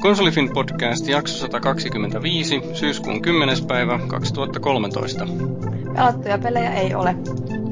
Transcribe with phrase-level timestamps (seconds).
[0.00, 3.56] Konsolifin podcast jakso 125, syyskuun 10.
[3.68, 5.26] päivä 2013.
[5.94, 7.16] Pelattuja pelejä ei ole.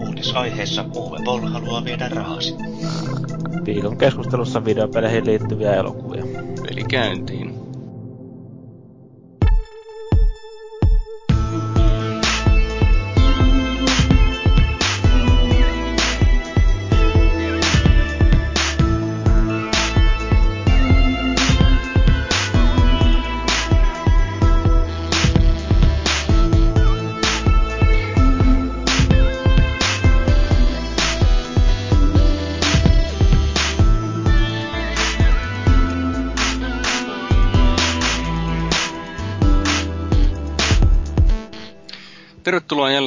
[0.06, 2.54] Uutisaiheessa Uwe Boll haluaa viedä rahasi.
[3.64, 6.24] Viikon keskustelussa videopeleihin liittyviä elokuvia.
[6.62, 7.47] Peli käyntiin.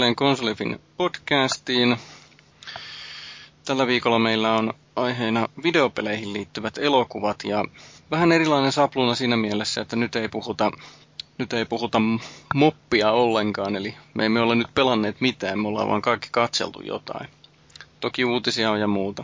[0.01, 1.97] Jälleen Konsolifin podcastiin.
[3.65, 7.65] Tällä viikolla meillä on aiheena videopeleihin liittyvät elokuvat ja
[8.11, 10.71] vähän erilainen sapluna siinä mielessä, että nyt ei puhuta,
[11.37, 12.01] nyt ei puhuta
[12.55, 17.29] moppia ollenkaan, eli me emme ole nyt pelanneet mitään, me ollaan vaan kaikki katseltu jotain.
[17.99, 19.23] Toki uutisia on ja muuta.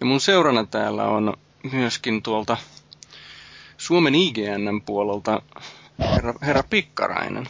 [0.00, 1.34] Ja mun seurana täällä on
[1.72, 2.56] myöskin tuolta
[3.76, 5.42] Suomen IGNn puolelta
[5.98, 7.46] herra, herra Pikkarainen.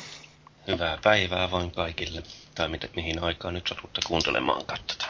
[0.67, 2.23] Hyvää päivää vain kaikille.
[2.55, 5.07] Tai mitä, mihin aikaan nyt satutte kuuntelemaan tätä.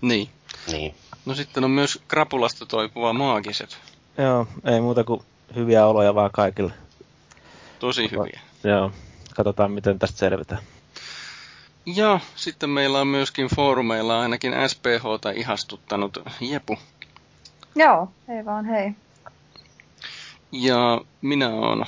[0.00, 0.30] Niin.
[0.72, 0.94] Niin.
[1.26, 3.78] No sitten on myös krapulasta toipuva maagiset.
[4.18, 5.22] Joo, ei muuta kuin
[5.54, 6.72] hyviä oloja vaan kaikille.
[7.78, 8.40] Tosi hyviä.
[8.64, 8.92] Joo,
[9.36, 10.62] katsotaan miten tästä selvitään.
[11.86, 16.78] Ja sitten meillä on myöskin foorumeilla ainakin SPHta ihastuttanut Jepu.
[17.74, 18.92] Joo, ei vaan hei.
[20.52, 21.84] Ja minä oon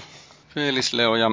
[0.55, 1.31] Felis Leo ja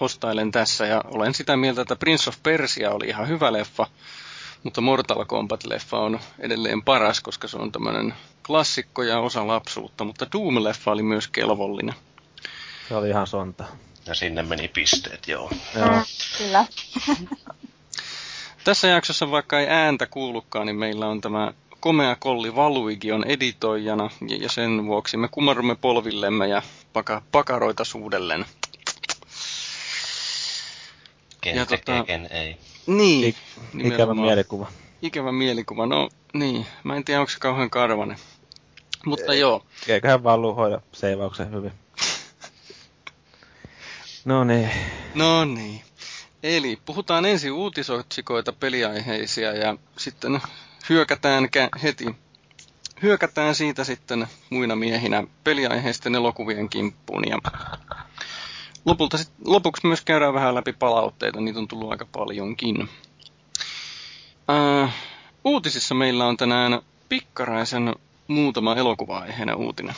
[0.00, 3.86] hostailen tässä ja olen sitä mieltä, että Prince of Persia oli ihan hyvä leffa,
[4.62, 8.14] mutta Mortal Kombat-leffa on edelleen paras, koska se on tämmöinen
[8.46, 11.94] klassikko ja osa lapsuutta, mutta Doom-leffa oli myös kelvollinen.
[12.88, 13.64] Se oli ihan sonta.
[14.06, 15.50] Ja sinne meni pisteet, joo.
[15.74, 15.88] Joo.
[15.88, 16.02] Mm,
[16.38, 16.66] kyllä.
[18.64, 24.10] Tässä jaksossa, vaikka ei ääntä kuulukaan, niin meillä on tämä komea kolli Valuigi on editoijana,
[24.28, 26.62] ja ja sen vuoksi me kumarrumme polvillemme ja
[26.92, 28.46] paka, pakaroita suudellen.
[31.44, 32.56] Ken Ja tekee, tota- ken ei.
[32.86, 34.18] Niin, Ikävä nimenomaan.
[34.26, 34.66] mielikuva.
[35.02, 38.16] Ikävä mielikuva, no niin, mä en tiedä onko se kauhean karvanen.
[39.06, 39.40] Mutta Ei.
[39.40, 41.72] joo, Eiköhän vaan luhoida seivauksen hyvin.
[44.24, 44.70] No niin.
[45.14, 45.82] no niin.
[46.42, 50.40] Eli puhutaan ensin uutisotsikoita peliaiheisia ja sitten
[50.88, 52.06] hyökätään kä- heti,
[53.02, 57.38] hyökätään siitä sitten muina miehinä peliaiheisten elokuvien kimppuun ja
[58.84, 62.88] lopulta sit, lopuksi myös käydään vähän läpi palautteita, niitä on tullut aika paljonkin.
[64.50, 64.94] Äh,
[65.44, 67.94] uutisissa meillä on tänään pikkaraisen
[68.28, 69.94] muutama elokuva-aiheinen uutinen.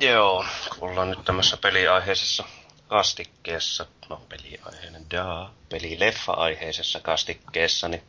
[0.00, 0.44] Joo,
[0.78, 2.44] kun ollaan nyt tämmössä peliaiheisessa
[2.88, 8.02] kastikkeessa, no peliaiheinen, daa, pelileffa-aiheisessa kastikkeessa, niin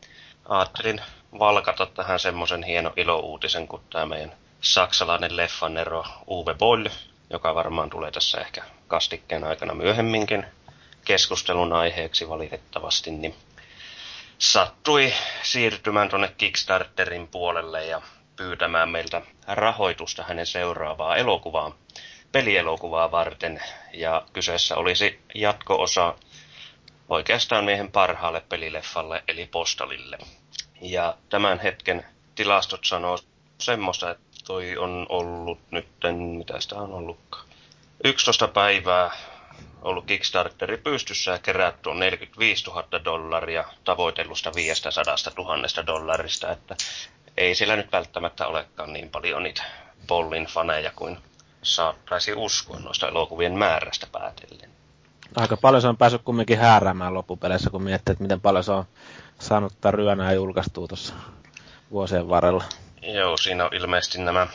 [0.49, 1.01] ajattelin
[1.39, 6.85] valkata tähän semmoisen hieno ilouutisen kuin tämä meidän saksalainen leffanero Uwe Boll,
[7.29, 10.45] joka varmaan tulee tässä ehkä kastikkeen aikana myöhemminkin
[11.05, 13.35] keskustelun aiheeksi valitettavasti, niin
[14.37, 18.01] sattui siirtymään tuonne Kickstarterin puolelle ja
[18.35, 21.75] pyytämään meiltä rahoitusta hänen seuraavaa elokuvaa,
[22.31, 23.63] pelielokuvaa varten.
[23.93, 26.15] Ja kyseessä olisi jatko-osa
[27.09, 30.17] oikeastaan miehen parhaalle pelileffalle, eli Postalille.
[30.81, 32.05] Ja tämän hetken
[32.35, 33.17] tilastot sanoo
[33.57, 37.52] semmoista, että toi on ollut nytten, mitä sitä on ollutkaan,
[38.03, 39.11] 11 päivää
[39.81, 44.91] ollut Kickstarteri pystyssä ja kerätty on 45 000 dollaria tavoitellusta 500
[45.37, 46.75] 000 dollarista, että
[47.37, 49.63] ei sillä nyt välttämättä olekaan niin paljon niitä
[50.07, 51.17] Pollin faneja kuin
[51.61, 54.69] saattaisi uskoa noista elokuvien määrästä päätellen.
[55.35, 58.85] Aika paljon se on päässyt kumminkin hääräämään loppupeleissä, kun miettii, että miten paljon se on
[59.39, 61.13] saanut tätä ryönää julkaistua tuossa
[61.91, 62.63] vuosien varrella.
[63.01, 64.47] Joo, siinä on ilmeisesti nämä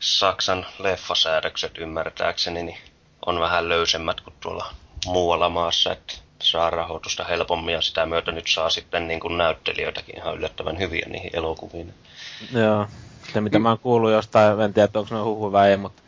[0.00, 2.78] Saksan leffasäädökset ymmärtääkseni, niin
[3.26, 4.70] on vähän löysemmät kuin tuolla
[5.06, 10.16] muualla maassa, että saa rahoitusta helpommin ja sitä myötä nyt saa sitten niin kuin näyttelijöitäkin
[10.16, 11.94] ihan yllättävän hyviä niihin elokuviin.
[12.52, 12.86] Joo.
[13.32, 16.02] Se mitä mä oon kuullut jostain, en tiedä, että onko ne huhu vai ei, mutta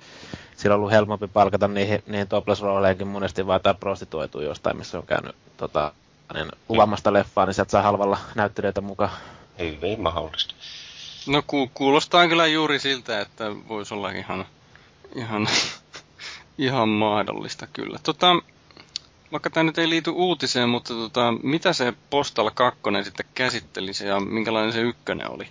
[0.56, 2.62] sillä on ollut helpompi palkata niihin, niihin topless
[3.05, 5.93] monesti vaan tai prostituoituu jostain, missä on käynyt tota,
[6.35, 9.11] niin, kuvaamasta leffaa, niin sieltä saa halvalla näyttelijöitä mukaan.
[9.58, 10.55] Hyvin mahdollista.
[11.28, 14.46] No ku, kuulostaa kyllä juuri siltä, että voisi olla ihan,
[15.14, 15.48] ihan,
[16.58, 17.98] ihan mahdollista kyllä.
[18.02, 18.36] Tota,
[19.32, 24.20] vaikka tämä nyt ei liity uutiseen, mutta tota, mitä se Postal 2 sitten käsittelisi ja
[24.20, 25.48] minkälainen se ykkönen oli?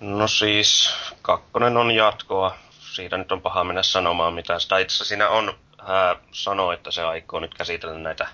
[0.00, 0.90] No siis,
[1.22, 2.56] kakkonen on jatkoa
[2.94, 4.60] siitä nyt on paha mennä sanomaan mitään.
[4.60, 8.28] Sitä itse siinä on, hän sanoo, että se aikoo nyt käsitellä näitä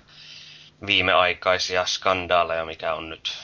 [0.85, 3.37] viimeaikaisia skandaaleja, mikä on nyt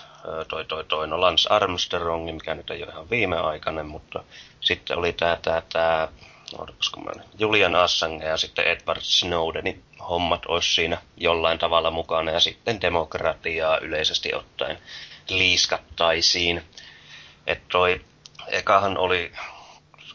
[0.48, 4.24] toi, toi, toi, no Lance Armstrong, mikä nyt ei ole ihan viimeaikainen, mutta
[4.62, 6.08] sitten oli tämä, tämä, tämä
[7.40, 13.78] Julian Assange ja sitten Edward Snowdenin hommat olisi siinä jollain tavalla mukana ja sitten demokratiaa
[13.78, 14.78] yleisesti ottaen
[15.30, 16.64] liiskattaisiin.
[17.48, 18.02] Että toi
[18.48, 19.32] ekahan oli,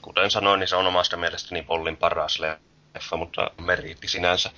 [0.02, 4.50] kuten sanoin, niin se on omasta mielestäni Pollin paras leffa, mutta meriitti sinänsä,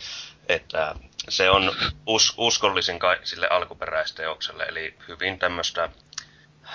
[0.48, 0.94] että
[1.28, 1.76] se on
[2.06, 5.88] us, uskollisin kai sille alkuperäisteokselle, eli hyvin tämmöistä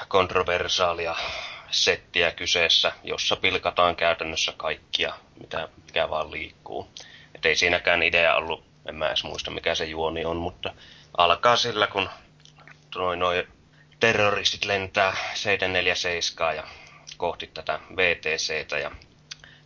[0.07, 1.15] kontroversaalia
[1.71, 6.87] settiä kyseessä, jossa pilkataan käytännössä kaikkia, mitä, mikä vaan liikkuu.
[7.35, 10.73] Et ei siinäkään idea ollut, en mä edes muista mikä se juoni on, mutta
[11.17, 12.09] alkaa sillä, kun
[12.95, 13.47] noin noi
[13.99, 16.63] terroristit lentää 747 ja
[17.17, 18.91] kohti tätä VTCtä ja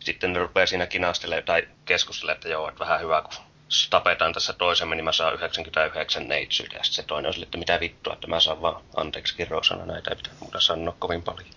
[0.00, 3.51] sitten ne rupeaa siinä kinastelemaan tai keskustelemaan, että joo, että vähän hyvä, kun
[3.90, 6.76] tapetaan tässä toisemme, niin mä saan 99 neitsyitä.
[6.76, 9.86] Ja sitten se toinen on sille, että mitä vittua, että mä saan vaan anteeksi kirosana
[9.86, 11.50] näitä, ei pitää muuta sanoa kovin paljon.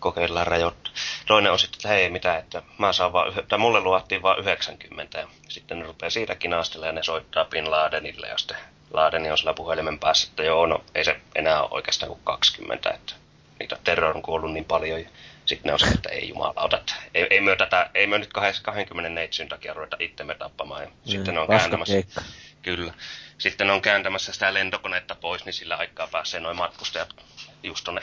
[0.00, 0.92] Kokeillaan rajoittaa.
[1.26, 5.18] Toinen on sitten, että hei, mitä, että mä saan vaan, tai mulle luvattiin vaan 90.
[5.18, 8.56] Ja sitten ne rupeaa siitä kinastelemaan ja ne soittaa Bin Ladenille ja sitten
[8.92, 12.90] Ladeni on sillä puhelimen päässä, että joo, no ei se enää ole oikeastaan kuin 20,
[12.90, 13.14] että
[13.60, 15.00] niitä terror on kuollut niin paljon.
[15.00, 15.08] Ja
[15.46, 18.32] sitten ne on se, että ei jumalauta, että ei, ei myö tätä, ei myö nyt
[18.32, 20.82] 20 neitsyn takia ruveta itsemme tappamaan.
[20.82, 22.22] Ja mm, sitten ne on kääntämässä, keikka.
[22.62, 22.94] kyllä.
[23.38, 27.16] Sitten ne on kääntämässä sitä lentokonetta pois, niin sillä aikaa pääsee noin matkustajat
[27.62, 28.02] just tonne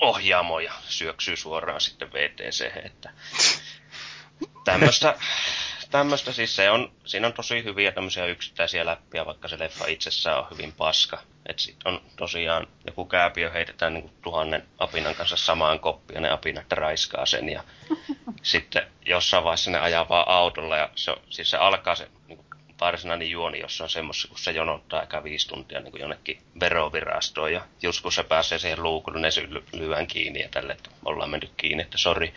[0.00, 3.10] ohjaamoon ja syöksyy suoraan sitten VTC, että
[4.64, 5.16] tämmöistä
[5.92, 10.38] tämmöistä siis se on, siinä on tosi hyviä tämmöisiä yksittäisiä läppiä, vaikka se leffa itsessään
[10.38, 11.22] on hyvin paska.
[11.46, 16.30] Että sit on tosiaan joku kääpiö heitetään niin tuhannen apinan kanssa samaan koppiin ja ne
[16.30, 17.64] apinat raiskaa sen ja
[18.42, 22.46] sitten jossain vaiheessa ne ajaa vaan autolla ja se, siis se alkaa se niin kuin
[22.80, 27.66] varsinainen juoni jossain semmoisessa, kun se jonottaa aika viisi tuntia niin kuin jonnekin verovirastoon ja
[27.82, 31.52] just kun se pääsee siihen luukulle, ne sy- lyön kiinni ja tälle, että ollaan mennyt
[31.56, 32.34] kiinni, että sori.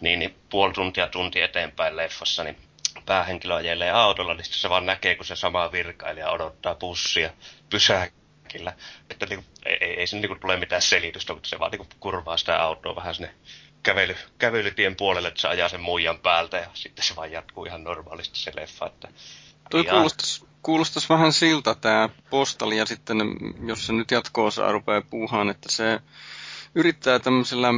[0.00, 2.56] Niin, niin puoli tuntia tunti eteenpäin leffassa, niin
[3.06, 7.30] päähenkilö ajelee autolla, niin se vaan näkee, kun se sama virkailija odottaa bussia
[7.70, 8.72] pysäkillä.
[9.10, 12.36] Että niin, ei, ei, ei se niin tule mitään selitystä, mutta se vaan niin kurvaa
[12.36, 13.34] sitä autoa vähän sinne
[13.82, 17.84] kävely, kävelytien puolelle, että se ajaa sen muijan päältä ja sitten se vaan jatkuu ihan
[17.84, 18.86] normaalisti se leffa.
[18.86, 19.08] Että
[19.70, 23.18] Toi kuulostaisi, kuulostais vähän siltä tämä postali ja sitten
[23.66, 26.00] jos se nyt jatko-osaa rupeaa puuhaan, että se
[26.74, 27.68] yrittää tämmöisellä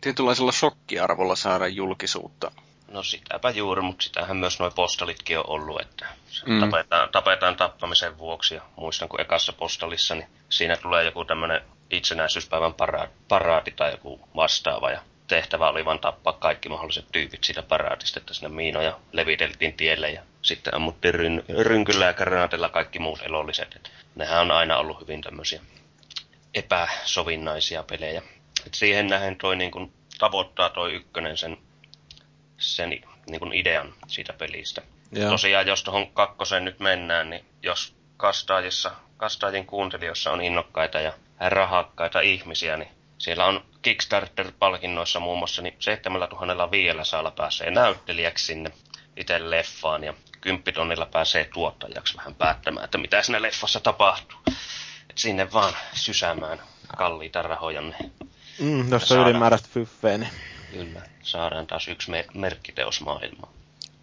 [0.00, 2.50] tietynlaisella shokkiarvolla saada julkisuutta
[2.88, 6.06] No sitäpä juuri, mutta sitähän myös nuo postalitkin on ollut, että
[6.46, 6.60] mm.
[6.60, 8.54] tapetaan, tapetaan tappamisen vuoksi.
[8.54, 14.28] Ja muistan, kun ekassa postalissa, niin siinä tulee joku tämmöinen itsenäisyyspäivän paraati, paraati tai joku
[14.36, 14.90] vastaava.
[14.90, 20.10] Ja tehtävä oli vain tappaa kaikki mahdolliset tyypit siitä paraatista, että sinne miinoja leviteltiin tielle
[20.10, 23.76] ja sitten ammuttiin ryn, rynkyllä ja granaatilla kaikki muut elolliset.
[23.76, 25.60] Et nehän on aina ollut hyvin tämmöisiä
[26.54, 28.22] epäsovinnaisia pelejä.
[28.66, 31.58] Et siihen nähen toi niin kun tavoittaa toi ykkönen sen
[32.58, 34.82] sen niin kuin idean siitä pelistä.
[35.12, 35.30] Joo.
[35.30, 42.20] Tosiaan, jos tuohon kakkoseen nyt mennään, niin jos kastaajissa, kastaajien kuuntelijoissa on innokkaita ja rahakkaita
[42.20, 42.88] ihmisiä, niin
[43.18, 48.70] siellä on Kickstarter-palkinnoissa muun muassa niin 7500 pääsee näyttelijäksi sinne
[49.16, 54.38] itse leffaan ja kymppitonnilla pääsee tuottajaksi vähän päättämään, että mitä siinä leffassa tapahtuu.
[55.10, 56.60] Et sinne vaan sysäämään
[56.96, 57.82] kalliita rahoja.
[58.58, 60.30] Mm, jos on ylimääräistä fyffeä, niin
[60.72, 63.52] Kyllä, saadaan taas yksi mer- merkkiteos maailmaan.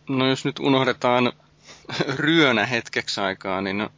[0.09, 1.33] No jos nyt unohdetaan
[2.15, 3.89] ryönä hetkeksi aikaa, niin,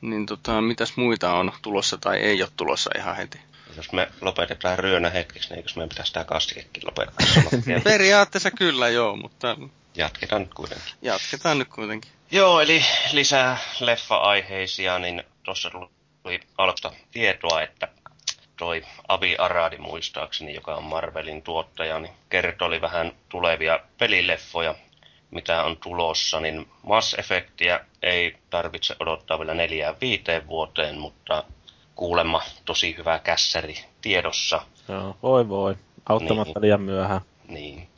[0.00, 3.40] niin tota, mitäs muita on tulossa tai ei ole tulossa ihan heti?
[3.76, 7.26] Jos me lopetetaan ryönä hetkeksi, niin eikö meidän pitäisi tämä kastikekin lopettaa?
[7.84, 9.56] Periaatteessa kyllä joo, mutta...
[9.94, 10.94] Jatketaan nyt kuitenkin.
[11.02, 12.10] Jatketaan nyt kuitenkin.
[12.30, 17.88] Joo, eli lisää leffa-aiheisia, niin tuossa tuli alusta tietoa, että
[18.60, 24.74] toi Avi Aradi muistaakseni, joka on Marvelin tuottaja, niin kertoi vähän tulevia pelileffoja,
[25.30, 31.44] mitä on tulossa, niin Mass Effectia ei tarvitse odottaa vielä neljään viiteen vuoteen, mutta
[31.94, 34.62] kuulemma tosi hyvä kässäri tiedossa.
[34.88, 35.76] Joo, voi voi.
[36.08, 37.20] Auttamatta niin, liian myöhään.
[37.48, 37.88] Niin.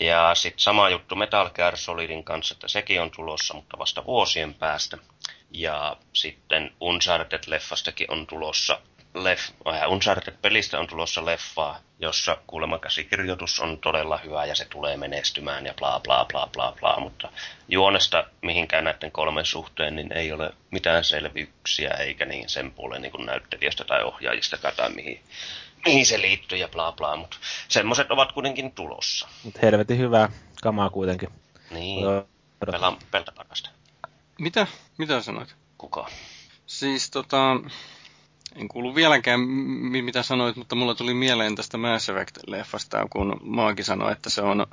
[0.00, 4.54] Ja sitten sama juttu Metal Gear Solidin kanssa, että sekin on tulossa, mutta vasta vuosien
[4.54, 4.98] päästä.
[5.50, 8.80] Ja sitten Uncharted-leffastakin on tulossa
[9.14, 9.50] leff,
[9.88, 15.74] Uncharted-pelistä on tulossa leffaa, jossa kuulemma käsikirjoitus on todella hyvä ja se tulee menestymään ja
[15.74, 17.28] bla bla bla bla bla, mutta
[17.68, 23.12] juonesta mihinkään näiden kolmen suhteen niin ei ole mitään selvyyksiä eikä niin sen puolen niin
[23.12, 25.20] kuin näyttelijästä tai ohjaajista tai mihin,
[25.84, 27.36] mihin se liittyy ja bla bla, mutta
[27.68, 29.28] semmoiset ovat kuitenkin tulossa.
[29.44, 30.28] Mutta helvetin hyvää
[30.62, 31.28] kamaa kuitenkin.
[31.70, 32.28] Niin, Joo.
[32.66, 33.70] pela, peltä parasta.
[34.38, 34.66] Mitä?
[34.98, 35.54] Mitä sanoit?
[35.78, 36.08] Kuka?
[36.66, 37.56] Siis tota,
[38.56, 43.82] en kuulu vieläkään mi- mitä sanoit, mutta mulla tuli mieleen tästä Mass Effect-leffasta, kun Maaki
[43.82, 44.66] sanoi, että se on,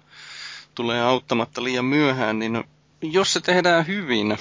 [0.76, 2.64] tulee auttamatta liian myöhään, niin
[3.02, 4.38] jos se tehdään hyvin,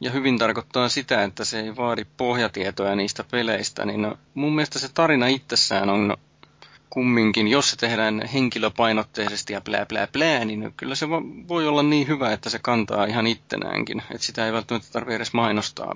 [0.00, 4.88] ja hyvin tarkoittaa sitä, että se ei vaadi pohjatietoja niistä peleistä, niin mun mielestä se
[4.94, 6.16] tarina itsessään on
[6.90, 11.08] kumminkin, jos se tehdään henkilöpainotteisesti ja plää plää plää, niin kyllä se
[11.48, 14.02] voi olla niin hyvä, että se kantaa ihan ittenäänkin.
[14.10, 15.94] Että sitä ei välttämättä tarvitse edes mainostaa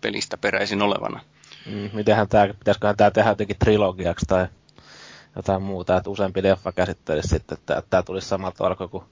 [0.00, 1.20] pelistä peräisin olevana.
[1.66, 4.46] Mm, mitenhän tää, pitäisiköhän tää tehdä jotenkin trilogiaksi tai
[5.36, 9.04] jotain muuta, että useampi leffa käsittelisi sitten, että tää tulisi samalta tavalla kuin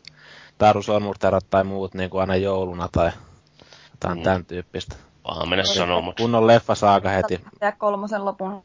[0.58, 3.10] Taru Sormurterot tai muut niin kuin aina jouluna tai
[3.90, 4.22] jotain mm.
[4.22, 4.96] tämän tyyppistä.
[5.22, 6.22] Paha mennä sanoa, mutta...
[6.22, 7.40] Kunnon leffa saaka heti.
[7.60, 8.64] Ja kolmosen lopun,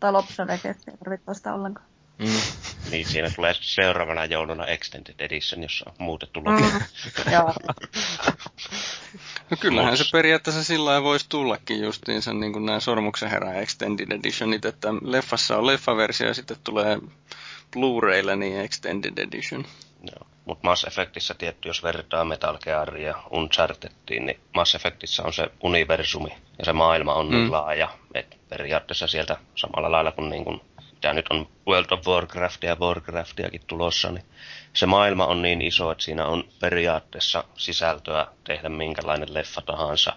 [0.00, 1.91] tai loppusen että ei tarvitse sitä ollenkaan.
[2.18, 2.26] Mm.
[2.90, 6.62] Niin, siinä tulee seuraavana jouluna Extended Edition, jossa on muutettu lopu.
[6.62, 6.80] Mm.
[7.32, 7.54] Joo.
[9.50, 14.10] No kyllähän se periaatteessa sillä lailla voisi tullakin justiinsa niin kuin nämä Sormuksen herää Extended
[14.10, 16.98] Editionit, että leffassa on leffaversio ja sitten tulee
[17.72, 19.64] Blu-raylle niin Extended Edition.
[20.02, 20.26] Joo.
[20.44, 25.50] Mutta Mass Effectissä tietty, jos vertaa Metal Gearia ja Unchartedtiin, niin Mass Effectissä on se
[25.62, 27.42] universumi ja se maailma on niin mm.
[27.42, 30.60] niin laaja, että periaatteessa sieltä samalla lailla kuin, niin kuin
[31.02, 34.24] mitä nyt on World of Warcraftia ja Warcraftiakin tulossa, niin
[34.72, 40.12] se maailma on niin iso, että siinä on periaatteessa sisältöä tehdä minkälainen leffa tahansa,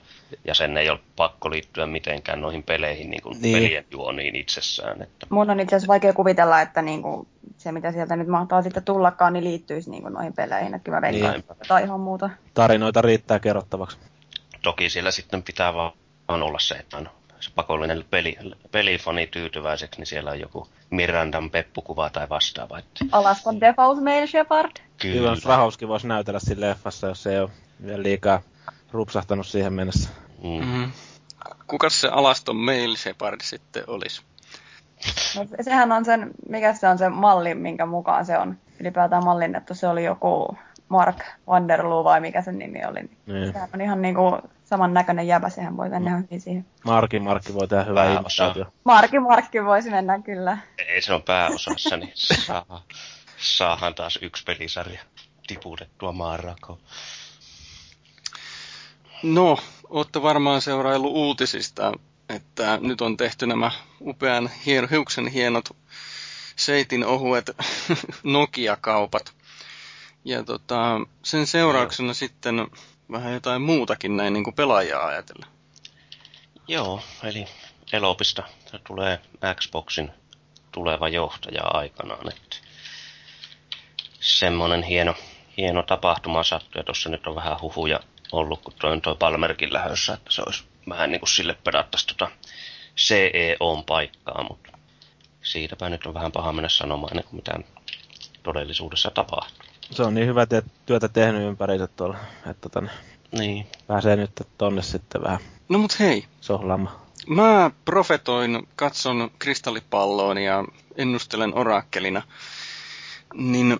[0.47, 3.57] ja sen ei ole pakko liittyä mitenkään noihin peleihin, niin kuin niin.
[3.57, 5.01] pelien juoniin itsessään.
[5.01, 5.27] Että...
[5.29, 7.27] Mun on itse asiassa vaikea kuvitella, että niin kuin
[7.57, 10.73] se, mitä sieltä nyt mahtaa sitten tullakaan, niin liittyisi niin kuin noihin peleihin.
[10.73, 11.57] Että kyllä veikkaan, niin.
[11.67, 12.29] tai ihan muuta.
[12.53, 13.97] Tarinoita riittää kerrottavaksi.
[14.61, 15.93] Toki siellä sitten pitää vaan
[16.27, 17.09] olla se, että on
[17.45, 18.37] se pakollinen peli,
[18.71, 22.79] pelifani tyytyväiseksi, niin siellä on joku Mirandan peppukuva tai vastaava.
[22.79, 23.05] Että...
[23.11, 24.71] Alaskon Default Mail Shepard.
[25.01, 25.15] Kyllä.
[25.15, 27.49] Kyllä Strahovski voisi näytellä siinä leffassa, jos se ei ole
[27.85, 28.41] vielä liikaa
[28.91, 30.09] rupsahtanut siihen mennessä.
[30.43, 30.49] Mm.
[30.49, 30.91] Mm-hmm.
[31.67, 34.21] Kuka se Alaston Mail Shepard sitten olisi?
[35.35, 39.75] No, sehän on sen, mikä se on se malli, minkä mukaan se on ylipäätään mallinnettu.
[39.75, 40.57] Se oli joku
[40.89, 42.99] Mark Vanderloo vai mikä sen nimi oli.
[43.25, 43.53] Niin.
[43.53, 46.65] Sehän on ihan niinku saman näköinen jäbä, sehän voi mennä hyvin siihen.
[46.85, 48.65] Marki Markki voi tehdä hyvää imitaatio.
[48.83, 50.57] Marki Markki voisi mennä kyllä.
[50.87, 52.83] Ei se on pääosassa, niin saa,
[53.37, 54.99] saahan taas yksi pelisarja
[55.47, 56.79] tiputettua maanrakoon.
[59.23, 59.57] No,
[59.89, 61.91] olette varmaan seuraillut uutisista,
[62.29, 65.69] että nyt on tehty nämä upean hien, hiuksen hienot
[66.55, 67.51] seitin ohuet
[68.23, 69.33] Nokia-kaupat.
[70.25, 72.13] Ja tota, sen seurauksena no.
[72.13, 72.67] sitten
[73.11, 75.45] vähän jotain muutakin näin niin kuin pelaajaa ajatella.
[76.67, 77.45] Joo, eli
[77.93, 78.43] Elopista
[78.87, 79.21] tulee
[79.55, 80.11] Xboxin
[80.71, 82.29] tuleva johtaja aikanaan.
[82.29, 82.57] Että
[84.19, 85.15] semmonen hieno,
[85.57, 87.99] hieno tapahtuma sattui, ja tuossa nyt on vähän huhuja
[88.31, 92.07] ollut, kun toi on toi Palmerkin lähössä, että se olisi vähän niin kuin sille pedattaisi
[92.07, 92.31] tota
[92.97, 94.77] CEOn paikkaa, mutta
[95.41, 97.65] siitäpä nyt on vähän paha mennä sanomaan ennen kuin mitään
[98.43, 99.64] todellisuudessa tapahtuu.
[99.91, 102.83] Se on niin hyvä te- työtä tehnyt ympäriinsä tuolla, että tota,
[103.31, 103.67] niin.
[103.87, 105.39] pääsee nyt tonne sitten vähän
[105.69, 106.25] No mut hei.
[106.41, 106.95] Sohlaamaan.
[107.27, 110.63] Mä profetoin, katson kristallipalloon ja
[110.95, 112.21] ennustelen orakkelina.
[113.33, 113.79] Niin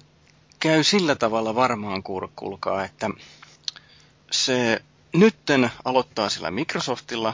[0.59, 3.09] käy sillä tavalla varmaan kurkkulkaa, että
[4.31, 4.81] se
[5.13, 7.33] nytten aloittaa sillä Microsoftilla.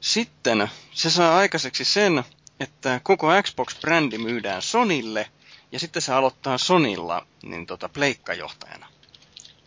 [0.00, 2.24] Sitten se saa aikaiseksi sen,
[2.60, 5.28] että koko Xbox-brändi myydään Sonille,
[5.74, 8.86] ja sitten se aloittaa Sonilla niin tota, pleikkajohtajana.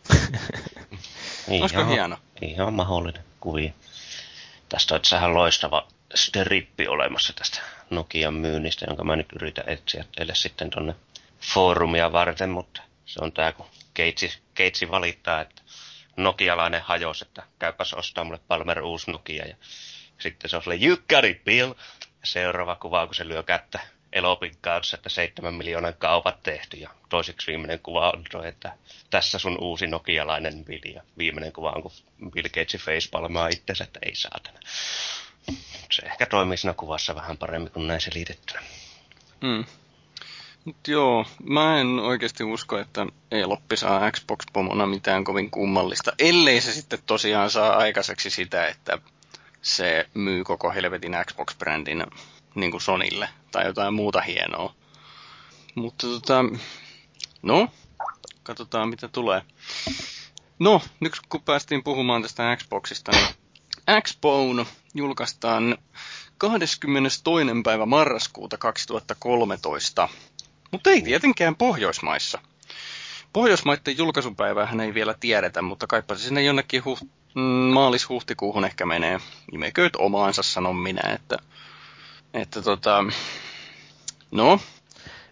[1.48, 2.18] Olisiko ihan, hieno?
[2.42, 3.72] Ihan mahdollinen kuvia.
[4.68, 7.60] Tästä on itsehän loistava strippi olemassa tästä
[7.90, 10.94] Nokian myynnistä, jonka mä nyt yritän etsiä teille sitten tonne
[11.40, 15.62] foorumia varten, mutta se on tää, kun Keitsi, Keitsi valittaa, että
[16.16, 19.46] nokialainen hajos, että käypäs ostaa mulle Palmer uusi Nokia.
[19.46, 19.56] Ja
[20.18, 21.72] sitten se on sille, you got it, Bill.
[22.00, 23.80] Ja seuraava kuva, kun se lyö kättä
[24.12, 26.76] Elopin kanssa, että seitsemän miljoonan kaupat tehty.
[26.76, 28.72] Ja toiseksi viimeinen kuva on että
[29.10, 30.94] tässä sun uusi nokialainen Bill.
[30.94, 31.92] Ja viimeinen kuva on, kun
[32.30, 34.58] Bill Gates facepalmaa itsensä, että ei saatana.
[35.92, 38.60] Se ehkä toimii siinä kuvassa vähän paremmin kuin näin selitettynä.
[39.42, 39.64] Hmm.
[40.64, 46.72] Mut joo, mä en oikeasti usko, että Eloppi saa Xbox-pomona mitään kovin kummallista, ellei se
[46.72, 48.98] sitten tosiaan saa aikaiseksi sitä, että
[49.62, 52.06] se myy koko helvetin Xbox-brändin
[52.54, 54.74] niin kuin Sonille tai jotain muuta hienoa.
[55.74, 56.44] Mutta tota,
[57.42, 57.68] no,
[58.42, 59.42] katsotaan mitä tulee.
[60.58, 63.28] No, nyt kun päästiin puhumaan tästä Xboxista, niin
[64.02, 65.78] Xbone julkaistaan
[66.38, 67.20] 22.
[67.64, 70.08] päivä marraskuuta 2013,
[70.70, 72.38] mutta ei tietenkään Pohjoismaissa.
[73.32, 77.40] Pohjoismaiden julkaisupäiväähän ei vielä tiedetä, mutta kaipa se sinne jonnekin huht- mm,
[77.72, 79.20] maalis-huhtikuuhun ehkä menee.
[79.52, 81.36] Nimekööt omaansa, sanon minä, että,
[82.34, 83.04] että tota,
[84.30, 84.60] no,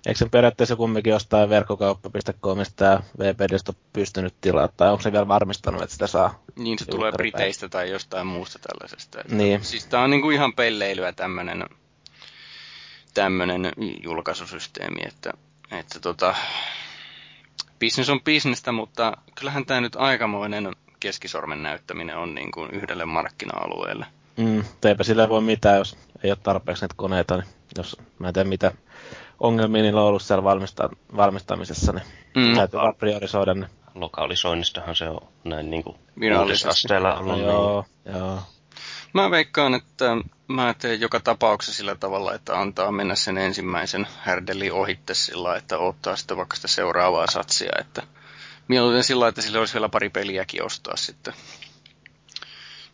[0.07, 5.83] Eikö sen periaatteessa kumminkin jostain verkkokauppa.comista ja VPDstä pystynyt tilaa, tai onko se vielä varmistanut,
[5.83, 6.43] että sitä saa?
[6.57, 9.19] Niin, se tulee Briteistä tai jostain muusta tällaisesta.
[9.31, 9.65] Niin.
[9.65, 11.65] Siis tää on niinku ihan pelleilyä tämmönen,
[13.15, 13.73] tämmönen
[14.03, 15.33] julkaisusysteemi, että,
[15.71, 16.35] että tota,
[17.81, 24.07] business on bisnestä, mutta kyllähän tämä nyt aikamoinen keskisormen näyttäminen on niin kuin yhdelle markkina-alueelle.
[24.37, 27.47] Mm, teipä sillä voi mitään, jos ei ole tarpeeksi näitä koneita, niin
[27.78, 28.73] jos mä en tiedä mitä
[29.40, 32.04] ongelmia niillä on ollut siellä valmista, valmistamisessa, niin
[32.37, 32.54] mm.
[32.54, 33.68] täytyy priorisoida ne.
[33.95, 37.38] Lokalisoinnistahan se on näin niin kuin Virallisasteella ollut.
[37.38, 38.42] No, joo, joo.
[39.12, 40.16] Mä veikkaan, että
[40.49, 45.78] mä teen joka tapauksessa sillä tavalla, että antaa mennä sen ensimmäisen härdelin ohitte sillä, että
[45.78, 48.02] ottaa sitten vaikka sitä seuraavaa satsia, että
[48.68, 51.35] mieluiten sillä, että sillä olisi vielä pari peliäkin ostaa sitten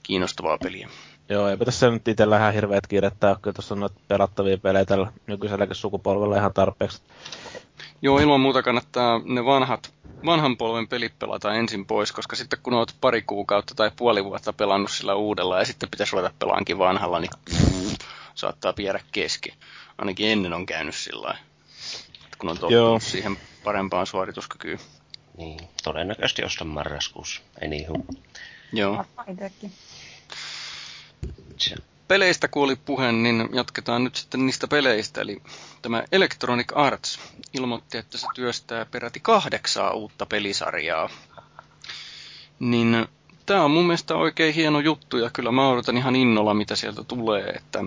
[0.03, 0.89] kiinnostavaa peliä.
[1.33, 3.37] Joo, eipä tässä nyt itsellä ihan hirveät kiirettä ole.
[3.43, 7.03] Kyllä tuossa on noita pelattavia pelejä tällä nykyiselläkin sukupolvella ihan tarpeeksi.
[8.03, 9.95] Joo, ilman muuta kannattaa ne vanhat,
[10.27, 14.53] vanhan polven pelit pelata ensin pois, koska sitten kun olet pari kuukautta tai puoli vuotta
[14.53, 17.31] pelannut sillä uudella ja sitten pitäisi ruveta pelaankin vanhalla, niin
[18.35, 19.55] saattaa viedä keski.
[19.99, 21.37] Ainakin ennen on käynyt sillä
[22.43, 23.01] kun on tottunut Joo.
[23.01, 24.79] siihen parempaan suorituskykyyn.
[25.37, 27.43] Niin, todennäköisesti ostan marraskuussa.
[27.65, 27.95] Anywho.
[28.73, 29.05] Joo.
[32.09, 35.21] Peleistä kun oli puhe, niin jatketaan nyt sitten niistä peleistä.
[35.21, 35.43] Eli
[35.83, 37.19] tämä Electronic Arts
[37.53, 41.11] ilmoitti, että se työstää peräti kahdeksaa uutta pelisarjaa.
[42.59, 43.07] Niin
[43.47, 47.05] tämä on mun mielestä oikein hieno juttu ja kyllä mä odotan ihan innolla, mitä sieltä
[47.05, 47.45] tulee.
[47.51, 47.85] Että,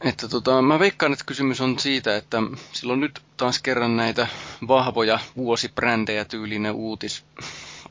[0.00, 2.38] että tota, mä veikkaan, että kysymys on siitä, että
[2.72, 4.26] silloin nyt taas kerran näitä
[4.68, 7.24] vahvoja vuosibrändejä tyylinen uutis,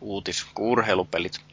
[0.02, 1.53] uutis urheilupelit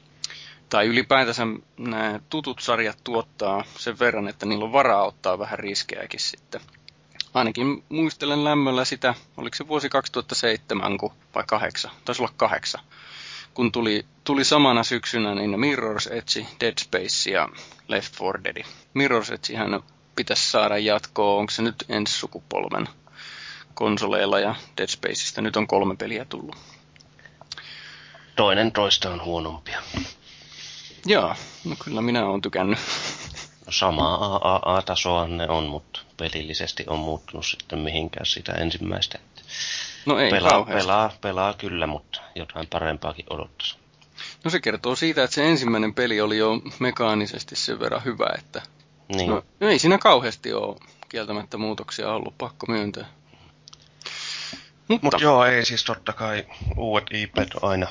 [0.71, 1.47] tai ylipäätänsä
[1.79, 6.61] nämä tutut sarjat tuottaa sen verran, että niillä on varaa ottaa vähän riskejäkin sitten.
[7.35, 12.85] Ainakin muistelen lämmöllä sitä, oliko se vuosi 2007 kun, vai kahdeksan, taisi olla kahdeksan,
[13.55, 17.49] kun tuli, tuli samana syksynä niin Mirror's Edge, Dead Space ja
[17.88, 18.64] Left 4 Dead.
[18.99, 19.81] Mirror's Edgehän
[20.16, 22.88] pitäisi saada jatkoa, onko se nyt ensi sukupolven
[23.75, 26.57] konsoleilla ja Dead Spaceista nyt on kolme peliä tullut.
[28.37, 29.83] Toinen toista on huonompia.
[31.07, 31.35] Joo,
[31.65, 32.79] no kyllä minä olen tykännyt.
[33.67, 39.19] No samaa AAA-tasoa ne on, mutta pelillisesti on muuttunut sitten mihinkään sitä ensimmäistä.
[40.07, 43.77] No ei pelaa, pelaa, pelaa kyllä, mutta jotain parempaakin odottaisi.
[44.45, 48.63] No se kertoo siitä, että se ensimmäinen peli oli jo mekaanisesti sen verran hyvä, että
[49.17, 49.31] niin.
[49.31, 50.77] no, ei siinä kauheasti ole
[51.09, 53.07] kieltämättä muutoksia ollut, pakko myöntää.
[54.89, 57.07] Mutta Mut joo, ei siis totta kai uudet
[57.63, 57.87] on aina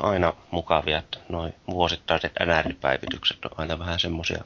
[0.00, 4.44] aina mukavia, että noin vuosittaiset NR-päivitykset on aina vähän semmosia,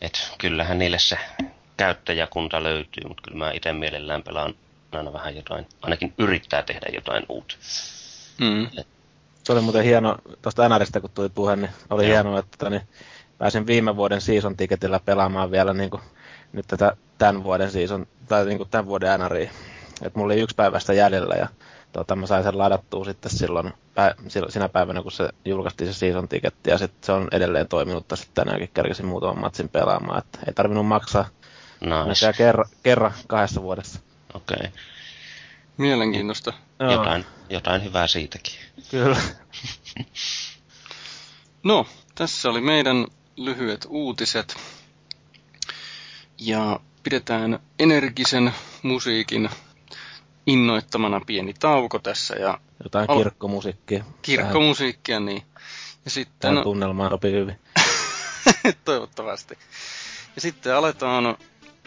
[0.00, 1.18] että kyllähän niille se
[1.76, 4.54] käyttäjäkunta löytyy, mutta kyllä mä itse mielellään pelaan
[4.92, 7.56] aina vähän jotain, ainakin yrittää tehdä jotain uutta.
[8.40, 8.64] Mm.
[8.64, 8.86] Et.
[9.44, 12.12] Se oli muuten hieno, tuosta NRistä kun tuli puhe, niin oli Joo.
[12.12, 12.82] hienoa, että niin
[13.38, 16.02] pääsin viime vuoden season ticketillä pelaamaan vielä niin kuin,
[16.52, 19.50] nyt tätä tämän vuoden season, tai niin kuin tämän vuoden NRiä.
[20.02, 21.48] Että mulla oli yksi päivästä jäljellä ja
[21.92, 24.14] tota, mä sain sen ladattua sitten silloin, pä,
[24.48, 28.34] sinä päivänä, kun se julkaistiin se season ticket, ja sitten se on edelleen toiminut sitten
[28.34, 31.28] tänäänkin kerkesin muutaman matsin pelaamaan, että ei tarvinnut maksaa
[31.80, 32.32] nice.
[32.36, 34.00] kerran, kerran kahdessa vuodessa.
[34.34, 34.56] Okei.
[34.56, 34.70] Okay.
[35.76, 36.52] Mielenkiintoista.
[36.90, 38.54] Jotain, jotain hyvää siitäkin.
[38.90, 39.16] Kyllä.
[41.62, 44.56] no, tässä oli meidän lyhyet uutiset.
[46.38, 49.50] Ja pidetään energisen musiikin
[50.48, 52.34] innoittamana pieni tauko tässä.
[52.36, 54.04] Ja Jotain al- kirkkomusiikkia.
[54.22, 55.42] Kirkkomusiikkia, niin.
[56.04, 56.36] Ja sitten...
[56.40, 57.58] Tähän tunnelmaan sopii hyvin.
[58.84, 59.58] Toivottavasti.
[60.34, 61.36] Ja sitten aletaan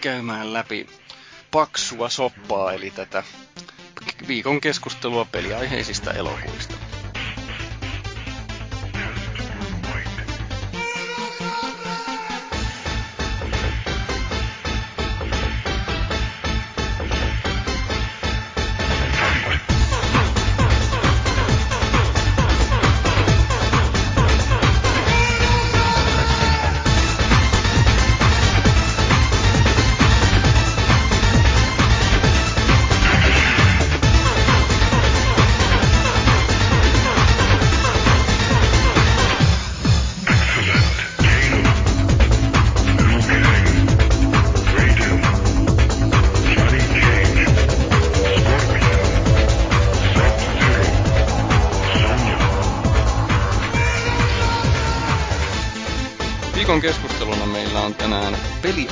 [0.01, 0.87] käymään läpi
[1.51, 3.23] paksua soppaa, eli tätä
[4.27, 6.75] viikon keskustelua peliaiheisista elokuista.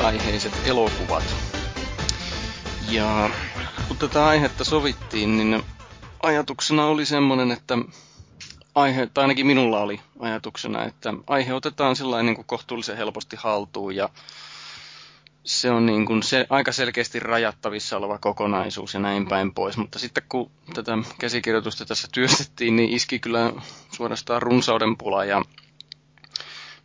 [0.09, 1.23] Peliaiheiset elokuvat.
[2.91, 3.29] Ja
[3.87, 5.63] kun tätä aihetta sovittiin, niin
[6.23, 7.77] ajatuksena oli semmoinen, että
[8.75, 13.95] aihe, tai ainakin minulla oli ajatuksena, että aihe otetaan sellainen niin kuin kohtuullisen helposti haltuun
[13.95, 14.09] ja
[15.43, 19.77] se on niin kuin se aika selkeästi rajattavissa oleva kokonaisuus ja näin päin pois.
[19.77, 23.53] Mutta sitten kun tätä käsikirjoitusta tässä työstettiin, niin iski kyllä
[23.91, 25.41] suorastaan runsauden pula ja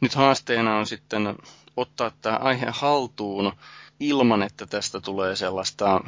[0.01, 1.37] nyt haasteena on sitten
[1.77, 3.53] ottaa tämä aihe haltuun
[4.01, 6.01] ilman, että tästä tulee sellaista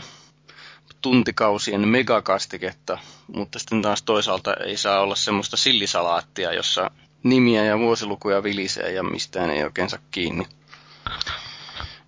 [1.01, 2.99] tuntikausien megakastiketta,
[3.35, 6.91] mutta sitten taas toisaalta ei saa olla semmoista sillisalaattia, jossa
[7.23, 10.47] nimiä ja vuosilukuja vilisee ja mistään ei oikein saa kiinni.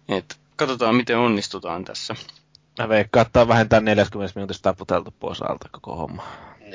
[0.09, 2.14] Et katsotaan, miten onnistutaan tässä.
[2.79, 6.23] Mä veikkaan, että on vähintään 40 minuutista taputeltu pois alta koko homma.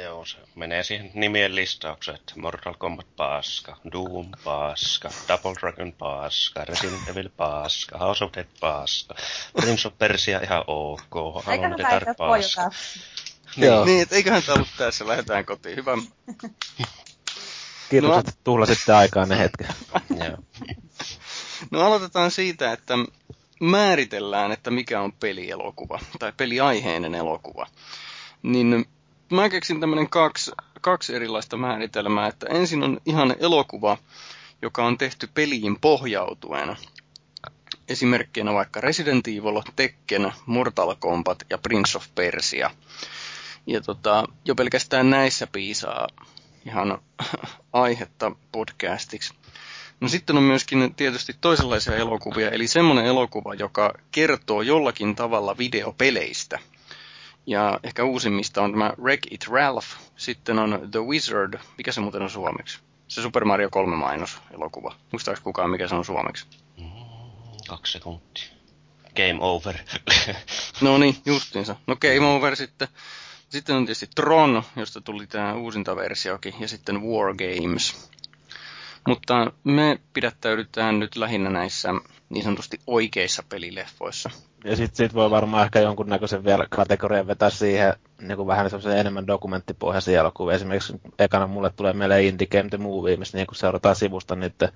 [0.01, 6.65] Joo, se menee siihen nimien listaukseen, että Mortal Kombat paska, Doom paska, Double Dragon paska,
[6.65, 9.15] Resident Evil paska, House of Dead paska,
[9.53, 12.69] Prince of Persia ihan ok, Halon Detar paska.
[13.58, 15.75] Niin, niin että eiköhän tämä ollut tässä, lähdetään kotiin.
[15.75, 15.97] Hyvä.
[17.89, 19.67] Kiitos, no, että tuhlasitte aikaa ne hetken.
[20.10, 20.38] Joo.
[21.71, 22.93] No aloitetaan siitä, että
[23.60, 27.67] määritellään, että mikä on pelielokuva tai peliaiheinen elokuva.
[28.43, 28.86] Niin
[29.34, 33.98] mä keksin tämmöinen kaksi, kaksi erilaista määritelmää, että ensin on ihan elokuva,
[34.62, 36.78] joka on tehty peliin pohjautuen.
[37.89, 42.72] Esimerkkinä vaikka Resident Evil, Tekken, Mortal Kombat ja Prince of Persia.
[43.67, 46.08] Ja tota, jo pelkästään näissä piisaa
[46.65, 46.98] ihan
[47.74, 49.34] aihetta podcastiksi.
[50.00, 56.60] No sitten on myöskin tietysti toisenlaisia elokuvia, eli semmoinen elokuva, joka kertoo jollakin tavalla videopeleistä–
[57.45, 62.21] ja ehkä uusimmista on tämä Wreck It Ralph, sitten on The Wizard, mikä se muuten
[62.21, 62.79] on suomeksi?
[63.08, 64.95] Se Super Mario 3 mainos elokuva.
[65.12, 66.45] Muistaaks kukaan, mikä se on suomeksi?
[66.77, 66.86] Mm,
[67.67, 68.43] kaksi sekuntia.
[69.15, 69.77] Game over.
[70.82, 71.75] no niin, justiinsa.
[71.88, 72.88] No Game over sitten.
[73.49, 78.10] Sitten on tietysti Tron, josta tuli tämä uusinta versiokin, ja sitten War Games.
[79.08, 81.89] Mutta me pidättäydytään nyt lähinnä näissä
[82.29, 84.29] niin sanotusti oikeissa pelileffoissa.
[84.63, 88.97] Ja sitten sit voi varmaan ehkä jonkunnäköisen vielä kategorian vetää siihen niin kuin vähän semmoisen
[88.97, 90.56] enemmän dokumenttipohjaisia elokuvia.
[90.56, 94.69] Esimerkiksi ekana mulle tulee meille Indie Game The Movie, missä niin seurataan sivusta niiden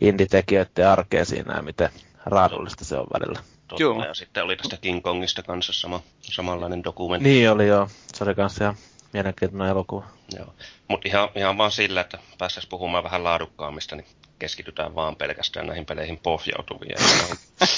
[0.00, 1.88] indie-tekijöiden arkea siinä ja miten
[2.26, 3.40] raadullista se on välillä.
[3.68, 4.04] Totta, joo.
[4.04, 7.28] ja sitten oli tästä King Kongista kanssa sama, samanlainen dokumentti.
[7.28, 8.76] Niin oli joo, se oli kanssa ihan
[9.12, 10.04] mielenkiintoinen elokuva.
[10.38, 10.54] Joo,
[10.88, 14.06] mutta ihan, ihan vaan sillä, että päästäisiin puhumaan vähän laadukkaammista, niin
[14.38, 16.96] keskitytään vaan pelkästään näihin peleihin pohjautuviin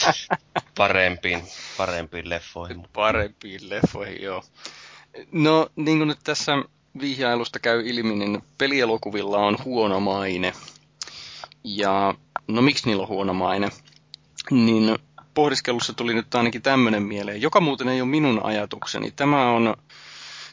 [0.79, 1.43] parempiin,
[1.77, 2.89] parempiin leffoihin.
[2.93, 4.45] Parempiin leffoihin, joo.
[5.33, 6.53] No, niin kuin nyt tässä
[7.01, 10.53] vihjailusta käy ilmi, niin pelielokuvilla on huono maine.
[11.65, 12.15] Ja
[12.49, 13.69] no miksi niillä on huono maine?
[14.51, 14.99] Niin
[15.35, 19.11] pohdiskelussa tuli nyt ainakin tämmöinen mieleen, joka muuten ei ole minun ajatukseni.
[19.11, 19.77] Tämä on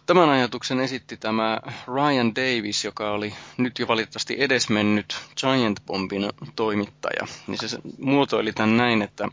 [0.05, 7.27] Tämän ajatuksen esitti tämä Ryan Davis, joka oli nyt jo valitettavasti edesmennyt Giant Bombin toimittaja.
[7.47, 9.27] Niin se muotoili tämän näin, että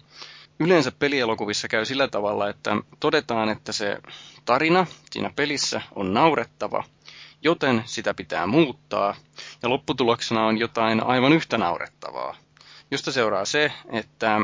[0.60, 3.98] yleensä pelielokuvissa käy sillä tavalla, että todetaan, että se
[4.44, 6.84] tarina siinä pelissä on naurettava,
[7.42, 9.14] joten sitä pitää muuttaa,
[9.62, 12.36] ja lopputuloksena on jotain aivan yhtä naurettavaa.
[12.90, 14.40] Josta seuraa se, että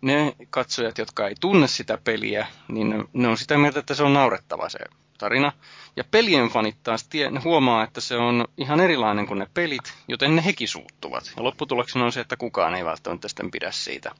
[0.00, 4.12] ne katsojat, jotka ei tunne sitä peliä, niin ne on sitä mieltä, että se on
[4.12, 4.78] naurettava se
[5.20, 5.52] tarina.
[5.96, 9.94] Ja pelien fanit taas tie, ne huomaa, että se on ihan erilainen kuin ne pelit,
[10.08, 11.32] joten ne hekin suuttuvat.
[11.36, 14.10] Ja lopputuloksena on se, että kukaan ei välttämättä sitten pidä siitä.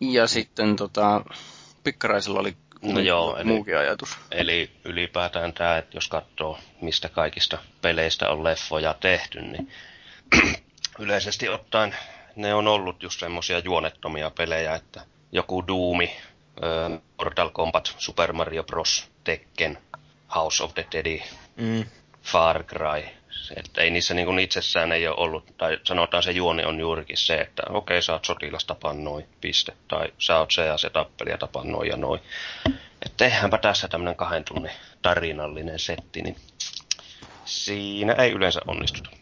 [0.00, 1.24] Ja sitten tota,
[1.84, 4.18] Pikkaraisella oli no joo, eli, muukin ajatus.
[4.30, 9.72] Eli ylipäätään tämä, että jos katsoo, mistä kaikista peleistä on leffoja tehty, niin
[10.98, 11.96] yleisesti ottaen
[12.36, 15.00] ne on ollut just semmoisia juonettomia pelejä, että
[15.32, 15.64] joku
[16.62, 19.78] Doomi Mortal Kombat, Super Mario Bros, Tekken,
[20.34, 21.20] House of the Dead,
[21.56, 21.84] mm.
[22.22, 23.08] Far Cry.
[23.30, 27.16] Se, että ei niissä niin itsessään ei ole ollut, tai sanotaan se juoni on juurikin
[27.16, 29.72] se, että okei, okay, sä oot sotilas tapan noin, piste.
[29.88, 32.20] Tai sä oot se ja se tappelija tapan noin ja noin.
[33.06, 36.36] Että eihän tässä tämmönen kahden tunnin tarinallinen setti, niin
[37.44, 39.19] siinä ei yleensä onnistuta.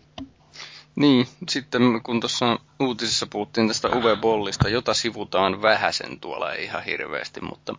[0.99, 6.85] Niin, sitten kun tuossa uutisissa puhuttiin tästä Uwe Bollista, jota sivutaan vähäsen tuolla, ei ihan
[6.85, 7.75] hirveästi, mutta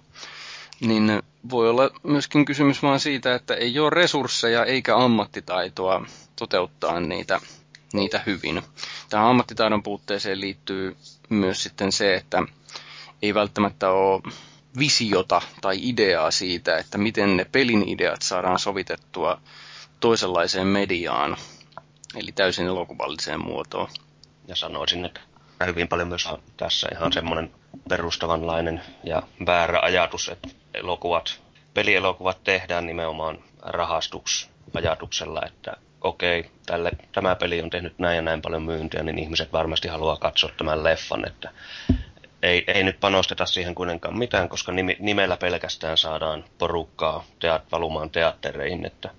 [0.82, 6.06] niin voi olla myöskin kysymys vaan siitä, että ei ole resursseja eikä ammattitaitoa
[6.36, 7.40] toteuttaa niitä,
[7.94, 8.62] niitä hyvin.
[9.10, 10.96] Tähän ammattitaidon puutteeseen liittyy
[11.30, 12.44] myös sitten se, että
[13.22, 14.22] ei välttämättä ole
[14.80, 19.42] visiota tai ideaa siitä, että miten ne pelin ideat saadaan sovitettua
[20.00, 21.38] toisenlaiseen mediaan,
[22.16, 23.88] eli täysin elokuvalliseen muotoon.
[24.48, 25.22] Ja sanoisin, että
[25.66, 27.52] hyvin paljon myös tässä ihan semmoinen
[27.90, 31.42] perustavanlainen ja väärä ajatus, että elokuvat,
[31.74, 38.64] pelielokuvat tehdään nimenomaan rahastuksajatuksella, että okei, tälle, tämä peli on tehnyt näin ja näin paljon
[38.64, 41.52] myyntiä, niin ihmiset varmasti haluaa katsoa tämän leffan, että
[42.44, 48.86] ei, ei nyt panosteta siihen kuitenkaan mitään, koska nimellä pelkästään saadaan porukkaa teat, valumaan teattereihin,
[48.86, 49.10] että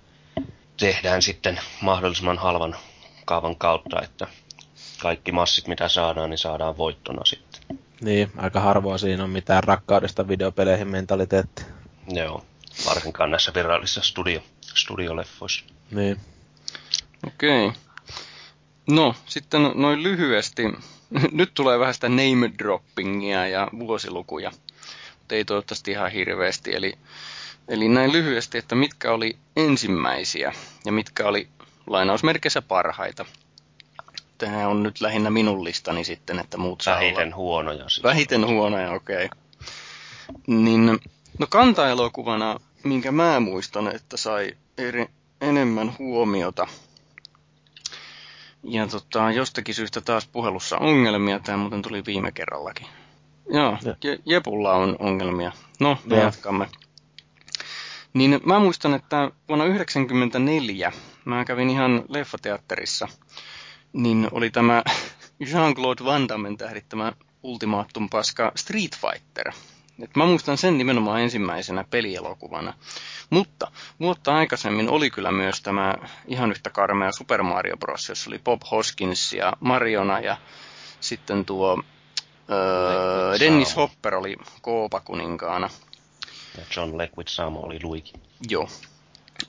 [0.80, 2.76] tehdään sitten mahdollisimman halvan
[3.24, 4.26] kaavan kautta, että
[5.02, 7.78] kaikki massit mitä saadaan, niin saadaan voittona sitten.
[8.00, 11.62] Niin, aika harvoa siinä on mitään rakkaudesta videopeleihin mentaliteetti.
[12.08, 12.44] Joo,
[12.86, 15.64] varsinkaan näissä virallisissa studio, studioleffoissa.
[15.90, 16.20] Niin.
[17.26, 17.66] Okei.
[17.66, 17.80] Okay.
[18.90, 20.62] No, sitten noin lyhyesti.
[21.32, 24.52] Nyt tulee vähän sitä name droppingia ja vuosilukuja,
[25.18, 26.74] mutta ei toivottavasti ihan hirveästi.
[26.74, 26.98] Eli,
[27.70, 30.52] eli näin lyhyesti, että mitkä oli ensimmäisiä
[30.84, 31.48] ja mitkä oli
[31.86, 33.24] lainausmerkeissä parhaita.
[34.38, 37.36] Tämä on nyt lähinnä minun listani sitten, että muut saa Vähiten olla.
[37.36, 37.88] huonoja.
[37.88, 38.02] Siis.
[38.02, 39.24] Vähiten huonoja, okei.
[39.24, 39.38] Okay.
[40.46, 40.98] Niin,
[41.38, 45.06] no kantaelokuvana, minkä mä muistan, että sai eri,
[45.40, 46.66] enemmän huomiota,
[48.64, 52.86] ja tota, jostakin syystä taas puhelussa ongelmia, tämä muuten tuli viime kerrallakin.
[53.52, 53.94] Joo, ja.
[54.24, 55.52] Jepulla on ongelmia.
[55.80, 56.22] No, me ja.
[56.22, 56.68] jatkamme.
[58.12, 59.16] Niin mä muistan, että
[59.48, 60.92] vuonna 1994
[61.24, 63.08] mä kävin ihan leffateatterissa,
[63.92, 64.82] niin oli tämä
[65.50, 69.52] Jean-Claude Van Dammen tähdittämä ultimaattum paska Street Fighter.
[70.02, 72.74] Et mä muistan sen nimenomaan ensimmäisenä pelielokuvana.
[73.30, 73.70] Mutta
[74.00, 75.94] vuotta aikaisemmin oli kyllä myös tämä
[76.26, 80.36] ihan yhtä karmea Super Mario Bros., jossa oli Bob Hoskins ja Mariona ja
[81.00, 81.82] sitten tuo
[82.50, 85.70] öö, Dennis Hopper oli Koopa-kuninkaana.
[86.58, 88.12] Ja John Leguizamo oli Luigi.
[88.48, 88.68] Joo.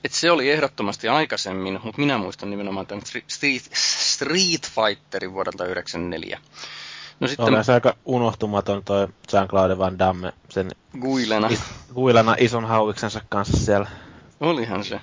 [0.04, 6.40] Et se oli ehdottomasti aikaisemmin, mutta minä muistan nimenomaan tämän Street, Street Fighterin vuodelta 1994.
[7.20, 7.54] No sitten...
[7.54, 11.48] On se aika unohtumaton toi Jean-Claude Van Damme sen Guilena.
[11.48, 11.60] Is,
[11.94, 13.90] Guilena ison hauiksensa kanssa siellä.
[14.40, 15.00] Olihan se.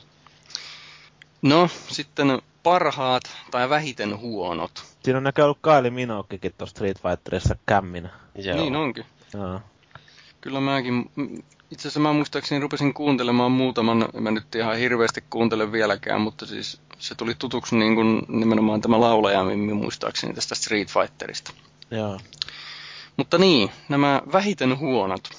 [1.41, 4.83] No, sitten parhaat tai vähiten huonot.
[5.03, 8.09] Siinä on näköjään ollut Kylie Minoguekin tuossa Street Fighterissa kämminä.
[8.35, 8.57] Joo.
[8.57, 9.05] Niin onkin.
[9.33, 9.61] Joo.
[10.41, 11.11] Kyllä mäkin,
[11.71, 16.81] itse asiassa mä muistaakseni rupesin kuuntelemaan muutaman, mä nyt ihan hirveästi kuuntele vieläkään, mutta siis
[16.99, 21.51] se tuli tutuksi niin kuin nimenomaan tämä laulaja, muistaakseni tästä Street Fighterista.
[21.91, 22.19] Joo.
[23.17, 25.29] Mutta niin, nämä vähiten huonot,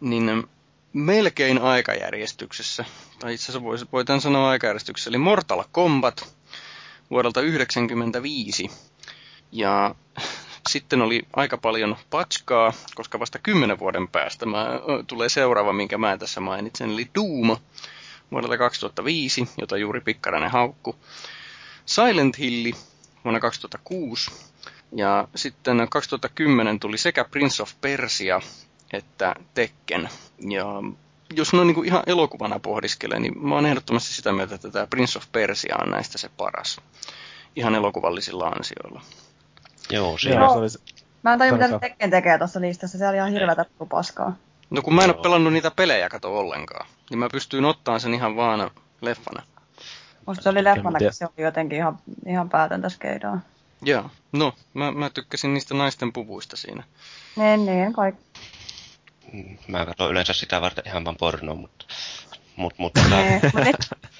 [0.00, 0.48] niin
[0.92, 2.84] melkein aikajärjestyksessä,
[3.18, 6.34] tai itse asiassa voitan sanoa aikajärjestyksessä, eli Mortal Kombat
[7.10, 8.70] vuodelta 1995.
[9.52, 9.94] Ja
[10.68, 14.66] sitten oli aika paljon patskaa, koska vasta kymmenen vuoden päästä mä,
[15.06, 17.56] tulee seuraava, minkä mä tässä mainitsen, eli Doom
[18.32, 20.96] vuodelta 2005, jota juuri Pikkarainen haukku.
[21.86, 22.72] Silent Hill
[23.24, 24.30] vuonna 2006
[24.96, 28.40] ja sitten 2010 tuli sekä Prince of Persia
[28.92, 30.08] että Tekken.
[30.48, 30.66] Ja
[31.36, 34.86] jos noin niin kuin ihan elokuvana pohdiskelee, niin mä oon ehdottomasti sitä mieltä, että tämä
[34.86, 36.80] Prince of Persia on näistä se paras.
[37.56, 39.02] Ihan elokuvallisilla ansioilla.
[39.90, 40.52] Joo, siinä Joo.
[40.52, 40.78] Olisi...
[41.22, 42.98] Mä en tajua, mitä Tekken tekee tuossa listassa.
[42.98, 44.36] Se oli ihan hirveätä paskaa.
[44.70, 48.14] No kun mä en ole pelannut niitä pelejä kato ollenkaan, niin mä pystyin ottaan sen
[48.14, 48.70] ihan vaan
[49.00, 49.42] leffana.
[50.26, 53.40] Musta se oli leffana, se oli jotenkin ihan, ihan päätöntä skeidaa.
[53.82, 56.82] Joo, no, mä, mä tykkäsin niistä naisten puvuista siinä.
[57.36, 58.24] Niin, niin, kaikki.
[59.68, 61.86] Mä katson yleensä sitä varten ihan vaan pornoa, mutta...
[62.56, 63.40] Mut, mutta niin,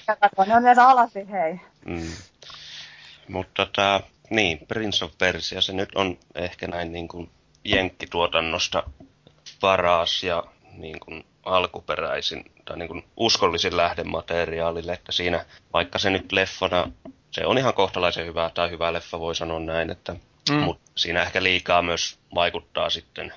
[0.07, 0.45] tota...
[0.47, 1.59] ne on yleensä alasti, hei.
[1.85, 2.11] Mm.
[3.27, 7.29] Mutta tota, niin, Prince of Persia, se nyt on ehkä näin niin kuin
[7.63, 8.83] jenkkituotannosta
[9.61, 16.31] paras ja niin kuin alkuperäisin tai niin kuin uskollisin lähdemateriaalille, että siinä, vaikka se nyt
[16.31, 16.91] leffona
[17.35, 20.15] se on ihan kohtalaisen hyvä, tai hyvä leffa voi sanoa näin, että
[20.49, 20.55] mm.
[20.55, 23.33] mut siinä ehkä liikaa myös vaikuttaa sitten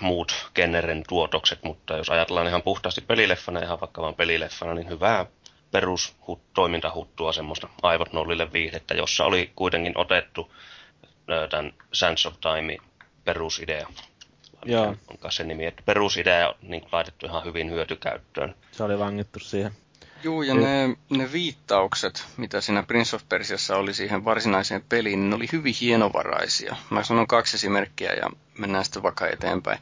[0.00, 5.26] muut Kenneren tuotokset, mutta jos ajatellaan ihan puhtaasti pelileffana, ihan vaikka vaan pelileffana, niin hyvää
[5.70, 6.16] perus
[6.54, 10.54] toimintahuttua semmoista aivot nollille viihdettä, jossa oli kuitenkin otettu
[11.50, 12.76] tämän Sands of Time
[13.24, 13.88] perusidea.
[14.64, 14.96] Joo.
[15.10, 18.54] Onko se nimi, että perusidea on niin laitettu ihan hyvin hyötykäyttöön.
[18.72, 19.72] Se oli vangittu siihen.
[20.22, 25.36] Joo, ja ne, ne viittaukset, mitä siinä Prince of Persiassa oli siihen varsinaiseen peliin, ne
[25.36, 26.76] oli hyvin hienovaraisia.
[26.90, 29.78] Mä sanon kaksi esimerkkiä ja mennään sitten vaikka eteenpäin.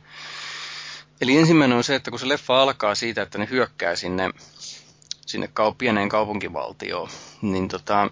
[1.20, 4.30] Eli ensimmäinen on se, että kun se leffa alkaa siitä, että ne hyökkää sinne,
[5.26, 7.08] sinne kau- pieneen kaupunkivaltioon,
[7.42, 8.10] niin tota,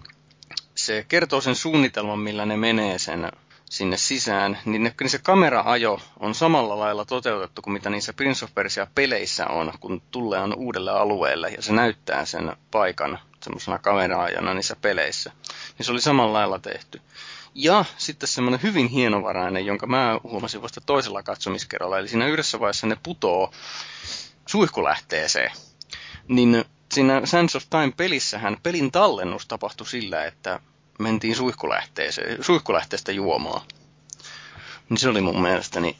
[0.75, 3.31] se kertoo sen suunnitelman, millä ne menee sen
[3.69, 8.45] sinne sisään, niin, ne, niin se kameraajo on samalla lailla toteutettu kuin mitä niissä Prince
[8.45, 14.53] of Persia-peleissä on, kun tulee on uudelle alueelle ja se näyttää sen paikan semmoisena kameraajana
[14.53, 15.31] niissä peleissä.
[15.77, 17.01] Niin se oli samalla lailla tehty.
[17.55, 22.87] Ja sitten semmoinen hyvin hienovarainen, jonka mä huomasin vasta toisella katsomiskerralla, eli siinä yhdessä vaiheessa
[22.87, 23.51] ne putoo
[24.45, 25.51] suihkulähteeseen.
[26.27, 30.59] Niin siinä Sands of Time-pelissähän pelin tallennus tapahtui sillä, että
[30.99, 33.61] mentiin suihkulähteeseen, suihkulähteestä juomaan.
[34.89, 35.97] Niin se oli mun mielestäni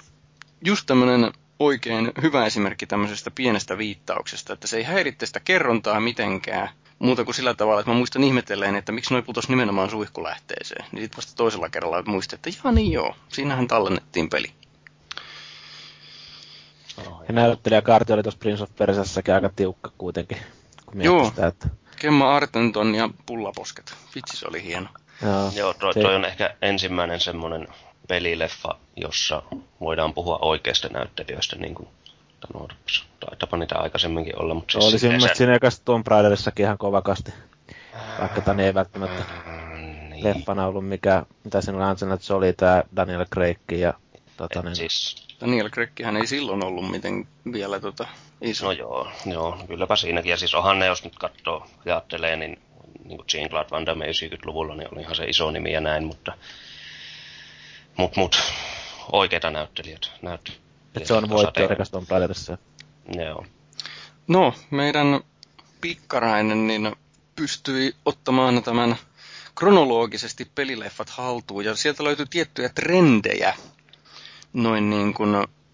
[0.66, 6.70] just tämmöinen oikein hyvä esimerkki tämmöisestä pienestä viittauksesta, että se ei häiritse sitä kerrontaa mitenkään,
[7.00, 10.86] muuta kuin sillä tavalla, että mä muistan ihmetelleen, että miksi noi putos nimenomaan suihkulähteeseen.
[10.92, 14.52] Niin sitten vasta toisella kerralla muistin, että jaa niin joo, siinähän tallennettiin peli.
[17.28, 20.38] Ja näyttelijäkaarti oli tuossa Prince of Persiassakin aika tiukka kuitenkin.
[21.04, 21.68] Joo, sitä, että...
[22.00, 23.96] Kemma Artenton ja Pullaposket.
[24.16, 24.88] Vitsi, se oli hieno.
[25.22, 27.68] Joo, joo toi, toi on ehkä ensimmäinen semmoinen
[28.08, 29.44] pelileffa, jossa
[29.80, 31.88] voidaan puhua oikeista näyttelijöistä, niin kuin
[32.54, 33.06] nuoruudessa.
[33.20, 34.86] Taitapa niitä aikaisemminkin olla, mutta siis...
[34.86, 35.36] Oli siinä se...
[35.36, 37.34] siinä ekassa Tomb Raiderissakin ihan kovakasti.
[38.20, 39.24] Vaikka tani ei välttämättä
[40.10, 40.24] niin.
[40.24, 43.94] leffana ollut mikä, mitä siinä oli Angelina Jolie, tämä Daniel Craig ja
[44.38, 44.76] tota, niin...
[44.76, 45.25] siis...
[45.46, 48.08] Daniel Craighän ei silloin ollut miten vielä tota,
[48.42, 48.66] iso.
[48.66, 50.30] No joo, joo, kylläpä siinäkin.
[50.30, 52.60] Ja siis onhan ne, jos nyt katsoo, ajattelee, niin,
[53.04, 56.34] niin kuin Jean-Claude Van Damme 90-luvulla, niin oli ihan se iso nimi ja näin, mutta
[57.98, 58.44] Mut, mut,
[59.12, 60.08] oikeita näyttelijöitä.
[60.22, 62.58] näyttelijöitä Et se on voittajarekas Tomb Raiderissa.
[63.18, 63.46] Joo.
[64.28, 65.22] No, meidän
[65.82, 66.96] pikkarainen niin
[67.36, 68.96] pystyi ottamaan tämän
[69.56, 73.54] kronologisesti pelileffat haltuun, ja sieltä löytyi tiettyjä trendejä,
[74.56, 75.30] noin niin kuin,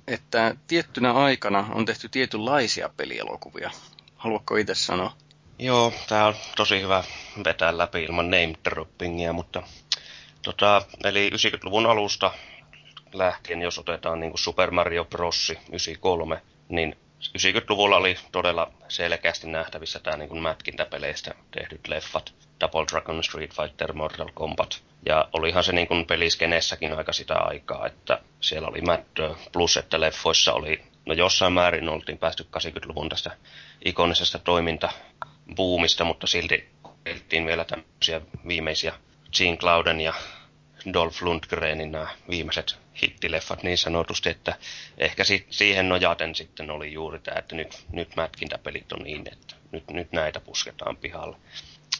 [0.08, 3.72] että tiettynä aikana on tehty tietynlaisia pelielokuvia.
[4.15, 5.13] Haluatko itse sanoa?
[5.60, 7.04] Joo, tämä on tosi hyvä
[7.46, 9.63] vetää läpi ilman name droppingia, mutta
[10.41, 12.34] Tota, eli 90-luvun alusta
[13.13, 15.50] lähtien, jos otetaan niin kuin Super Mario Bros.
[15.50, 16.98] 93, niin
[17.38, 22.34] 90-luvulla oli todella selkeästi nähtävissä tämä niin kuin mätkintäpeleistä tehdyt leffat.
[22.62, 24.84] Double Dragon, Street Fighter, Mortal Kombat.
[25.06, 29.36] Ja olihan se niin kuin peliskeneessäkin aika sitä aikaa, että siellä oli mättöä.
[29.52, 33.38] Plus, että leffoissa oli, no jossain määrin oltiin päästy 80-luvun tästä
[33.86, 36.69] ikonisesta toimintabuumista, mutta silti
[37.04, 38.93] tehtiin vielä tämmöisiä viimeisiä
[39.39, 40.13] Jean Clauden ja
[40.93, 44.56] Dolph Lundgrenin nämä viimeiset hittileffat niin sanotusti, että
[44.97, 49.56] ehkä si- siihen nojaten sitten oli juuri tämä, että nyt, nyt mätkintäpelit on niin, että
[49.71, 51.38] nyt, nyt näitä pusketaan pihalle.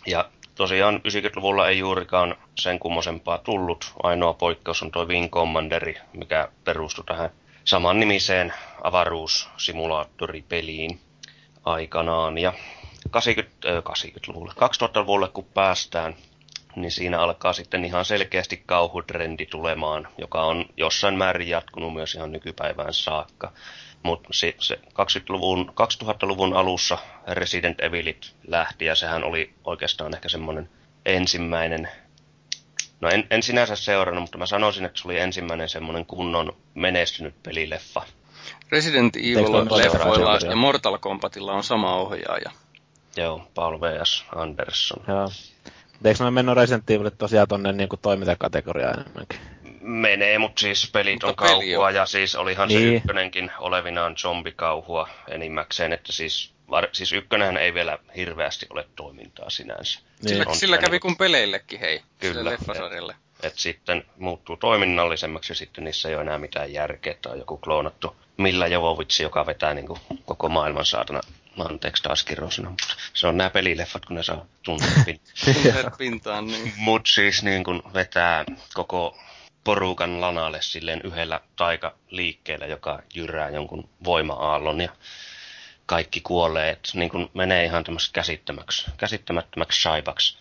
[0.08, 3.94] Ja tosiaan 90-luvulla ei juurikaan sen kummosempaa tullut.
[4.04, 7.30] Ainoa poikkeus on tuo Wing Commanderi, mikä perustui tähän
[7.66, 11.00] saman nimiseen avaruussimulaattoripeliin
[11.66, 12.38] aikanaan.
[12.38, 12.54] Ja
[13.12, 16.16] 80, äh, 80-luvulle, 2000-luvulle kun päästään,
[16.76, 22.32] niin siinä alkaa sitten ihan selkeästi kauhutrendi tulemaan, joka on jossain määrin jatkunut myös ihan
[22.32, 23.52] nykypäivään saakka.
[24.04, 30.70] Mutta se, se 20-luvun, 2000-luvun alussa Resident Evilit lähti ja sehän oli oikeastaan ehkä semmoinen
[31.06, 31.90] ensimmäinen,
[33.02, 37.44] no en, en sinänsä seurannut, mutta mä sanoisin, että se oli ensimmäinen semmoinen kunnon menestynyt
[37.44, 38.02] pelileffa.
[38.72, 42.52] Resident Evil-leffoilla ja Mortal Kombatilla on sama ohjaaja.
[43.18, 44.26] Joo, Paul V.S.
[44.36, 45.04] Anderson.
[45.08, 45.30] Joo.
[46.06, 49.40] Eikö noin mennyt Resident Evil tosiaan tonne niin kuin toimintakategoriaan enemmänkin?
[49.82, 52.82] Menee, mutta siis pelit on kauhua ja siis olihan niin.
[52.82, 59.50] se ykkönenkin olevinaan zombikauhua enimmäkseen, että siis, var, siis ykkönenhän ei vielä hirveästi ole toimintaa
[59.50, 60.00] sinänsä.
[60.00, 60.30] Niin.
[60.30, 63.14] Sillä, sillä kävi kuin peleillekin, hei, Kyllä, leffasarjalle.
[63.14, 67.58] Et, et sitten muuttuu toiminnallisemmaksi ja sitten niissä ei ole enää mitään järkeä tai joku
[67.58, 71.22] kloonattu Milla Jovovitsi, joka vetää niin kuin koko maailman saatana
[71.58, 75.22] anteeksi taas kirosina, mutta se on nämä pelileffat, kun ne saa tunteet
[75.98, 76.48] pintaan.
[76.48, 76.74] niin.
[76.78, 79.18] Mut siis niin kun vetää koko
[79.64, 84.92] porukan lanalle silleen yhdellä taikaliikkeellä, joka jyrää jonkun voima-aallon ja
[85.86, 86.70] kaikki kuolee.
[86.70, 90.38] Et niin kun menee ihan tämmöiseksi käsittämättömäksi, käsittämättömäksi saivaksi.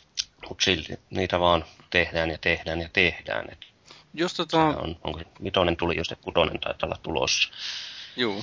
[0.48, 3.52] Mutta silti niitä vaan tehdään ja tehdään ja tehdään.
[3.52, 3.66] Et
[4.14, 4.61] Jos tota...
[4.61, 7.48] on, onko vitonen tuli, jos kutonen taitaa olla tulossa.
[8.16, 8.42] Joo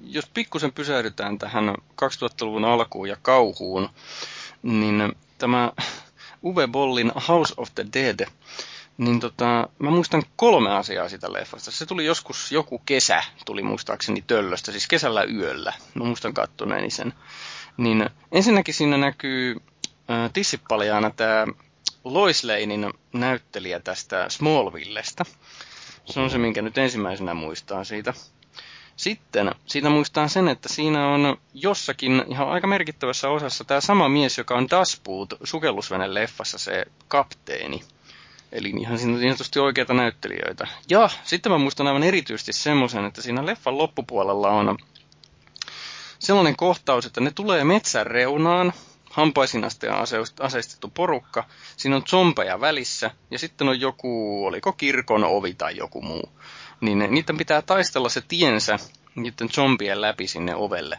[0.00, 3.90] jos pikkusen pysähdytään tähän 2000-luvun alkuun ja kauhuun,
[4.62, 5.72] niin tämä
[6.44, 8.26] Uwe Bollin House of the Dead,
[8.98, 11.70] niin tota, mä muistan kolme asiaa sitä leffasta.
[11.70, 15.72] Se tuli joskus joku kesä, tuli muistaakseni töllöstä, siis kesällä yöllä.
[15.94, 17.14] Mä muistan kattoneeni sen.
[17.76, 19.56] Niin ensinnäkin siinä näkyy
[20.10, 21.46] äh, tissipaljaana tämä
[22.04, 25.24] Lois Lanein näyttelijä tästä Smallvillesta.
[26.04, 28.14] Se on se, minkä nyt ensimmäisenä muistaa siitä.
[28.96, 34.38] Sitten siitä muistaa sen, että siinä on jossakin ihan aika merkittävässä osassa tämä sama mies,
[34.38, 37.82] joka on Dasboot sukellusvene-leffassa se kapteeni.
[38.52, 40.66] Eli ihan siinä tietysti oikeita näyttelijöitä.
[40.90, 44.78] Ja sitten mä muistan aivan erityisesti semmoisen, että siinä leffan loppupuolella on
[46.18, 48.72] sellainen kohtaus, että ne tulee metsän reunaan
[49.10, 49.86] hampaisinasta
[50.40, 51.44] aseistettu porukka.
[51.76, 56.32] Siinä on zombeja välissä ja sitten on joku, oliko kirkon ovi tai joku muu.
[56.80, 58.78] Niin niiden pitää taistella se tiensä
[59.14, 60.98] niiden zombien läpi sinne ovelle.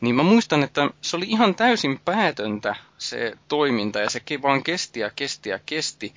[0.00, 5.00] Niin mä muistan, että se oli ihan täysin päätöntä se toiminta ja se vaan kesti
[5.00, 6.14] ja kesti ja kesti.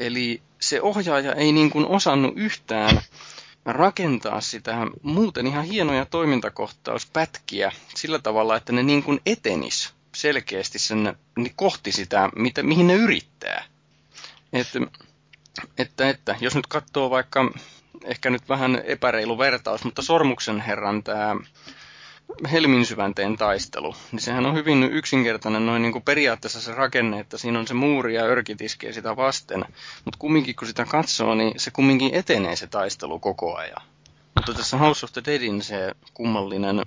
[0.00, 3.00] Eli se ohjaaja ei niin kuin osannut yhtään
[3.64, 11.16] rakentaa sitä muuten ihan hienoja toimintakohtauspätkiä sillä tavalla, että ne niin kuin etenis selkeästi sen
[11.36, 13.64] niin kohti sitä, mitä, mihin ne yrittää.
[14.52, 14.78] Että,
[15.78, 17.50] että, että jos nyt katsoo vaikka,
[18.04, 21.36] ehkä nyt vähän epäreilu vertaus, mutta Sormuksen herran tämä
[22.52, 27.38] Helmin syvänteen taistelu, niin sehän on hyvin yksinkertainen noin niin kuin periaatteessa se rakenne, että
[27.38, 29.64] siinä on se muuri ja örkit iskee sitä vasten,
[30.04, 33.82] mutta kumminkin kun sitä katsoo, niin se kumminkin etenee se taistelu koko ajan.
[34.34, 36.82] Mutta tässä House of the Deadin se kummallinen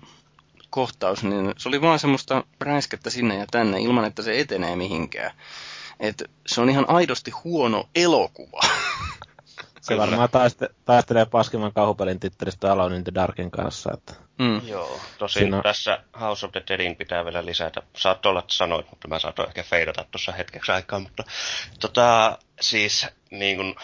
[0.70, 5.32] kohtaus, niin se oli vaan semmoista räiskettä sinne ja tänne ilman, että se etenee mihinkään.
[6.00, 8.62] Et se on ihan aidosti huono elokuva.
[9.84, 13.92] Se varmaan taiste, taistelee paskimman kauhupelin tittelistä Alone in the Darkin kanssa.
[13.94, 14.14] Että.
[14.40, 14.68] Mm.
[14.68, 15.62] Joo, tosin Siinä...
[15.62, 17.82] tässä House of the Deadin pitää vielä lisätä.
[17.96, 21.00] Saat olla, että sanoit, mutta mä saatoin ehkä feidata tuossa hetkeksi aikaa.
[21.00, 21.24] Mutta
[21.80, 23.76] tota, siis niin kun,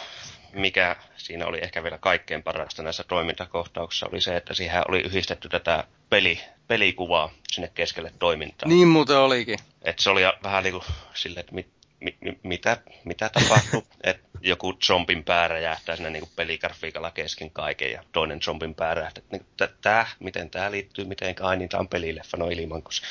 [0.53, 5.49] mikä siinä oli ehkä vielä kaikkein parasta näissä toimintakohtauksissa, oli se, että siihen oli yhdistetty
[5.49, 8.69] tätä peli, pelikuvaa sinne keskelle toimintaa.
[8.69, 9.59] Niin muuten olikin.
[9.81, 10.83] Et se oli vähän niin kuin
[11.13, 16.29] silleen, että mit, mi, mi, mitä, mitä tapahtuu, että joku zombin pää räjähtää sinne niin
[16.35, 19.23] peligrafiikalla kesken kaiken ja toinen zombin pää räjähtää.
[19.31, 19.45] Niin,
[19.81, 23.07] tää, miten tämä liittyy miten ai niin tämä on pelileffa, no ilman, koska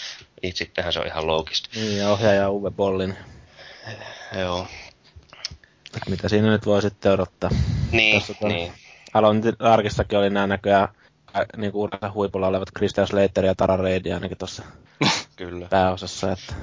[0.55, 1.69] sittenhän se on ihan loogista.
[1.75, 3.15] Niin, ja ohjaaja Uwe Bollin.
[4.39, 4.67] Joo.
[6.09, 7.51] Mitä siinä nyt voi sitten odottaa?
[7.93, 8.73] Niin, niin.
[9.15, 10.89] Alon Arkistakin oli nämä näköjään
[11.57, 14.63] niin kuin huipulla olevat Christian Slater ja Tara Reid ainakin tuossa
[15.37, 15.67] Kyllä.
[15.71, 16.33] pääosassa.
[16.33, 16.55] Että...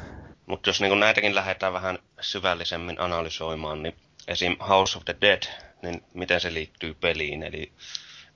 [0.45, 3.95] Mutta jos niin näitäkin lähdetään vähän syvällisemmin analysoimaan, niin
[4.27, 4.57] esim.
[4.69, 5.43] House of the Dead,
[5.81, 7.43] niin miten se liittyy peliin.
[7.43, 7.71] Eli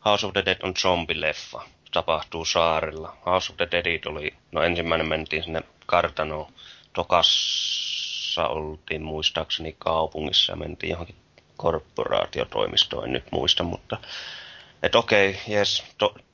[0.05, 1.63] House of the Dead on zombileffa.
[1.91, 3.17] Tapahtuu saarella.
[3.25, 6.53] House of the Deadit oli, no ensimmäinen mentiin sinne kartanoon.
[6.93, 11.15] Tokassa oltiin muistaakseni kaupungissa ja mentiin johonkin
[11.57, 13.97] korporaatiotoimistoon, en nyt muista, mutta
[14.83, 15.83] että okei, okay, jes,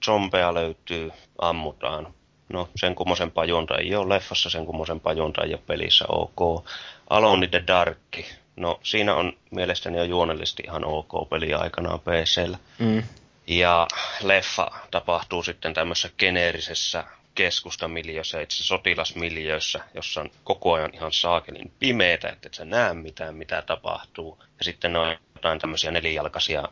[0.05, 2.13] zombeja löytyy, ammutaan.
[2.49, 6.65] No, sen kummosempaa juonta ei ole leffassa, sen kummosempaa juonta ei ole pelissä, ok.
[7.09, 8.17] Alone in the Dark,
[8.55, 12.57] no siinä on mielestäni jo juonellisesti ihan ok peli aikanaan PCllä.
[12.79, 13.03] Mm.
[13.47, 13.87] Ja
[14.21, 17.03] leffa tapahtuu sitten tämmöisessä geneerisessä
[17.35, 23.35] keskustamiljössä, itse sotilasmiljössä, jossa on koko ajan ihan saakelin pimeitä, että et sä näe mitään,
[23.35, 24.43] mitä tapahtuu.
[24.57, 26.63] Ja sitten on jotain tämmöisiä nelijalkaisia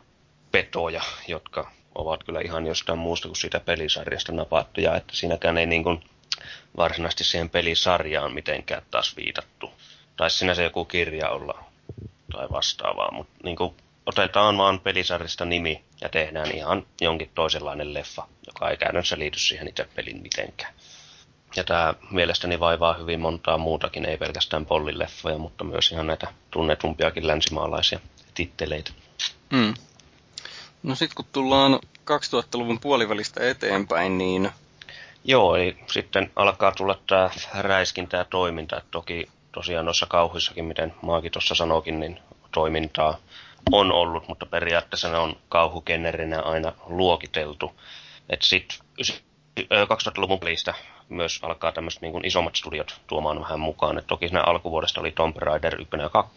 [0.52, 5.82] petoja, jotka ovat kyllä ihan jostain muusta kuin siitä pelisarjasta napattuja, että siinäkään ei niin
[5.82, 6.04] kuin
[6.76, 9.70] varsinaisesti siihen pelisarjaan mitenkään taas viitattu.
[10.16, 11.64] Tai siinä se joku kirja olla
[12.32, 13.74] tai vastaavaa, mutta niin kuin
[14.06, 19.68] otetaan vaan pelisarjasta nimi ja tehdään ihan jonkin toisenlainen leffa, joka ei käytännössä liity siihen
[19.68, 20.74] itse pelin mitenkään.
[21.56, 27.26] Ja tämä mielestäni vaivaa hyvin montaa muutakin, ei pelkästään pollileffoja, mutta myös ihan näitä tunnetumpiakin
[27.26, 28.00] länsimaalaisia
[28.34, 28.90] titteleitä.
[29.50, 29.74] Mm.
[30.84, 31.80] No sitten kun tullaan
[32.10, 34.50] 2000-luvun puolivälistä eteenpäin, niin...
[35.24, 38.76] Joo, eli sitten alkaa tulla tämä räiskintä ja toiminta.
[38.76, 42.18] Et toki tosiaan noissa kauhuissakin, miten Maakin tuossa sanoikin, niin
[42.52, 43.18] toimintaa
[43.72, 47.80] on ollut, mutta periaatteessa ne on kauhukennerinä aina luokiteltu.
[48.30, 48.78] Että sitten
[49.60, 50.74] 2000-luvun pelistä
[51.08, 53.98] myös alkaa tämmöiset niin isommat studiot tuomaan vähän mukaan.
[53.98, 56.32] Et toki siinä alkuvuodesta oli Tomb Raider 1 ja 2,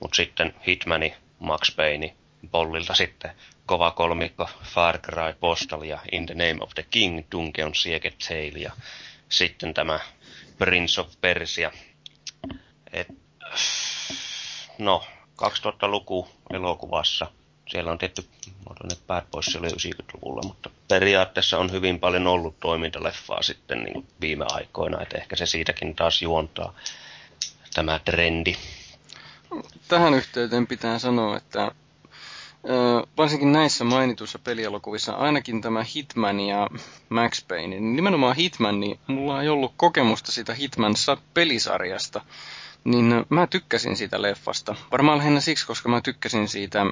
[0.00, 2.14] mutta sitten Hitmani, Max Payne,
[2.50, 3.30] Bollilta sitten
[3.72, 8.58] kova kolmikko Far Cry Postal ja In the Name of the King, Dungeon Siege Tale
[8.58, 8.72] ja
[9.28, 10.00] sitten tämä
[10.58, 11.72] Prince of Persia.
[12.92, 13.08] Et,
[14.78, 15.04] no,
[15.42, 17.26] 2000-luku elokuvassa.
[17.68, 18.24] Siellä on tehty,
[18.92, 24.44] että Bad Boys oli 90-luvulla, mutta periaatteessa on hyvin paljon ollut toimintaleffaa sitten niin viime
[24.48, 26.74] aikoina, että ehkä se siitäkin taas juontaa
[27.74, 28.56] tämä trendi.
[29.88, 31.72] Tähän yhteyteen pitää sanoa, että
[33.16, 36.68] varsinkin näissä mainituissa pelielokuvissa, ainakin tämä Hitman ja
[37.08, 40.94] Max Payne, niin nimenomaan Hitman, niin mulla ei ollut kokemusta sitä Hitman
[41.34, 42.20] pelisarjasta,
[42.84, 44.74] niin mä tykkäsin siitä leffasta.
[44.92, 46.86] Varmaan lähinnä siksi, koska mä tykkäsin siitä,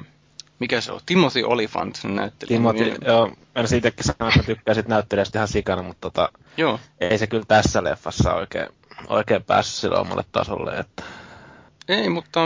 [0.59, 2.57] mikä se on, Timothy Olyphant näyttelijä.
[2.57, 6.81] Timothy, niin, joo, mä siitäkin sanoin, että tykkäsit näyttelijästä ihan sikana, mutta tota, joo.
[7.01, 8.69] ei se kyllä tässä leffassa oikein,
[9.09, 11.03] oikein päässyt sille omalle tasolle, että
[11.91, 12.41] ei, mutta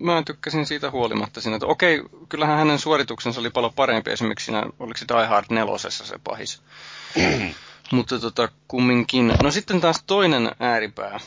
[0.00, 4.62] mä tykkäsin siitä huolimatta siinä, että okei, kyllähän hänen suorituksensa oli paljon parempi esimerkiksi siinä,
[4.78, 6.62] oliko se Die Hard nelosessa se pahis.
[7.92, 9.32] mutta tota, kumminkin.
[9.42, 11.20] No sitten taas toinen ääripää.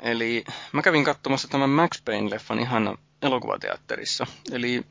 [0.00, 4.26] Eli mä kävin katsomassa tämän Max Payne-leffan ihan elokuvateatterissa.
[4.52, 4.84] Eli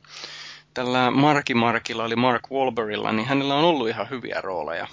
[0.73, 4.87] tällä Marki Markilla, eli Mark Wahlbergilla, niin hänellä on ollut ihan hyviä rooleja.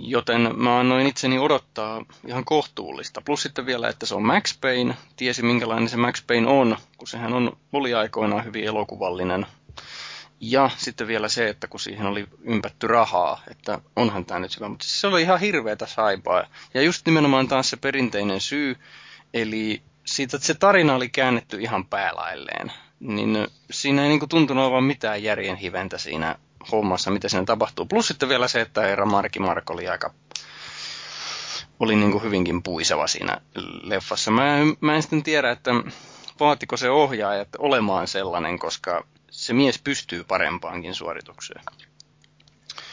[0.00, 3.22] Joten mä annoin itseni odottaa ihan kohtuullista.
[3.24, 4.96] Plus sitten vielä, että se on Max Payne.
[5.16, 9.46] Tiesi minkälainen se Max Payne on, kun sehän on, oli aikoinaan hyvin elokuvallinen.
[10.40, 14.68] Ja sitten vielä se, että kun siihen oli ympätty rahaa, että onhan tämä nyt hyvä.
[14.68, 16.44] Mutta siis se oli ihan hirveätä saipaa.
[16.74, 18.76] Ja just nimenomaan taas se perinteinen syy,
[19.34, 22.72] eli siitä, että se tarina oli käännetty ihan päälailleen.
[23.00, 26.38] Niin siinä ei niinku tuntunut olevan mitään järjen hiventä siinä
[26.72, 27.86] hommassa, mitä siinä tapahtuu.
[27.86, 30.14] Plus sitten vielä se, että Eera Marki Mark oli aika
[31.80, 33.40] oli niin kuin hyvinkin puiseva siinä
[33.82, 34.30] leffassa.
[34.30, 34.42] Mä
[34.80, 35.70] mä en sitten tiedä, että
[36.40, 41.64] vaatiko se ohjaaja olemaan sellainen, koska se mies pystyy parempaankin suoritukseen.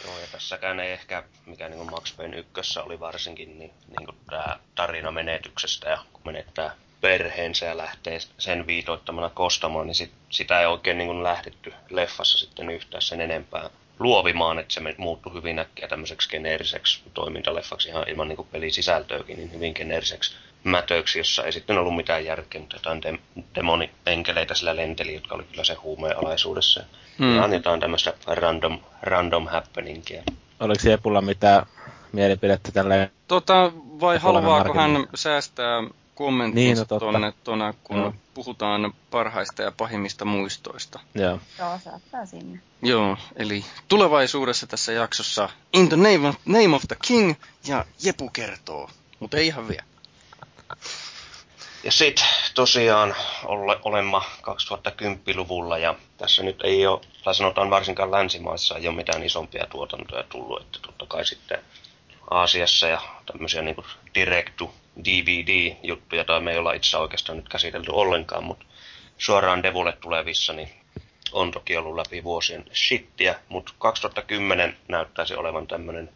[0.06, 4.06] Joo, ja tässäkään ei ehkä, mikä niin kuin Max Payne 1 oli varsinkin, niin, niin
[4.06, 10.12] kuin tämä tarina menetyksestä ja kun menettää perheensä ja lähtee sen viitoittamana kostamaan, niin sit,
[10.30, 13.70] sitä ei oikein niin kuin lähdetty leffassa sitten yhtään sen enempää
[14.00, 19.74] luovimaan, että se muuttui hyvin äkkiä tämmöiseksi geneeriseksi toimintaleffaksi ihan ilman niin pelisisältöäkin, niin hyvin
[19.76, 23.20] geneeriseksi mätöksi, jossa ei sitten ollut mitään järkeä, mutta jotain de-
[23.56, 26.84] demonipenkeleitä sillä lenteli, jotka oli kyllä se huumeenalaisuudessa.
[27.18, 27.38] Mm.
[27.38, 30.24] Ja jotain tämmöistä random, random happeningia.
[30.60, 31.66] Oliko Jepulla mitään
[32.12, 33.08] mielipidettä tällä?
[33.28, 35.84] Tota, vai haluaako hän säästää
[36.20, 38.14] kommenttinsa niin, no, tonne, tonne, kun no.
[38.34, 41.00] puhutaan parhaista ja pahimmista muistoista.
[41.16, 41.40] Joo.
[41.60, 42.60] Joo, saattaa sinne.
[42.82, 47.34] Joo, eli tulevaisuudessa tässä jaksossa In the name of, name of the King
[47.68, 48.90] ja Jepu kertoo,
[49.20, 49.84] mutta ei ihan vielä.
[51.84, 53.16] Ja sit tosiaan
[53.46, 59.24] ole, olemma 2010-luvulla ja tässä nyt ei ole, tai sanotaan varsinkaan länsimaissa ei ole mitään
[59.24, 61.60] isompia tuotantoja tullut, että totta kai sitten
[62.32, 63.76] Aasiassa ja tämmöisiä niin
[64.16, 64.74] direktu
[65.06, 68.66] DVD-juttuja, tai me ei olla itse oikeastaan nyt käsitelty ollenkaan, mutta
[69.18, 70.70] suoraan Devulle tulevissa, niin
[71.32, 76.10] on toki ollut läpi vuosien shittiä, mutta 2010 näyttäisi olevan tämmöinen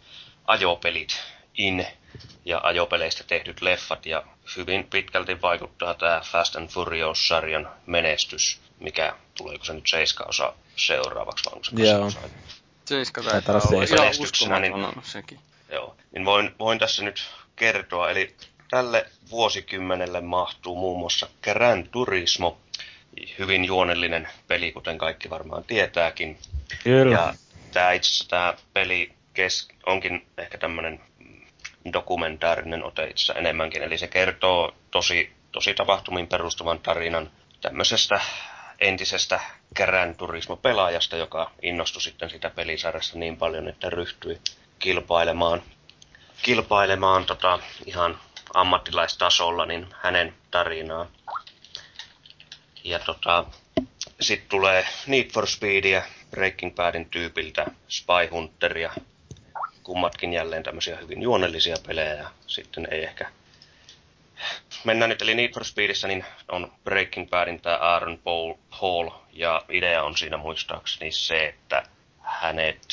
[0.45, 1.09] ajopelit
[1.57, 1.87] in
[2.45, 4.23] ja ajopeleistä tehdyt leffat, ja
[4.57, 11.45] hyvin pitkälti vaikuttaa tämä Fast and Furious-sarjan menestys, mikä tuleeko se nyt seiska osa seuraavaksi,
[11.45, 12.05] vai onko se Joo.
[12.05, 12.19] osa?
[12.85, 15.39] Seiska taitaa olla ihan uskomaton niin, sekin.
[15.71, 17.23] Joo, niin voin, voin tässä nyt
[17.55, 18.35] kertoa, eli
[18.69, 22.57] tälle vuosikymmenelle mahtuu muun muassa Gran Turismo,
[23.39, 26.37] hyvin juonellinen peli, kuten kaikki varmaan tietääkin.
[26.83, 27.15] Kyllä.
[27.15, 27.33] Ja
[27.71, 31.01] tämä itse tämä peli kes, onkin ehkä tämmöinen
[31.93, 38.21] dokumentaarinen ote itse enemmänkin, eli se kertoo tosi, tosi tapahtumiin perustuvan tarinan tämmöisestä
[38.79, 39.39] entisestä
[39.75, 44.41] Gran Turismo-pelaajasta, joka innostui sitten sitä pelisarjasta niin paljon, että ryhtyi
[44.79, 45.61] kilpailemaan,
[46.41, 48.19] kilpailemaan tota, ihan
[48.53, 51.07] ammattilaistasolla, niin hänen tarinaa.
[52.83, 53.45] Ja tota,
[54.21, 58.93] sitten tulee Need for Speedia, Breaking Badin tyypiltä, Spy Hunteria,
[59.83, 63.31] kummatkin jälleen tämmöisiä hyvin juonellisia pelejä ja sitten ei ehkä
[64.83, 69.65] mennään nyt, eli Need for Speedissä niin on Breaking Badin tämä Aaron Paul Hall, ja
[69.69, 71.83] idea on siinä muistaakseni se, että
[72.21, 72.87] hänet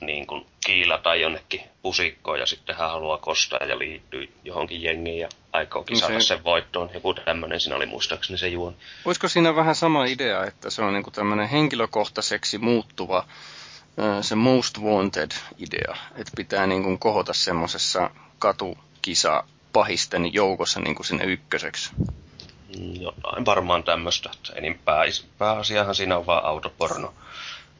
[0.00, 5.28] niin kuin kiilata jonnekin pusikkoon ja sitten hän haluaa kostaa ja liittyy johonkin jengiin ja
[5.52, 6.90] aikookin no saada sen voittoon.
[6.94, 8.76] Joku tämmöinen siinä oli muistaakseni se juon.
[9.04, 13.24] Olisiko siinä vähän sama idea, että se on niin kuin tämmöinen henkilökohtaiseksi muuttuva
[14.20, 21.06] se most wanted idea, että pitää niin kuin kohota semmoisessa katukisa pahisten joukossa niin kuin
[21.06, 21.90] sinne ykköseksi.
[22.78, 24.30] Mm, jotain varmaan tämmöistä.
[24.54, 25.04] Enin pää,
[25.38, 27.14] pääasiahan siinä on vaan autoporno,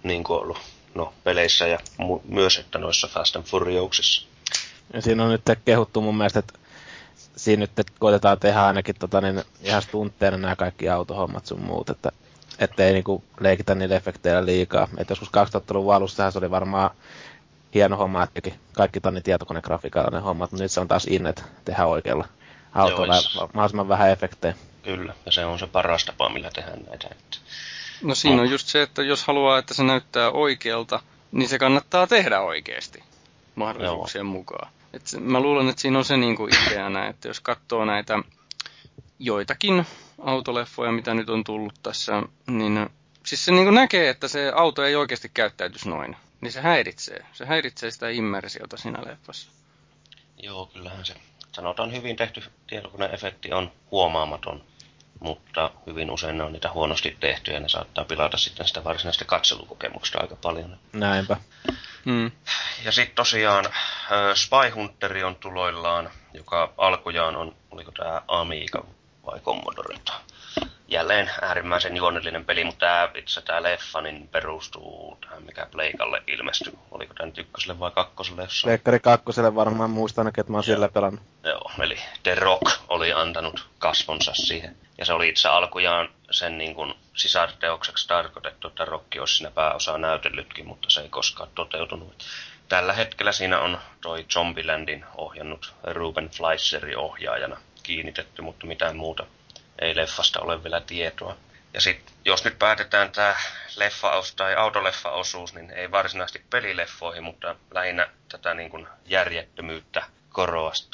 [0.02, 0.58] niin kuin ollut
[0.94, 4.26] no, peleissä ja mu- myös että noissa Fast and Furiousissa.
[4.92, 6.58] Ja siinä on nyt kehuttu mun mielestä, että
[7.36, 12.12] siinä nyt koitetaan tehdä ainakin tota, niin ihan stuntteina nämä kaikki autohommat sun muut, että
[12.58, 14.88] ettei niinku leikitä niillä efekteillä liikaa.
[14.96, 16.90] Et joskus 2000-luvun alussa se oli varmaan
[17.74, 21.42] hieno homma, että kaikki tonni tietokonegrafiikalla ne hommat, mutta nyt se on taas in, että
[21.64, 22.28] tehdään oikealla
[22.74, 24.54] autolla Joo, mahdollisimman vähän efektejä.
[24.82, 27.08] Kyllä, ja se on se paras tapa, millä tehdään näitä.
[27.10, 27.36] Että
[28.02, 31.00] No siinä on just se, että jos haluaa, että se näyttää oikealta,
[31.32, 33.02] niin se kannattaa tehdä oikeasti
[33.54, 34.32] mahdollisuuksien Joo.
[34.32, 34.72] mukaan.
[34.92, 38.18] Et mä luulen, että siinä on se niinku ideana, että jos katsoo näitä
[39.18, 39.86] joitakin
[40.18, 42.90] autoleffoja, mitä nyt on tullut tässä, niin
[43.26, 46.16] siis se niinku näkee, että se auto ei oikeasti käyttäytyisi noin.
[46.40, 47.26] Niin se häiritsee.
[47.32, 49.50] Se häiritsee sitä immersiota siinä leffassa.
[50.42, 51.14] Joo, kyllähän se
[51.52, 54.64] sanotaan hyvin tehty tietokoneefekti on huomaamaton
[55.20, 59.24] mutta hyvin usein ne on niitä huonosti tehtyjä ja ne saattaa pilata sitten sitä varsinaista
[59.24, 60.78] katselukokemusta aika paljon.
[60.92, 61.36] Näinpä.
[62.04, 62.30] Mm.
[62.84, 63.64] Ja sitten tosiaan
[64.34, 68.84] Spy Hunteri on tuloillaan joka alkujaan on, oliko tämä Amiga
[69.26, 69.96] vai Commodore.
[70.90, 76.72] Jälleen äärimmäisen juonellinen peli, mutta tämä, itse tämä leffa niin perustuu tähän, mikä Pleikalle ilmestyi.
[76.90, 78.42] Oliko tämä nyt ykköselle vai kakkoselle?
[78.42, 78.66] Jossa...
[78.66, 81.20] Pleikkari kakkoselle varmaan muistan, että mä oon sillä pelannut.
[81.44, 84.76] Joo, eli The Rock oli antanut kasvonsa siihen.
[84.98, 89.98] Ja se oli itse alkujaan sen niin kuin sisarteokseksi tarkoitettu, että Rock olisi siinä pääosaa
[89.98, 92.24] näytellytkin, mutta se ei koskaan toteutunut.
[92.68, 99.26] Tällä hetkellä siinä on toi Zombielandin ohjannut Ruben Fleisserin ohjaajana kiinnitetty, mutta mitään muuta
[99.80, 101.36] ei leffasta ole vielä tietoa.
[101.74, 103.36] Ja sitten jos nyt päätetään tämä
[103.76, 110.02] leffa tai autoleffa-osuus, niin ei varsinaisesti pelileffoihin, mutta lähinnä tätä niin kuin järjettömyyttä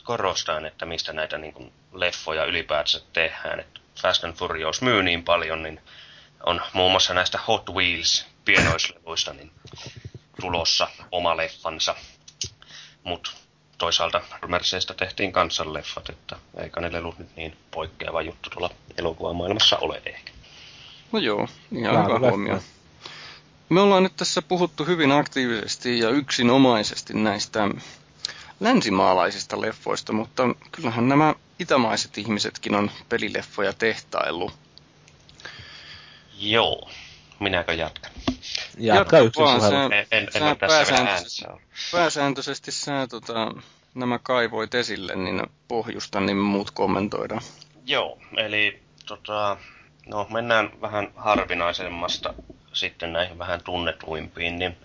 [0.05, 3.61] korostaan, että mistä näitä niin kuin leffoja ylipäätänsä tehdään.
[3.61, 5.81] Että Fast and Furious myy niin paljon, niin
[6.47, 9.53] on muun muassa näistä Hot Wheels pienoislevuista niin
[10.41, 11.95] tulossa oma leffansa.
[13.03, 13.31] Mutta
[13.79, 20.03] toisaalta Merceistä tehtiin kansanleffat, että eikä ne lelut nyt niin poikkeava juttu tuolla elokuvamaailmassa ole
[20.07, 20.33] ehkä.
[21.13, 22.61] No joo, ihan hyvä huomio.
[23.69, 27.69] Me ollaan nyt tässä puhuttu hyvin aktiivisesti ja yksinomaisesti näistä
[28.61, 34.53] länsimaalaisista leffoista, mutta kyllähän nämä itämaiset ihmisetkin on pelileffoja tehtaillut.
[36.39, 36.91] Joo.
[37.41, 38.11] Minäkö jatkan?
[38.79, 41.45] Jatka yksin vaan, sä, en, en, en sä pääsääntöisesti,
[41.93, 43.53] pääsääntöisesti sä tota,
[43.95, 47.43] nämä kaivoit esille, niin pohjusta, niin muut kommentoidaan.
[47.87, 49.57] Joo, eli tota,
[50.07, 52.35] no, mennään vähän harvinaisemmasta
[52.73, 54.77] sitten näihin vähän tunnetuimpiin, niin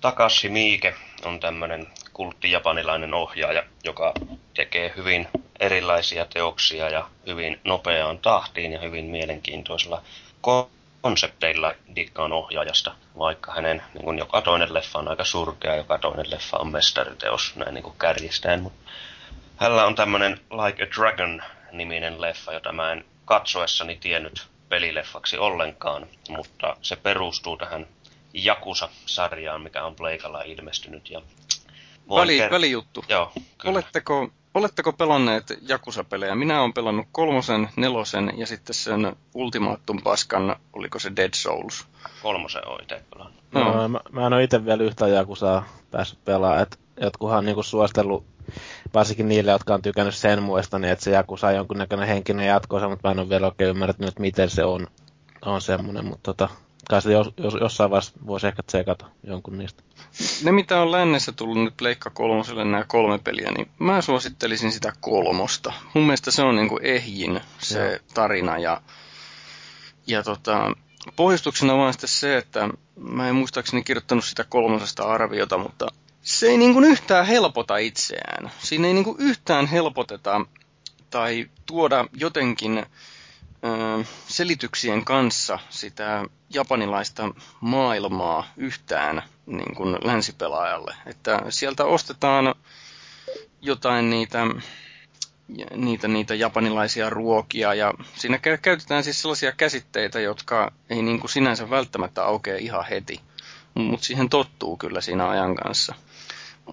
[0.00, 4.14] Takashi Miike on tämmöinen kultti japanilainen ohjaaja, joka
[4.54, 5.28] tekee hyvin
[5.60, 10.02] erilaisia teoksia ja hyvin nopeaan tahtiin ja hyvin mielenkiintoisella
[11.04, 16.30] konsepteilla dikkaan ohjaajasta, vaikka hänen niin kuin joka toinen leffa on aika surkea, joka toinen
[16.30, 18.62] leffa on mestariteos, näin niin kuin kärjistäen.
[18.62, 18.90] Mutta
[19.56, 26.76] hänellä on tämmöinen Like a Dragon-niminen leffa, jota mä en katsoessani tiennyt pelileffaksi ollenkaan, mutta
[26.82, 27.86] se perustuu tähän
[28.34, 31.10] Jakusa-sarjaan, mikä on Pleikalla ilmestynyt.
[31.10, 31.22] Ja
[32.08, 33.04] Väli, ker- välijuttu.
[33.08, 33.72] Joo, kyllä.
[33.72, 36.34] Oletteko Oletteko pelanneet Jakusa-pelejä?
[36.34, 41.86] Minä olen pelannut kolmosen, nelosen ja sitten sen ultimaattum paskan, oliko se Dead Souls?
[42.22, 43.42] Kolmosen on itse pelannut.
[43.52, 43.72] No.
[43.74, 46.62] no mä, mä en ole itse vielä yhtään Jakusaa päässyt pelaamaan.
[46.62, 48.24] Et jotkuhan on niinku suostellut,
[48.94, 52.88] varsinkin niille, jotka on tykännyt sen muista, niin että se Jakusa on jonkunnäköinen henkinen jatkoisa,
[52.88, 54.86] mutta mä en ole vielä oikein ymmärtänyt, miten se on,
[55.44, 56.04] on semmoinen.
[56.04, 56.48] Mutta tota,
[56.88, 59.82] kai se jos, jos, jossain vaiheessa voisi ehkä tsekata jonkun niistä.
[60.42, 64.92] Ne, mitä on lännessä tullut nyt Pleikka kolmoselle nämä kolme peliä, niin mä suosittelisin sitä
[65.00, 65.72] kolmosta.
[65.94, 67.98] Mun mielestä se on niin kuin ehjin se ja.
[68.14, 68.82] tarina ja,
[70.06, 70.72] ja tota,
[71.16, 75.86] pohjustuksena vaan sitten se, että mä en muistaakseni kirjoittanut sitä kolmosesta arviota, mutta
[76.22, 78.50] se ei niin kuin yhtään helpota itseään.
[78.58, 80.40] Siinä ei niin kuin yhtään helpoteta
[81.10, 82.86] tai tuoda jotenkin
[84.28, 90.94] selityksien kanssa sitä japanilaista maailmaa yhtään niin kuin länsipelaajalle.
[91.06, 92.54] Että sieltä ostetaan
[93.60, 94.46] jotain niitä,
[95.76, 101.70] niitä, niitä japanilaisia ruokia ja siinä käytetään siis sellaisia käsitteitä, jotka ei niin kuin sinänsä
[101.70, 103.20] välttämättä aukea ihan heti,
[103.74, 105.94] mutta siihen tottuu kyllä siinä ajan kanssa.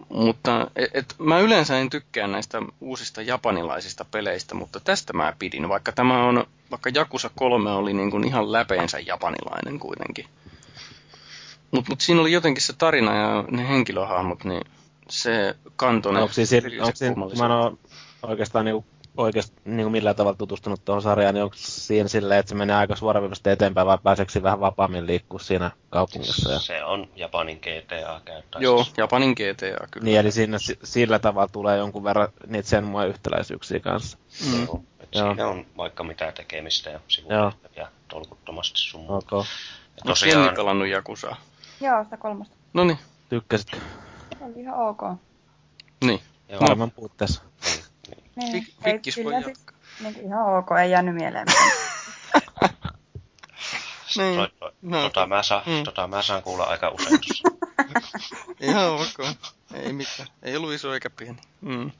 [0.09, 5.69] Mutta et, et, mä yleensä en tykkää näistä uusista japanilaisista peleistä, mutta tästä mä pidin,
[5.69, 10.25] vaikka tämä on, vaikka Jakusa 3 oli niin kuin ihan läpeensä japanilainen kuitenkin.
[11.71, 14.61] Mutta mut siinä oli jotenkin se tarina ja ne henkilöhahmot, niin
[15.09, 17.77] se kantoi no, onko siis, onko siinä, mä en ole
[18.23, 18.85] oikeastaan niin
[19.21, 22.75] oikeasti niin kuin millään tavalla tutustunut tuohon sarjaan, niin onko siinä silleen, että se menee
[22.75, 26.51] aika suoraviivaisesti eteenpäin, vai pääseekö vähän vapaammin liikkua siinä kaupungissa?
[26.51, 26.59] Ja...
[26.59, 28.61] Se on Japanin GTA käyttää.
[28.61, 28.85] Joo.
[28.97, 30.05] Japanin GTA kyllä.
[30.05, 34.17] Niin, eli siinä sillä tavalla tulee jonkun verran niitä sen mua yhtäläisyyksiä kanssa.
[34.51, 34.67] Mm.
[35.13, 39.35] Joo, siinä on vaikka mitä tekemistä ja sivuja ja tolkuttomasti sun muuta.
[39.35, 39.43] Okay.
[40.05, 40.43] tosiaan...
[40.43, 41.35] Onko pelannut Jakusaa?
[41.81, 42.55] Joo, sitä kolmosta.
[42.73, 42.97] No niin.
[43.29, 43.77] Tykkäsitkö?
[44.41, 45.01] Oli ihan ok.
[46.03, 46.19] Niin.
[46.61, 47.41] Varmaan puutteessa.
[48.35, 49.65] Niin, Vikkis voi siis,
[49.99, 51.47] niin, ihan ok, ei jäänyt mieleen.
[54.17, 54.35] niin.
[54.35, 55.01] to, to, no.
[55.01, 55.83] tota, mä saan, mm.
[55.83, 57.19] tota mä saan kuulla aika usein
[58.61, 59.27] Ihan ok.
[59.73, 60.29] Ei mitään.
[60.43, 61.37] Ei ollut iso eikä pieni.
[61.61, 61.91] Mm.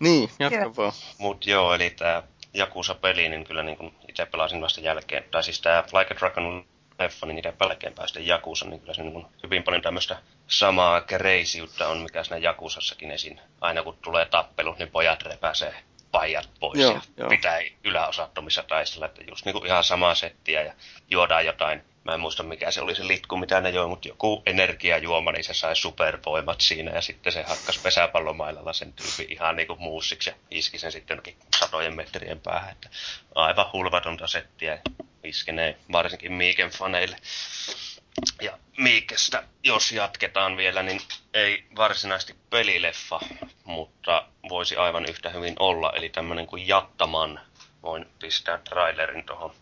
[0.00, 0.92] Niin, jatka vaan.
[1.18, 2.22] Mut joo, eli tää
[2.54, 5.24] Jakusa-peli, niin kyllä niin itse pelasin vasta jälkeen.
[5.30, 6.64] Tai siis tää Like a Dragon
[7.00, 10.16] leffa, niin niiden jälkeen päästä Jakusa, niin kyllä se niin hyvin paljon tämmöistä
[10.48, 13.40] samaa kreisiutta on, mikä siinä Jakusassakin esiin.
[13.60, 15.74] Aina kun tulee tappelu, niin pojat repäsee
[16.10, 17.28] paijat pois joo, ja joo.
[17.28, 20.72] pitää yläosattomissa taistella, että just niin kuin ihan samaa settiä ja
[21.10, 24.42] juodaan jotain Mä en muista mikä se oli se litku, mitä ne joi, mutta joku
[24.46, 29.76] energiajuoma, niin se sai supervoimat siinä ja sitten se hakkas pesäpallomailalla sen tyypin ihan niinku
[29.76, 31.22] muussiksi ja iski sen sitten
[31.56, 32.72] satojen metrien päähän.
[32.72, 32.88] Että
[33.34, 34.78] aivan hulvatonta settiä
[35.24, 37.16] iskenee varsinkin Miiken faneille.
[38.42, 41.00] Ja Miikestä, jos jatketaan vielä, niin
[41.34, 43.20] ei varsinaisesti pelileffa,
[43.64, 45.92] mutta voisi aivan yhtä hyvin olla.
[45.96, 47.40] Eli tämmöinen kuin Jattaman.
[47.82, 49.54] Voin pistää trailerin tuohon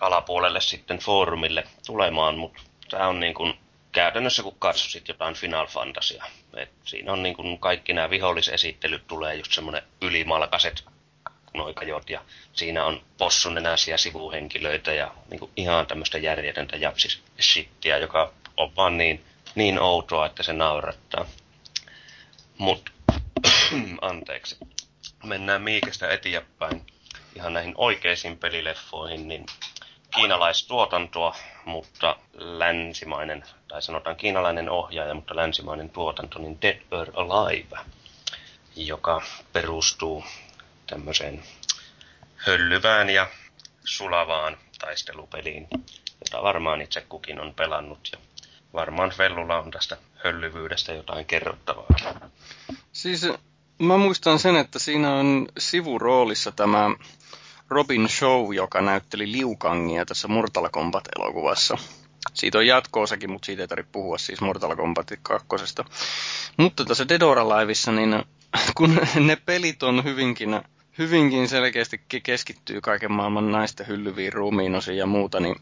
[0.00, 3.58] alapuolelle sitten foorumille tulemaan, mutta tämä on niin kuin
[3.92, 6.24] käytännössä kun katsosit jotain Final Fantasia.
[6.56, 10.84] Et siinä on niin kuin kaikki nämä vihollisesittelyt tulee just semmoinen ylimalkaiset
[11.54, 12.20] noikajot ja
[12.52, 19.24] siinä on possunenäisiä sivuhenkilöitä ja niin kuin ihan tämmöistä järjetöntä japsishittiä, joka on vaan niin,
[19.54, 21.26] niin outoa, että se naurattaa.
[22.58, 22.92] Mut,
[24.00, 24.56] anteeksi.
[25.24, 26.86] Mennään Miikestä eteenpäin
[27.36, 29.46] ihan näihin oikeisiin pelileffoihin, niin
[30.14, 37.78] kiinalaistuotantoa, mutta länsimainen, tai sanotaan kiinalainen ohjaaja, mutta länsimainen tuotanto, niin Dead or Alive,
[38.76, 40.24] joka perustuu
[40.86, 41.42] tämmöiseen
[42.36, 43.26] höllyvään ja
[43.84, 45.68] sulavaan taistelupeliin,
[46.24, 48.18] jota varmaan itse kukin on pelannut ja
[48.74, 51.86] varmaan Vellulla on tästä höllyvyydestä jotain kerrottavaa.
[52.92, 53.26] Siis
[53.78, 56.90] mä muistan sen, että siinä on sivuroolissa tämä
[57.68, 61.78] Robin Show, joka näytteli Liukangia tässä Mortal Kombat-elokuvassa.
[62.34, 65.46] Siitä on jatkoosakin, mutta siitä ei tarvitse puhua siis Mortal Kombat 2.
[66.56, 67.38] Mutta tässä Dead or
[67.92, 68.24] niin
[68.74, 70.60] kun ne pelit on hyvinkin,
[70.98, 75.56] hyvinkin selkeästi keskittyy kaiken maailman naisten hyllyviin ruumiinosiin ja muuta, niin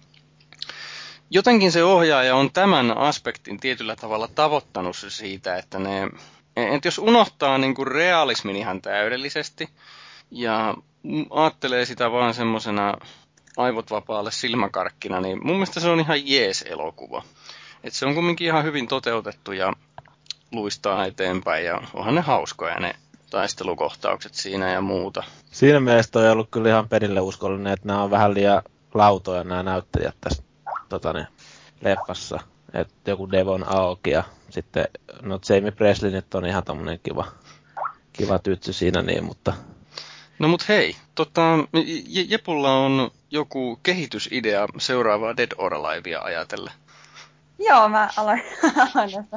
[1.30, 6.08] jotenkin se ohjaaja on tämän aspektin tietyllä tavalla tavoittanut siitä, että ne,
[6.56, 9.68] että jos unohtaa niin kuin realismin ihan täydellisesti
[10.30, 10.74] ja
[11.30, 12.94] ajattelee sitä vaan semmoisena
[13.56, 17.22] aivot vapaalle silmäkarkkina, niin mun mielestä se on ihan jees elokuva.
[17.84, 19.72] Et se on kumminkin ihan hyvin toteutettu ja
[20.52, 22.94] luistaa eteenpäin ja onhan ne hauskoja ne
[23.30, 25.22] taistelukohtaukset siinä ja muuta.
[25.50, 28.62] Siinä mielessä on ollut kyllä ihan perille uskollinen, että nämä on vähän liian
[28.94, 30.42] lautoja nämä näyttelijät tässä
[30.88, 31.26] tota, ne,
[31.80, 32.40] leffassa.
[32.74, 34.84] Että joku Devon Aoki ja sitten,
[35.22, 37.26] no Jamie Presley nyt on ihan tommonen kiva,
[38.12, 39.52] kiva tytsy siinä niin, mutta
[40.38, 41.42] No mut hei, tota,
[42.28, 46.72] Jepulla on joku kehitysidea seuraavaa Dead or Alivea ajatellen.
[47.58, 48.42] Joo, mä aloin,
[48.94, 49.28] aloin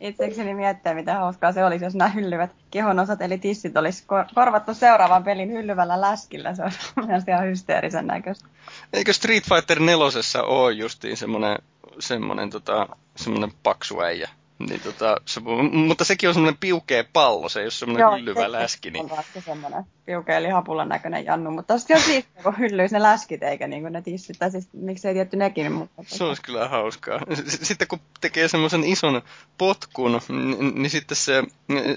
[0.00, 5.24] itsekseni miettiä, mitä hauskaa se olisi, jos nämä hyllyvät kehonosat, eli tissit, olisi korvattu seuraavan
[5.24, 6.54] pelin hyllyvällä läskillä.
[6.54, 8.48] Se olisi mielestäni ihan hysteerisen näköistä.
[8.92, 10.04] Eikö Street Fighter 4
[10.42, 11.58] ole justiin semmoinen,
[11.98, 14.30] semmoinen, tota, semmoinen paksu äijä?
[14.58, 15.40] Niin tota, se,
[15.72, 18.90] mutta sekin on semmoinen piukea pallo, se ei ole semmoinen Joo, hyllyvä läski.
[18.90, 19.12] Niin...
[19.12, 23.66] on semmoinen piukea lihapulan näköinen jannu, mutta sitten on siis kun hyllyisi ne läskit eikä
[23.66, 25.72] niin kuin ne tissit, tai siis miksei tietty nekin.
[25.72, 26.02] Mutta...
[26.06, 27.20] Se olisi kyllä hauskaa.
[27.46, 29.22] Sitten kun tekee semmoisen ison
[29.58, 31.42] potkun, niin, niin sitten se,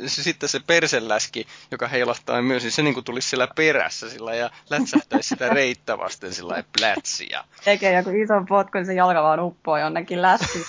[0.08, 4.50] sitten se perseläski, joka heilahtaa myös, niin se niin kuin tulisi siellä perässä sillä ja
[4.70, 7.44] lätsähtäisi sitä reittä vasten sillä plätsiä.
[7.64, 10.66] Tekee joku ison potkun, niin se jalka vaan uppoo jonnekin läskiin.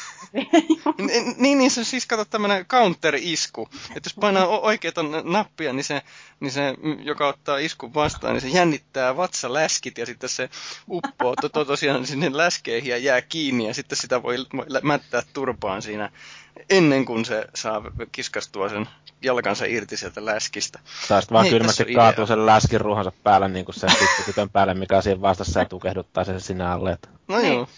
[1.39, 3.69] niin, niin se on siis kato tämmöinen counter-isku.
[3.97, 6.03] Että jos painaa oikeita nappia, niin se,
[6.41, 10.51] niin se, joka ottaa iskun vastaan, niin se jännittää vatsaläskit ja sitten se
[10.91, 15.23] uppoo to, to, tosiaan sinne läskeihin ja jää kiinni ja sitten sitä voi, voi mättää
[15.33, 16.11] turpaan siinä
[16.71, 17.83] ennen kuin se saa
[18.13, 18.89] kiskastua sen
[19.23, 20.79] jalkansa irti sieltä läskistä.
[21.09, 23.91] Tai sitten vaan kylmästi kaatuu sen läskin ruuhansa päälle niin kuin sen
[24.27, 26.99] tytön päälle, mikä on siinä vastassa ja tukehduttaa sen sinne alle.
[27.29, 27.53] No niin.
[27.53, 27.69] joo,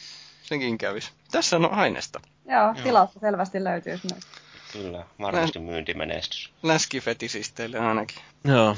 [0.43, 1.13] senkin kävis.
[1.31, 2.21] Tässä on aineesta.
[2.49, 4.25] Joo, tilasta selvästi löytyy myös.
[4.73, 6.53] Kyllä, varmasti myyntimenestys.
[6.63, 8.19] Läskifetisisteille ainakin.
[8.45, 8.77] Joo.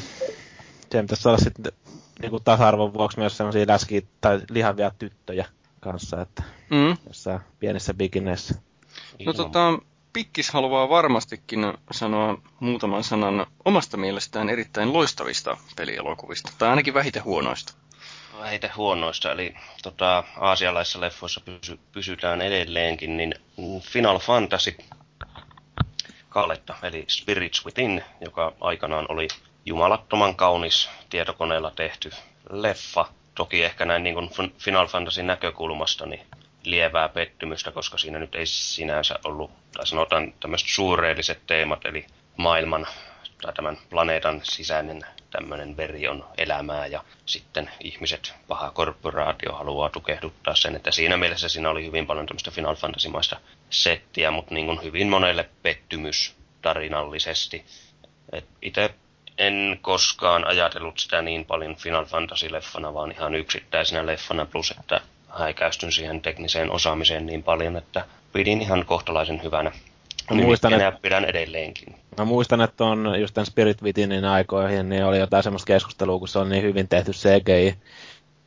[0.92, 1.72] Se pitäisi olla sitten
[2.20, 5.46] niin kuin tasa-arvon vuoksi myös sellaisia läski- tai lihavia tyttöjä
[5.80, 6.96] kanssa, että mm.
[7.06, 8.54] jossain pienissä bikineissä.
[9.26, 9.78] No tota,
[10.12, 11.60] Pikkis haluaa varmastikin
[11.90, 17.74] sanoa muutaman sanan omasta mielestään erittäin loistavista pelielokuvista, tai ainakin vähiten huonoista
[18.38, 23.34] vähiten huonoista, eli tota, aasialaisissa leffoissa pysy, pysytään edelleenkin, niin
[23.80, 24.76] Final Fantasy
[26.28, 29.28] Kaletta, eli Spirits Within, joka aikanaan oli
[29.68, 32.10] jumalattoman kaunis tietokoneella tehty
[32.50, 33.06] leffa.
[33.34, 36.26] Toki ehkä näin niin kuin Final Fantasy näkökulmasta niin
[36.64, 42.06] lievää pettymystä, koska siinä nyt ei sinänsä ollut, tai sanotaan tämmöiset suureelliset teemat, eli
[42.36, 42.86] maailman
[43.42, 45.00] tai tämän planeetan sisäinen
[45.30, 51.48] tämmöinen veri on elämää ja sitten ihmiset, paha korporaatio haluaa tukehduttaa sen, että siinä mielessä
[51.48, 53.40] siinä oli hyvin paljon tämmöistä Final Fantasy-maista
[53.70, 57.64] settiä, mutta niin kuin hyvin monelle pettymys tarinallisesti.
[58.62, 58.94] Itse
[59.38, 65.00] en koskaan ajatellut sitä niin paljon Final Fantasy-leffana, vaan ihan yksittäisenä leffana, plus että
[65.38, 69.72] häikäistyn siihen tekniseen osaamiseen niin paljon, että pidin ihan kohtalaisen hyvänä.
[70.30, 71.96] Mä muistan, että, pidän edelleenkin.
[72.18, 76.28] Mä muistan, että on just tämän Spirit Witinin aikoihin, niin oli jotain semmoista keskustelua, kun
[76.28, 77.74] se on niin hyvin tehty CGI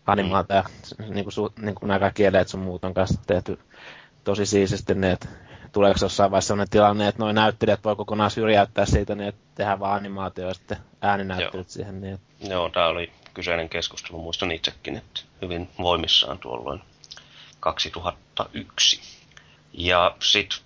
[0.08, 0.64] animaata ja
[1.10, 3.60] niin kuin, su, niin kuin nämä kaikki eleet sun muut on kanssa tehty
[4.24, 5.28] tosi siististi, niin että
[5.72, 9.80] tuleeko jossain vaiheessa sellainen tilanne, että noin näyttelijät voi kokonaan syrjäyttää siitä, niin että tehdään
[9.80, 11.74] vaan animaatio ja sitten ääninäyttelyt Joo.
[11.74, 12.02] siihen.
[12.02, 12.48] Niin että...
[12.50, 16.82] Joo, tämä oli kyseinen keskustelu, muistan itsekin, että hyvin voimissaan tuolloin
[17.60, 19.02] 2001.
[19.74, 20.60] Ja sitten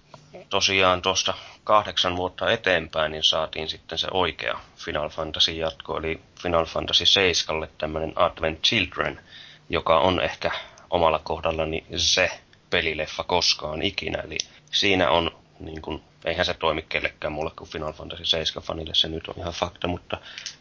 [0.49, 1.34] tosiaan tuosta
[1.64, 7.68] kahdeksan vuotta eteenpäin, niin saatiin sitten se oikea Final Fantasy jatko, eli Final Fantasy 7
[7.78, 9.22] tämmöinen Advent Children,
[9.70, 10.51] joka on ehkä
[10.89, 12.32] omalla kohdallani se
[12.70, 14.20] pelileffa koskaan ikinä.
[14.20, 14.38] Eli
[14.72, 19.07] siinä on, niin kuin, eihän se toimi kellekään mulle kuin Final Fantasy 7 fanille, se
[19.07, 20.18] nyt on ihan fakta, mutta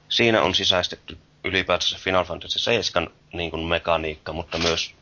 [0.08, 4.94] siinä on sisäistetty ylipäätänsä Final Fantasy 7 niin kuin mekaniikka, mutta myös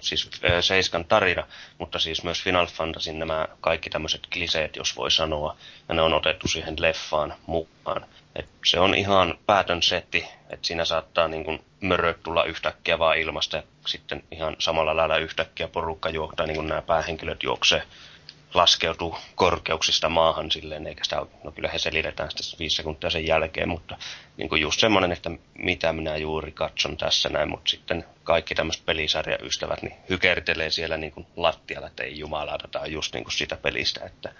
[0.00, 0.30] siis
[0.60, 1.46] 7 tarina,
[1.78, 5.56] mutta siis myös Final Fantasy nämä kaikki tämmöiset kliseet, jos voi sanoa,
[5.88, 8.06] ja ne on otettu siihen leffaan mukaan.
[8.36, 13.18] Et se on ihan päätön setti, että siinä saattaa niin kuin möröt tulla yhtäkkiä vaan
[13.18, 17.82] ilmasta ja sitten ihan samalla lailla yhtäkkiä porukka juoktaa, niin kuin nämä päähenkilöt juoksee
[18.54, 23.68] laskeutuu korkeuksista maahan silleen, eikä sitä, no kyllä he selitetään sitten viisi sekuntia sen jälkeen,
[23.68, 23.96] mutta
[24.36, 28.86] niin kuin just semmoinen, että mitä minä juuri katson tässä näin, mutta sitten kaikki tämmöiset
[28.86, 33.32] pelisarjaystävät niin hykertelee siellä niin kuin lattialla, että ei jumalauta, tämä on just niin kuin
[33.32, 34.32] sitä pelistä, että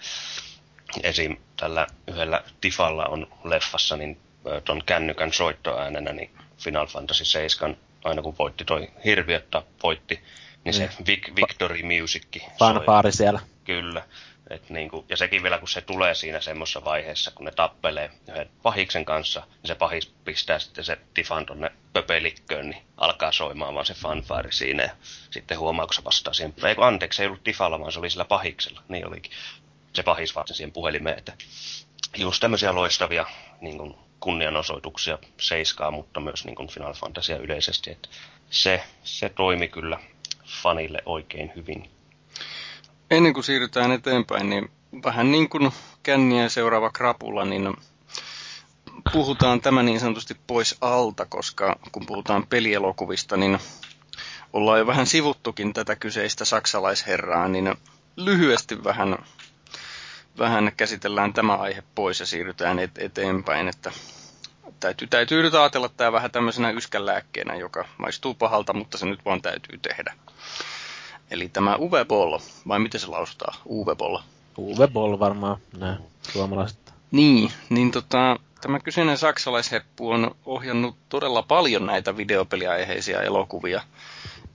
[1.02, 1.36] esim.
[1.56, 4.20] tällä yhdellä Tifalla on leffassa, niin
[4.64, 10.20] ton kännykän soittoäänenä, niin Final Fantasy 7, aina kun voitti toi hirviötä, voitti,
[10.64, 11.06] niin se mm.
[11.06, 12.24] Vic, Victory Music.
[12.58, 13.40] Fanfaari siellä.
[13.70, 14.02] Kyllä.
[14.50, 18.50] Et niinku, ja sekin vielä, kun se tulee siinä semmoisessa vaiheessa, kun ne tappelee yhden
[18.62, 23.86] pahiksen kanssa, niin se pahis pistää sitten se tifan tonne pöpelikköön, niin alkaa soimaan vaan
[23.86, 24.82] se fanfaari siinä.
[24.82, 24.90] Ja
[25.30, 26.54] sitten huomaa, kun se vastaa siihen.
[26.64, 28.82] Ei kun anteeksi, ei ollut tifalla, vaan se oli sillä pahiksella.
[28.88, 29.32] Niin olikin.
[29.92, 31.32] Se pahis vastasi siihen puhelimeen, että
[32.16, 33.26] just tämmöisiä loistavia
[33.60, 37.90] niin kuin kunnianosoituksia seiskaa, mutta myös niin kuin Final Fantasia yleisesti.
[37.90, 38.08] Että
[38.50, 39.98] se, se toimi kyllä
[40.62, 41.99] fanille oikein hyvin.
[43.10, 44.70] Ennen kuin siirrytään eteenpäin, niin
[45.04, 47.74] vähän niin kuin känniä seuraava krapula, niin
[49.12, 53.58] puhutaan tämä niin sanotusti pois alta, koska kun puhutaan pelielokuvista, niin
[54.52, 57.74] ollaan jo vähän sivuttukin tätä kyseistä saksalaisherraa, niin
[58.16, 59.16] lyhyesti vähän,
[60.38, 63.92] vähän käsitellään tämä aihe pois ja siirrytään et, eteenpäin, että
[64.80, 69.42] täytyy, täytyy nyt ajatella tämä vähän tämmöisenä yskänlääkkeenä, joka maistuu pahalta, mutta se nyt vaan
[69.42, 70.14] täytyy tehdä.
[71.30, 73.58] Eli tämä Uwe Boll, vai miten se lausutaan?
[73.66, 74.18] Uwe Boll.
[74.58, 75.96] Uwe Boll varmaan, nämä
[76.32, 76.94] suomalaiset.
[77.10, 83.82] Niin, niin tota, tämä kyseinen saksalaisheppu on ohjannut todella paljon näitä videopeliaiheisia elokuvia.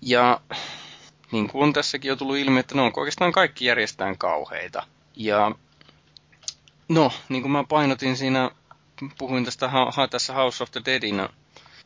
[0.02, 0.42] Ja
[1.32, 4.84] niin kuin on tässäkin jo tullut ilmi, että ne on oikeastaan kaikki järjestään kauheita.
[5.16, 5.52] Ja
[6.90, 8.52] no, niin kuin mä painotin siinä,
[9.18, 11.30] puhuin tästä ha, tässä House of the Deadin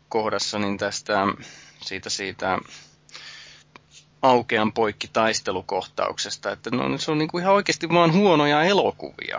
[0.09, 1.27] kohdassa, niin tästä
[1.81, 2.57] siitä, siitä
[4.22, 9.38] aukean poikki taistelukohtauksesta, että no, se on niin kuin ihan oikeasti vaan huonoja elokuvia.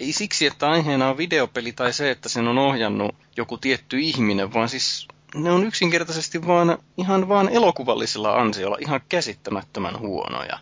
[0.00, 4.54] Ei siksi, että aiheena on videopeli tai se, että sen on ohjannut joku tietty ihminen,
[4.54, 10.58] vaan siis ne on yksinkertaisesti vaan ihan vaan elokuvallisella ansiolla ihan käsittämättömän huonoja.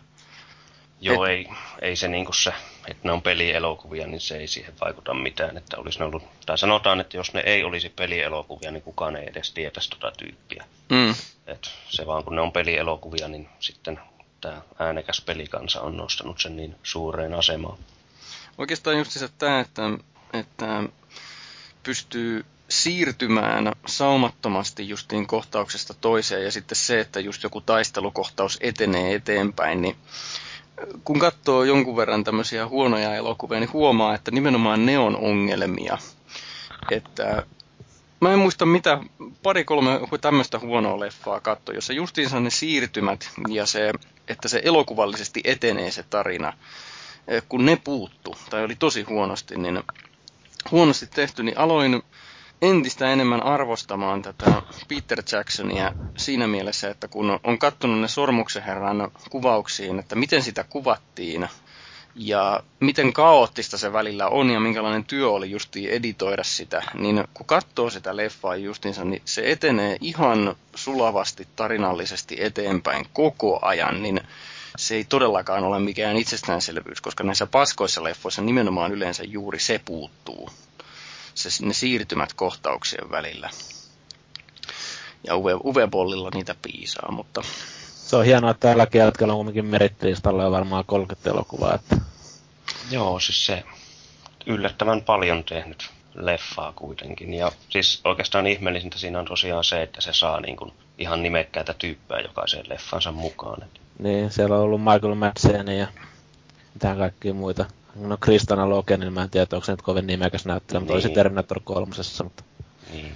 [1.01, 1.31] Joo, Et...
[1.31, 1.47] ei,
[1.81, 2.53] ei se niinku se,
[2.87, 6.57] että ne on pelielokuvia, niin se ei siihen vaikuta mitään, että olisi ne ollut, tai
[6.57, 10.65] sanotaan, että jos ne ei olisi pelielokuvia, niin kukaan ei edes tietäisi tota tyyppiä.
[10.89, 11.15] Mm.
[11.47, 13.99] Et se vaan kun ne on pelielokuvia, niin sitten
[14.41, 17.77] tämä äänekäs pelikansa on nostanut sen niin suureen asemaan.
[18.57, 19.83] Oikeastaan just se tämä, että,
[20.33, 20.83] että
[21.83, 29.81] pystyy siirtymään saumattomasti justiin kohtauksesta toiseen ja sitten se, että just joku taistelukohtaus etenee eteenpäin,
[29.81, 29.95] niin
[31.03, 35.97] kun katsoo jonkun verran tämmöisiä huonoja elokuvia, niin huomaa, että nimenomaan ne on ongelmia.
[36.89, 37.45] Että
[38.21, 38.99] mä en muista mitä,
[39.43, 43.91] pari-kolme tämmöistä huonoa leffaa katto, jossa justiinsa ne siirtymät ja se,
[44.27, 46.53] että se elokuvallisesti etenee se tarina,
[47.27, 49.83] eh, kun ne puuttu, tai oli tosi huonosti, niin
[50.71, 52.03] huonosti tehty, niin aloin
[52.69, 59.11] entistä enemmän arvostamaan tätä Peter Jacksonia siinä mielessä, että kun on katsonut ne Sormuksen herran
[59.29, 61.49] kuvauksiin, että miten sitä kuvattiin
[62.15, 67.45] ja miten kaoottista se välillä on ja minkälainen työ oli justiin editoida sitä, niin kun
[67.45, 74.21] katsoo sitä leffaa justiinsa, niin se etenee ihan sulavasti tarinallisesti eteenpäin koko ajan, niin
[74.77, 80.49] se ei todellakaan ole mikään itsestäänselvyys, koska näissä paskoissa leffoissa nimenomaan yleensä juuri se puuttuu
[81.35, 83.49] se, ne siirtymät kohtauksien välillä.
[85.27, 87.41] Ja Uwe, Uwe Bollilla niitä piisaa, mutta
[88.05, 91.75] Se on hienoa, että tälläkin hetkellä on kuitenkin merittilistalla jo varmaan 30 elokuvaa.
[91.75, 91.97] Että...
[92.91, 93.63] Joo, siis se
[94.45, 97.33] yllättävän paljon tehnyt leffaa kuitenkin.
[97.33, 101.73] Ja siis oikeastaan ihmeellisintä siinä on tosiaan se, että se saa niin kuin ihan nimekkäitä
[101.73, 103.67] tyyppejä jokaiseen leffansa mukaan.
[103.99, 105.87] Niin, siellä on ollut Michael Madsen ja
[106.73, 107.65] mitään kaikkia muita.
[107.95, 111.07] No Kristana Loken, niin mä en tiedä, onko se nyt kovin nimekäs näyttelijä, mutta olisi
[111.07, 111.15] niin.
[111.15, 112.23] Terminator kolmosessa.
[112.23, 112.43] Mutta...
[112.93, 113.15] Niin.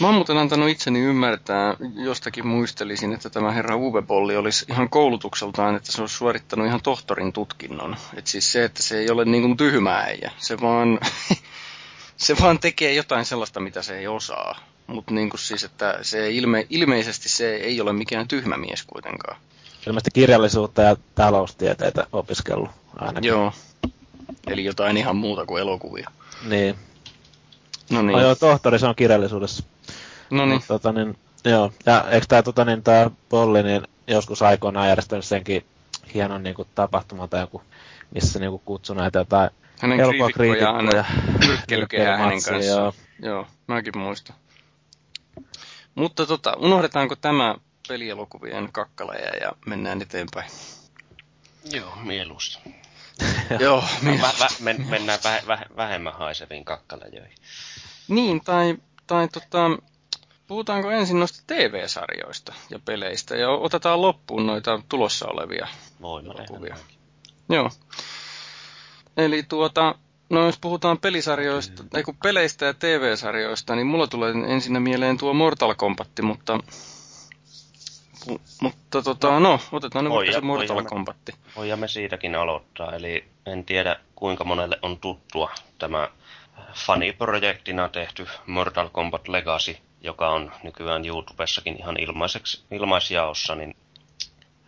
[0.00, 4.88] Mä oon muuten antanut itseni ymmärtää, jostakin muistelisin, että tämä herra Uwe Bolli olisi ihan
[4.88, 7.96] koulutukseltaan, että se olisi suorittanut ihan tohtorin tutkinnon.
[8.14, 10.30] Et siis se, että se ei ole niin kuin tyhmä äijä.
[10.38, 11.00] Se vaan,
[12.16, 14.60] se vaan tekee jotain sellaista, mitä se ei osaa.
[14.86, 19.36] Mutta niin kuin siis, että se ilme, ilmeisesti se ei ole mikään tyhmä mies kuitenkaan.
[19.86, 23.28] Ilmeisesti kirjallisuutta ja taloustieteitä opiskellut ainakin.
[23.28, 23.52] Joo.
[24.46, 26.10] Eli jotain ihan muuta kuin elokuvia.
[26.48, 26.76] Niin.
[27.90, 28.12] No niin.
[28.12, 29.64] No joo, tohtori se on kirjallisuudessa.
[30.30, 30.62] No niin.
[30.68, 31.72] Tota, niin joo.
[31.86, 35.64] Ja eikö tää, tota, niin, tää Polli niin joskus aikoinaan järjestänyt senkin
[36.14, 37.62] hienon niin kuin, tapahtuman tai joku,
[38.14, 40.88] missä niin kuin, kutsui näitä jotain hänen elokuvakriitikkojaan
[41.46, 42.64] nyrkkelykehää hänen kanssaan.
[42.64, 42.94] Joo.
[43.22, 44.36] joo, mäkin muistan.
[45.94, 47.54] Mutta tota, unohdetaanko tämä
[47.88, 50.50] pelielokuvien kakkaleja ja mennään eteenpäin?
[51.72, 52.79] Joo, mieluusti.
[53.60, 54.40] Joo, mieluusti.
[54.40, 57.34] Vä, vä, men, mennään väh, väh, vähemmän haiseviin kakkalejoihin.
[58.08, 59.70] Niin, tai, tai tota,
[60.46, 65.68] puhutaanko ensin noista TV-sarjoista ja peleistä ja otetaan loppuun noita tulossa olevia
[66.24, 66.76] elokuvia.
[67.48, 67.70] Joo.
[69.16, 69.94] Eli tuota,
[70.30, 75.34] no jos puhutaan pelisarjoista, ei kun peleistä ja TV-sarjoista, niin mulla tulee ensin mieleen tuo
[75.34, 76.58] Mortal Kombat, mutta
[78.60, 81.16] mutta tota, no, otetaan nyt vaikka se Mortal Kombat.
[81.56, 86.08] Voimme siitäkin aloittaa, eli en tiedä kuinka monelle on tuttua tämä
[86.74, 93.76] faniprojektina tehty Mortal Kombat Legacy, joka on nykyään YouTubessakin ihan ilmaiseksi, ilmaisjaossa, niin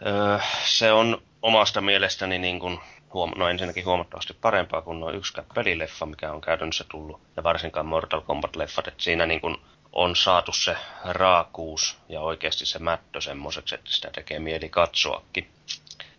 [0.06, 2.78] öö, se on omasta mielestäni niin kuin
[3.14, 7.86] huom- no ensinnäkin huomattavasti parempaa kuin noin yksikään pelileffa, mikä on käytännössä tullut, ja varsinkaan
[7.86, 9.56] Mortal Kombat-leffat, että siinä niin kuin
[9.92, 15.50] on saatu se raakuus ja oikeasti se mättö semmoiseksi, että sitä tekee mieli katsoakin.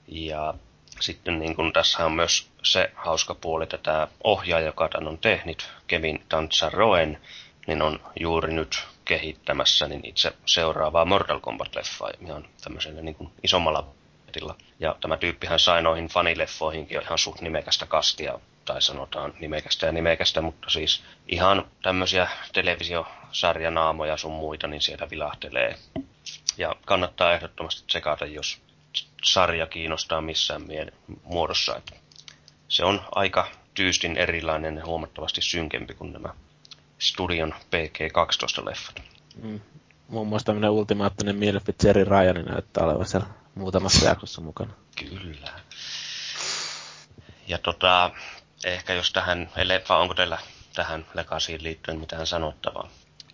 [0.07, 0.53] Ja
[0.99, 5.17] sitten niin kuin tässä on myös se hauska puoli, että tämä ohjaaja, joka tämän on
[5.17, 7.21] tehnyt, Kevin Tantsaroen,
[7.67, 13.83] niin on juuri nyt kehittämässä niin itse seuraavaa Mortal Kombat-leffaa ihan tämmöisellä niin kuin isommalla
[14.33, 14.55] budjetilla.
[14.79, 20.41] Ja tämä tyyppihän sai noihin fanileffoihinkin ihan suht nimekästä kastia, tai sanotaan nimekästä ja nimekästä,
[20.41, 22.27] mutta siis ihan tämmöisiä
[23.33, 25.77] televisiosarjanaamoja sun muita, niin sieltä vilahtelee.
[26.57, 28.61] Ja kannattaa ehdottomasti tsekata, jos
[29.23, 30.61] sarja kiinnostaa missään
[31.23, 31.75] muodossa.
[31.77, 31.93] Että
[32.67, 36.29] se on aika tyystin erilainen ja huomattavasti synkempi kuin nämä
[36.99, 39.01] Studion PG-12-leffat.
[39.43, 39.59] Mm.
[40.07, 44.73] Muun muassa tämmöinen ultimaattinen mielipit Jerry Ryan näyttää olevan siellä muutamassa jaksossa mukana.
[44.99, 45.51] Kyllä.
[47.47, 48.11] Ja tota,
[48.65, 49.49] ehkä jos tähän,
[49.89, 50.37] vai onko teillä
[50.73, 52.89] tähän Legasiin liittyen mitään sanottavaa?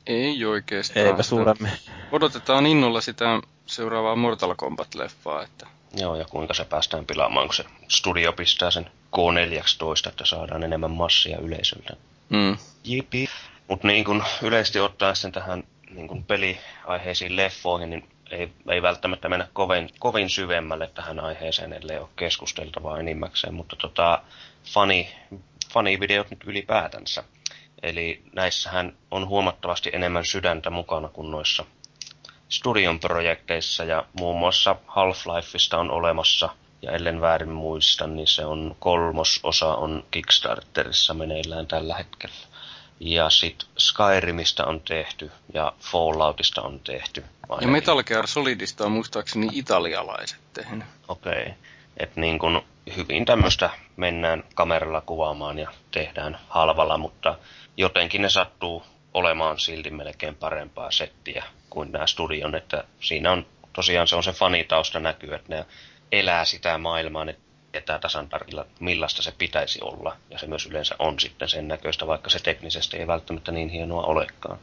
[0.10, 1.06] Ei oikeastaan.
[1.06, 1.72] Eipä suuremmin.
[2.12, 5.44] Odotetaan innolla sitä seuraavaa Mortal Kombat-leffaa.
[5.44, 5.68] Että...
[5.98, 10.92] Joo, ja kuinka se päästään pilaamaan, kun se studio pistää sen K14, että saadaan enemmän
[10.92, 11.94] massia yleisöltä.
[12.30, 12.58] Mm.
[12.84, 13.30] Jipi.
[13.68, 19.30] Mutta niin kun yleisesti ottaen sen tähän niin kun peliaiheisiin leffoihin, niin ei, ei välttämättä
[19.30, 24.22] mennä kovin, kovin syvemmälle tähän aiheeseen, ellei ole keskusteltavaa enimmäkseen, mutta tota,
[24.74, 25.10] fani,
[25.74, 27.24] fanivideot nyt ylipäätänsä.
[27.84, 31.66] Eli näissähän on huomattavasti enemmän sydäntä mukana kuin noissa
[32.50, 36.50] studion projekteissa ja muun muassa Half-Lifeista on olemassa
[36.82, 42.36] ja ellen väärin muista, niin se on kolmososa on Kickstarterissa meneillään tällä hetkellä.
[43.00, 47.24] Ja sitten Skyrimistä on tehty ja Falloutista on tehty.
[47.50, 47.68] Ainakin.
[47.68, 50.88] Ja Metal Gear Solidista on muistaakseni italialaiset tehnyt.
[51.08, 51.42] Okei.
[51.42, 51.54] Okay.
[51.98, 52.62] Että niin kun
[52.96, 57.38] hyvin tämmöistä mennään kameralla kuvaamaan ja tehdään halvalla, mutta
[57.78, 58.84] jotenkin ne sattuu
[59.14, 64.32] olemaan silti melkein parempaa settiä kuin nämä studion, että siinä on tosiaan se on se
[64.32, 65.66] fanitausta näkyy, että ne
[66.12, 67.36] elää sitä maailmaa, ne
[67.72, 70.16] tietää tasan tarkilla, millaista se pitäisi olla.
[70.30, 74.04] Ja se myös yleensä on sitten sen näköistä, vaikka se teknisesti ei välttämättä niin hienoa
[74.04, 74.60] olekaan.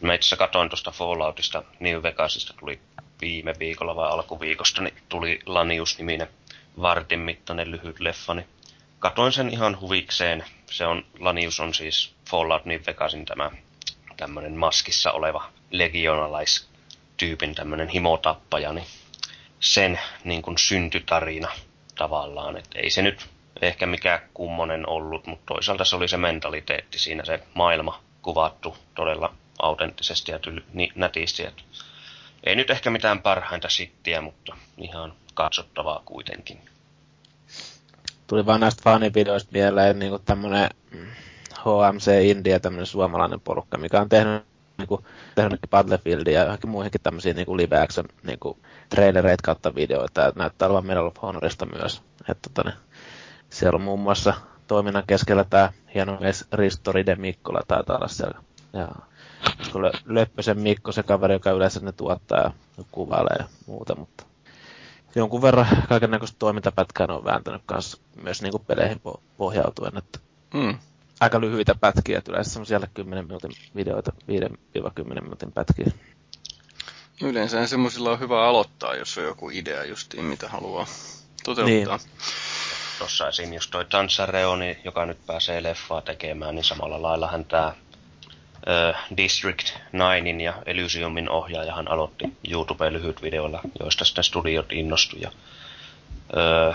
[0.00, 2.80] Mä itse katoin tuosta Falloutista, New Vegasista tuli
[3.20, 6.28] viime viikolla vai alkuviikosta, niin tuli Lanius-niminen
[6.80, 8.46] vartin mittainen lyhyt leffa, niin
[8.98, 10.44] katoin sen ihan huvikseen.
[10.70, 13.50] Se on, Lanius on siis Fallout New Vegasin tämä
[14.16, 18.86] tämmöinen maskissa oleva legionalaistyypin tämmöinen himotappaja, niin
[19.60, 21.48] sen niin kuin syntytarina
[21.94, 22.56] tavallaan.
[22.56, 23.26] Et ei se nyt
[23.62, 29.34] ehkä mikään kummonen ollut, mutta toisaalta se oli se mentaliteetti siinä, se maailma kuvattu todella
[29.62, 31.44] autenttisesti ja tyl- ni- nätisti.
[31.44, 31.64] Et
[32.44, 36.60] ei nyt ehkä mitään parhainta sittiä, mutta ihan katsottavaa kuitenkin.
[38.26, 40.22] Tuli vaan näistä fanivideoista mieleen niin kuin
[41.60, 44.42] HMC India, tämmönen suomalainen porukka, mikä on tehnyt
[44.78, 50.32] niinku, tehnyt Battlefieldia ja johonkin muihinkin tämmöisiä niinku live action niinku, trailereita kautta videoita, ja
[50.36, 52.02] näyttää olevan Medal of Honorista myös.
[52.28, 52.78] Että tota, niin,
[53.50, 54.34] siellä on muun muassa
[54.66, 58.38] toiminnan keskellä tämä hieno mies Ristori de Mikkola taitaa olla siellä.
[58.72, 58.88] Ja
[60.06, 62.52] Löppösen Mikko se kaveri, joka yleensä ne tuottaa ja
[62.90, 64.24] kuvailee ja muuta, mutta
[65.14, 69.00] jonkun verran kaiken näköistä toimintapätkää on vääntänyt kanssa myös niin kuin peleihin
[69.36, 70.18] pohjautuen, että
[70.54, 70.78] mm.
[71.20, 75.86] aika lyhyitä pätkiä, että yleensä semmoisia 10 minuutin videoita, 5-10 minuutin pätkiä.
[77.22, 80.86] Yleensä semmoisilla on hyvä aloittaa, jos on joku idea justiin, mitä haluaa
[81.44, 81.96] toteuttaa.
[81.96, 82.10] Niin.
[82.98, 83.52] Tuossa esim.
[83.52, 87.72] just toi Tansareoni, joka nyt pääsee leffaa tekemään, niin samalla laillahan tämä
[89.16, 95.20] District 9 ja Elysiumin ohjaajahan aloitti YouTube lyhyt videoilla, joista sitten studiot innostui.
[95.20, 95.30] Ja,
[96.36, 96.72] öö,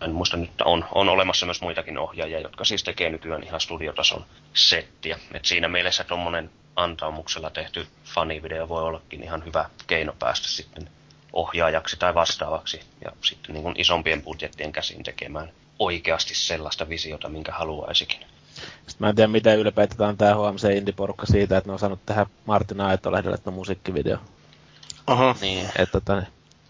[0.00, 4.26] en muista nyt, on, on olemassa myös muitakin ohjaajia, jotka siis tekee nykyään ihan studiotason
[4.54, 5.18] settiä.
[5.34, 10.90] Et siinä mielessä tuommoinen antaumuksella tehty fanivideo voi ollakin ihan hyvä keino päästä sitten
[11.32, 18.20] ohjaajaksi tai vastaavaksi ja sitten niin isompien budjettien käsiin tekemään oikeasti sellaista visiota, minkä haluaisikin.
[18.86, 22.06] Sitten mä en tiedä, miten ylpeitä on tämä HMC Indie-porukka siitä, että ne on saanut
[22.06, 24.18] tehdä Martin Aito-lehdelle musiikkivideo.
[25.06, 25.36] Aha.
[25.40, 25.66] Niin.
[25.66, 26.22] Että, tota,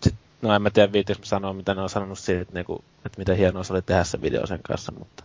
[0.03, 2.85] sit, no en mä tiedä, viitis mä sanoa, mitä ne on sanonut siitä, että, niinku,
[3.07, 5.25] että miten hienoa se oli tehdä se video sen kanssa, mutta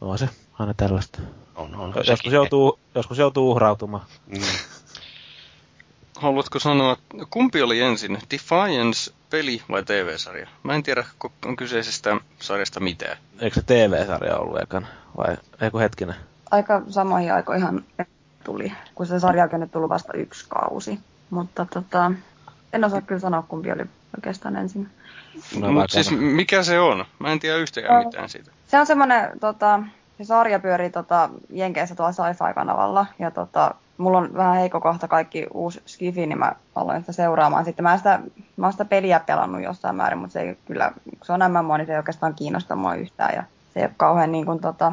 [0.00, 1.18] on se aina tällaista.
[1.56, 1.94] On, on.
[2.06, 4.04] Joskus joutuu, joskus joutuu uhrautumaan.
[4.26, 4.40] Mm.
[6.20, 6.96] Haluatko sanoa,
[7.30, 10.48] kumpi oli ensin, Defiance peli vai TV-sarja?
[10.62, 11.04] Mä en tiedä,
[11.46, 13.18] on kyseisestä sarjasta mitään.
[13.40, 14.86] Eikö se TV-sarja ollut ekan?
[15.16, 16.14] Vai eikö hetkinen?
[16.50, 17.84] Aika samoihin aikoihin
[18.44, 20.98] tuli, kun se sarja on tullut vasta yksi kausi.
[21.30, 22.12] Mutta tota,
[22.72, 23.84] en osaa kyllä sanoa, kumpi oli
[24.16, 24.88] oikeastaan ensin.
[25.58, 27.04] No, Mut siis mikä se on?
[27.18, 28.50] Mä en tiedä yhtäkään mitään siitä.
[28.66, 29.82] Se on semmoinen, tota,
[30.18, 33.06] se sarja pyörii tota, Jenkeissä tuolla Sci-Fi-kanavalla.
[33.18, 37.64] Ja tota, mulla on vähän heikko kohta kaikki uusi Skifi, niin mä aloin sitä seuraamaan.
[37.64, 38.20] Sitten mä, sitä,
[38.56, 40.92] mä oon sitä peliä pelannut jossain määrin, mutta se ei kyllä,
[41.22, 43.34] se on MMO, niin se ei oikeastaan kiinnosta mua yhtään.
[43.34, 43.42] Ja
[43.74, 44.92] se ei ole kauhean niin kuin, tota,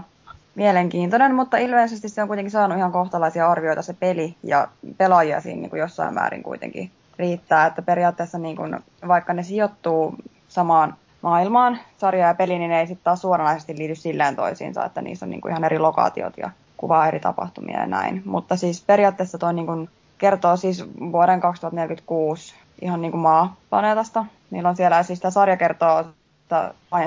[0.56, 5.62] mielenkiintoinen, mutta ilmeisesti se on kuitenkin saanut ihan kohtalaisia arvioita se peli ja pelaajia siinä
[5.62, 10.16] niin kuin jossain määrin kuitenkin riittää, että periaatteessa niin kuin, vaikka ne sijoittuu
[10.48, 15.02] samaan maailmaan, sarja ja peli, niin ne ei sitten taas suoranaisesti liity silleen toisiinsa, että
[15.02, 18.22] niissä on niin kuin ihan eri lokaatiot ja kuvaa eri tapahtumia ja näin.
[18.26, 24.26] Mutta siis periaatteessa toi niin kertoo siis vuoden 2046 ihan niin kuin maaplaneetasta.
[24.52, 26.06] Niillä on siellä, siis tämä sarja kertoo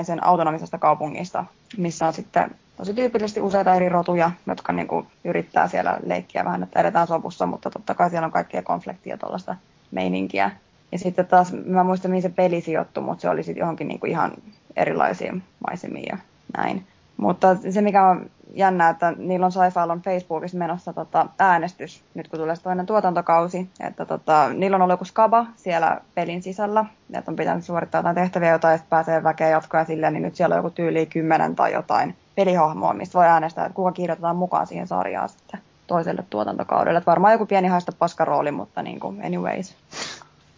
[0.03, 1.45] sen autonomisesta kaupungista,
[1.77, 6.63] missä on sitten tosi tyypillisesti useita eri rotuja, jotka niin kuin yrittää siellä leikkiä vähän,
[6.63, 9.55] että edetään sopussa, mutta totta kai siellä on kaikkia konfliktia tuollaista
[9.91, 10.51] meininkiä.
[10.91, 13.99] Ja sitten taas, mä muistan mihin se peli sijoittui, mutta se oli sitten johonkin niin
[13.99, 14.31] kuin ihan
[14.75, 16.17] erilaisiin maisemiin ja
[16.57, 16.87] näin.
[17.21, 22.27] Mutta se, mikä on jännää, että niillä on sci on Facebookissa menossa tota, äänestys, nyt
[22.27, 27.31] kun tulee toinen tuotantokausi, että tota, niillä on ollut joku skaba siellä pelin sisällä, että
[27.31, 30.59] on pitänyt suorittaa jotain tehtäviä, jotain, että pääsee väkeä jatkoa silleen, niin nyt siellä on
[30.59, 35.29] joku tyyli kymmenen tai jotain pelihahmoa, mistä voi äänestää, että kuka kirjoitetaan mukaan siihen sarjaan
[35.29, 36.97] sitten toiselle tuotantokaudelle.
[36.97, 39.75] Että varmaan joku pieni haista paskarooli, mutta niin kuin anyways.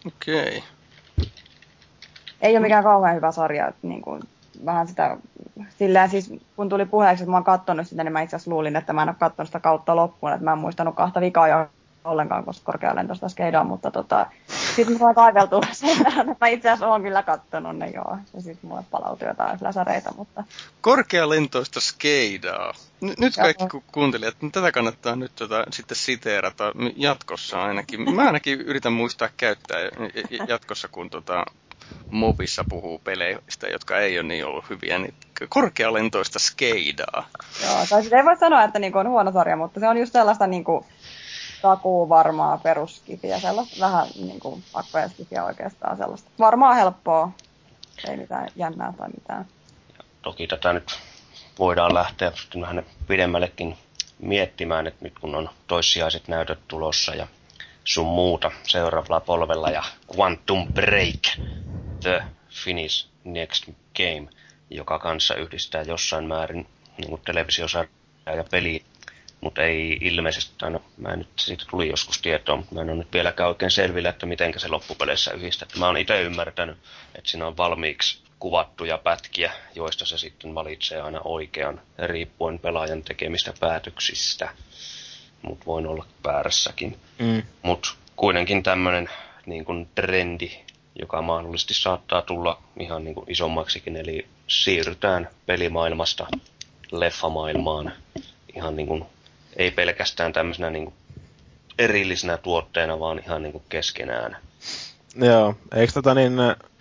[0.06, 0.58] Okei.
[0.58, 1.28] Okay.
[2.40, 4.22] Ei ole mikään kauhean hyvä sarja, että niin kuin,
[4.64, 5.16] vähän sitä,
[5.78, 8.76] sillä siis kun tuli puheeksi, että mä oon kattonut sitä, niin mä itse asiassa luulin,
[8.76, 11.66] että mä en ole kattonut sitä kautta loppuun, että mä en muistanut kahta vikaa jo
[12.04, 14.26] ollenkaan, koska korkealentoista skeidaa, mutta tota,
[14.76, 18.70] sitten mä kaiveltua sen että mä itse asiassa oon kyllä kattonut ne joo, ja sitten
[18.70, 20.44] mulle palautui jotain flasareita, mutta...
[20.80, 22.72] Korkealentoista skeidaa.
[23.04, 28.14] N- nyt kaikki ku- kuuntelijat, niin tätä kannattaa nyt tota, sitten siteerata jatkossa ainakin.
[28.14, 29.78] Mä ainakin yritän muistaa käyttää
[30.48, 31.44] jatkossa, kun tota,
[32.10, 35.14] mobissa puhuu peleistä, jotka ei ole niin ollut hyviä, niin
[35.48, 37.28] korkealentoista skeidaa.
[37.62, 40.46] Joo, tai ei voi sanoa, että niinku on huono sarja, mutta se on just sellaista
[40.46, 40.86] niinku
[41.62, 46.30] takuu varmaa peruskipiä, sellaista vähän niinku pakkoja skipiä oikeastaan sellaista.
[46.38, 47.30] Varmaa helppoa,
[48.08, 49.46] ei mitään jännää tai mitään.
[49.98, 50.98] Ja toki tätä nyt
[51.58, 53.76] voidaan lähteä vähän pidemmällekin
[54.18, 57.26] miettimään, että nyt kun on toissijaiset näytöt tulossa ja
[57.84, 59.82] sun muuta seuraavalla polvella ja
[60.16, 61.22] Quantum Break,
[62.04, 64.28] The Finish Next Game,
[64.70, 66.66] joka kanssa yhdistää jossain määrin
[66.98, 68.84] niin televisiosarjaa ja peli,
[69.40, 72.98] mutta ei ilmeisesti, no, mä en nyt, siitä tuli joskus tietoa, mutta mä en ole
[72.98, 75.68] nyt vieläkään oikein selvillä, että miten se loppupeleissä yhdistää.
[75.78, 76.78] Mä oon itse ymmärtänyt,
[77.14, 83.52] että siinä on valmiiksi kuvattuja pätkiä, joista se sitten valitsee aina oikean, riippuen pelaajan tekemistä
[83.60, 84.48] päätöksistä.
[85.42, 86.98] Mutta voin olla väärässäkin.
[87.18, 87.42] Mm.
[87.62, 89.10] Mutta kuitenkin tämmöinen
[89.46, 90.63] niin kuin trendi
[91.00, 96.26] joka mahdollisesti saattaa tulla ihan niin kuin isommaksikin, eli siirrytään pelimaailmasta
[96.92, 97.92] leffamaailmaan
[98.56, 99.04] ihan niin kuin,
[99.56, 100.94] ei pelkästään tämmöisenä niin kuin
[101.78, 104.36] erillisenä tuotteena, vaan ihan niin kuin keskenään.
[105.16, 106.32] Joo, eikö tota niin,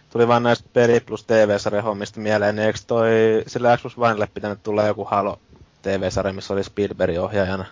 [0.10, 3.10] tuli vaan näistä peli plus TV-sarjan hommista mieleen, niin eikö toi
[3.48, 5.40] sillä Xbox Onelle pitänyt tulla joku Halo
[5.82, 7.66] TV-sarja, missä oli Spielberg ohjaajana?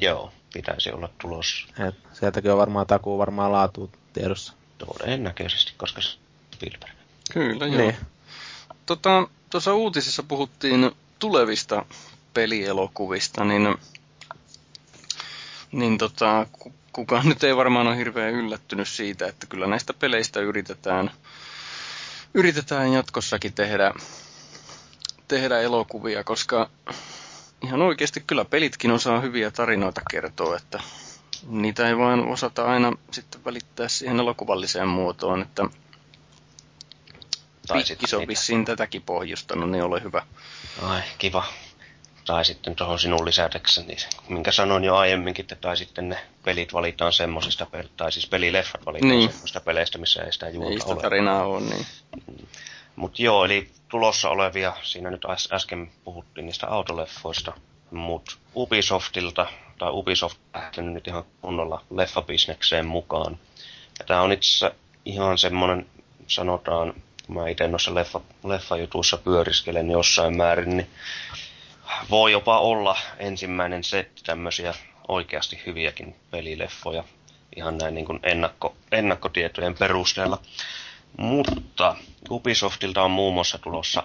[0.00, 1.66] Joo, pitäisi olla tulossa.
[1.88, 4.52] Et sieltäkin on varmaan takuu varmaan laatu tiedossa.
[4.78, 6.92] Todennäköisesti, koska Spielberg.
[7.32, 7.82] Kyllä, joo.
[7.82, 7.96] Niin.
[8.86, 11.84] Tota, tuossa uutisissa puhuttiin tulevista
[12.34, 13.76] pelielokuvista, niin,
[15.72, 16.46] niin tota,
[16.92, 21.10] kukaan nyt ei varmaan ole hirveän yllättynyt siitä, että kyllä näistä peleistä yritetään,
[22.34, 23.92] yritetään jatkossakin tehdä,
[25.28, 26.70] tehdä elokuvia, koska
[27.62, 30.80] ihan oikeasti kyllä pelitkin osaa hyviä tarinoita kertoa, että
[31.48, 35.64] niitä ei vaan osata aina sitten välittää siihen elokuvalliseen muotoon, että
[37.72, 40.26] Pikkis on vissiin tätäkin pohjustanut, niin ole hyvä.
[40.82, 41.44] Ai, kiva.
[42.24, 43.98] Tai sitten tuohon sinun lisäteksi, niin
[44.28, 49.10] minkä sanoin jo aiemminkin, että tai sitten ne pelit valitaan semmoisista, tai siis pelileffat valitaan
[49.10, 49.30] niin.
[49.30, 51.02] semmoisista peleistä, missä ei sitä juuri ole.
[51.02, 51.86] tarinaa ole, niin.
[52.26, 52.46] Mm.
[52.96, 55.22] Mutta joo, eli tulossa olevia, siinä nyt
[55.52, 57.52] äsken puhuttiin niistä autoleffoista,
[57.90, 59.46] mutta Ubisoftilta,
[59.78, 63.38] tai Ubisoft lähtenyt nyt ihan kunnolla leffabisnekseen mukaan.
[63.98, 64.74] Ja tämä on itse
[65.04, 65.86] ihan semmoinen,
[66.26, 66.94] sanotaan,
[67.28, 70.90] mä itse noissa leffa, leffajutuissa pyöriskelen jossain määrin, niin
[72.10, 74.74] voi jopa olla ensimmäinen setti tämmöisiä
[75.08, 77.04] oikeasti hyviäkin pelileffoja
[77.56, 80.38] ihan näin niin kuin ennakko, ennakkotietojen perusteella.
[81.16, 81.96] Mutta
[82.30, 84.02] Ubisoftilta on muun muassa tulossa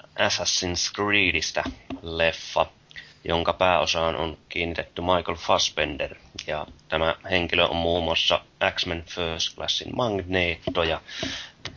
[0.00, 1.64] Assassin's Creedistä
[2.02, 2.66] leffa,
[3.28, 6.14] jonka pääosaan on kiinnitetty Michael Fassbender.
[6.46, 8.40] Ja tämä henkilö on muun muassa
[8.74, 11.00] X-Men First Classin Magneto ja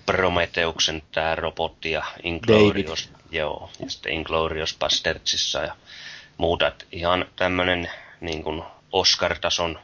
[0.06, 5.76] Prometeuksen tämä robotti ja Inglorious, joo, ja sitten Inglorious Bastardsissa ja
[6.38, 6.68] muuta.
[6.68, 7.90] Et ihan tämmönen
[8.22, 9.80] niin kuin Oscar-tason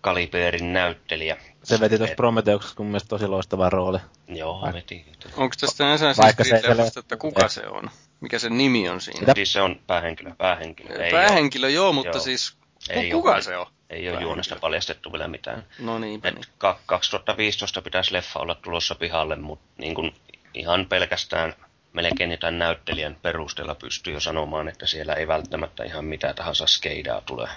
[0.00, 1.36] kalibeerin näyttelijä.
[1.62, 3.98] Se veti tuossa Prometeuksessa kun mielestäni tosi loistava rooli.
[4.28, 5.04] Joo, Vaik- veti.
[5.36, 7.90] Onko tästä Assassin's Creed että kuka se on?
[8.24, 9.34] Mikä se nimi on siinä?
[9.34, 10.30] Siis se on päähenkilö.
[10.38, 12.24] Päähenkilö, ei päähenkilö joo, mutta joo.
[12.24, 12.56] siis
[12.90, 13.66] ei kuka ole, se on?
[13.90, 15.66] Ei ole juonesta paljastettu vielä mitään.
[15.78, 16.44] No niin, niin.
[16.86, 20.14] 2015 pitäisi leffa olla tulossa pihalle, mutta niin kuin
[20.54, 21.54] ihan pelkästään
[21.92, 27.20] melkein jotain näyttelijän perusteella pystyy jo sanomaan, että siellä ei välttämättä ihan mitä tahansa skeidaa
[27.20, 27.48] tule.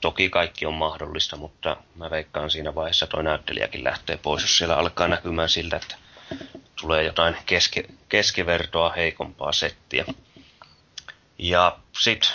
[0.00, 4.76] Toki kaikki on mahdollista, mutta mä veikkaan siinä vaiheessa toi näyttelijäkin lähtee pois, jos siellä
[4.76, 5.96] alkaa näkymään siltä, että
[6.84, 10.04] tulee jotain keske, keskivertoa heikompaa settiä.
[11.38, 12.32] Ja sit,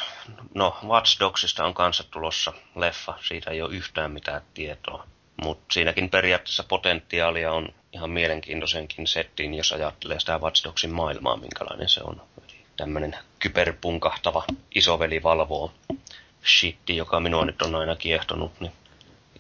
[0.54, 5.08] no Watch Dogsista on kanssa tulossa leffa, siitä ei ole yhtään mitään tietoa.
[5.44, 11.90] Mutta siinäkin periaatteessa potentiaalia on ihan mielenkiintoisenkin settiin, jos ajattelee sitä Watch Dogsin maailmaa, minkälainen
[11.90, 12.22] se on.
[12.78, 14.44] Tämmöinen kyberpunkahtava
[14.76, 15.72] isoveli valvoo
[16.46, 18.72] shitti, joka minua nyt on aina kiehtonut, niin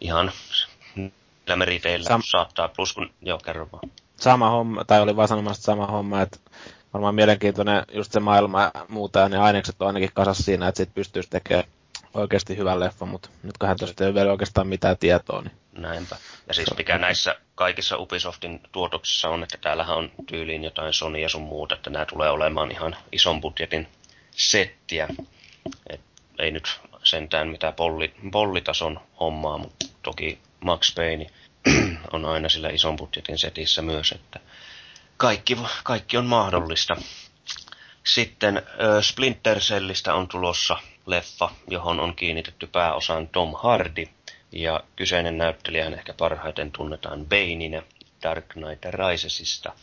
[0.02, 0.31] ihan
[1.56, 3.91] meriteillä Sam- saattaa, plus kun, joo, kerro vaan.
[4.19, 6.37] Sama homma, tai oli vaan sanomassa sama homma, että
[6.93, 10.77] varmaan mielenkiintoinen just se maailma ja muuta, ja ne ainekset on ainakin kasas siinä, että
[10.77, 11.67] sit pystyisi tekemään
[12.13, 15.41] oikeasti hyvän leffa, mutta nyt hän tosta ei ole vielä oikeastaan mitään tietoa.
[15.41, 15.51] Niin...
[15.73, 16.15] Näinpä.
[16.47, 21.29] Ja siis mikä näissä kaikissa Ubisoftin tuotoksissa on, että täällähän on tyyliin jotain Sony ja
[21.29, 23.87] sun muuta, että nämä tulee olemaan ihan ison budjetin
[24.31, 25.07] settiä.
[25.89, 26.01] Et
[26.39, 31.29] ei nyt sentään mitään polli, pollitason hommaa, mutta toki Max Payne
[32.14, 34.40] on aina sillä ison budjetin setissä myös, että
[35.18, 36.95] kaikki, kaikki on mahdollista.
[38.03, 38.64] Sitten äh,
[39.02, 44.06] Splinter Cellistä on tulossa leffa, johon on kiinnitetty pääosaan Tom Hardy.
[44.52, 47.81] Ja kyseinen näyttelijähän ehkä parhaiten tunnetaan Baneina
[48.23, 49.73] Dark Knight Risesista,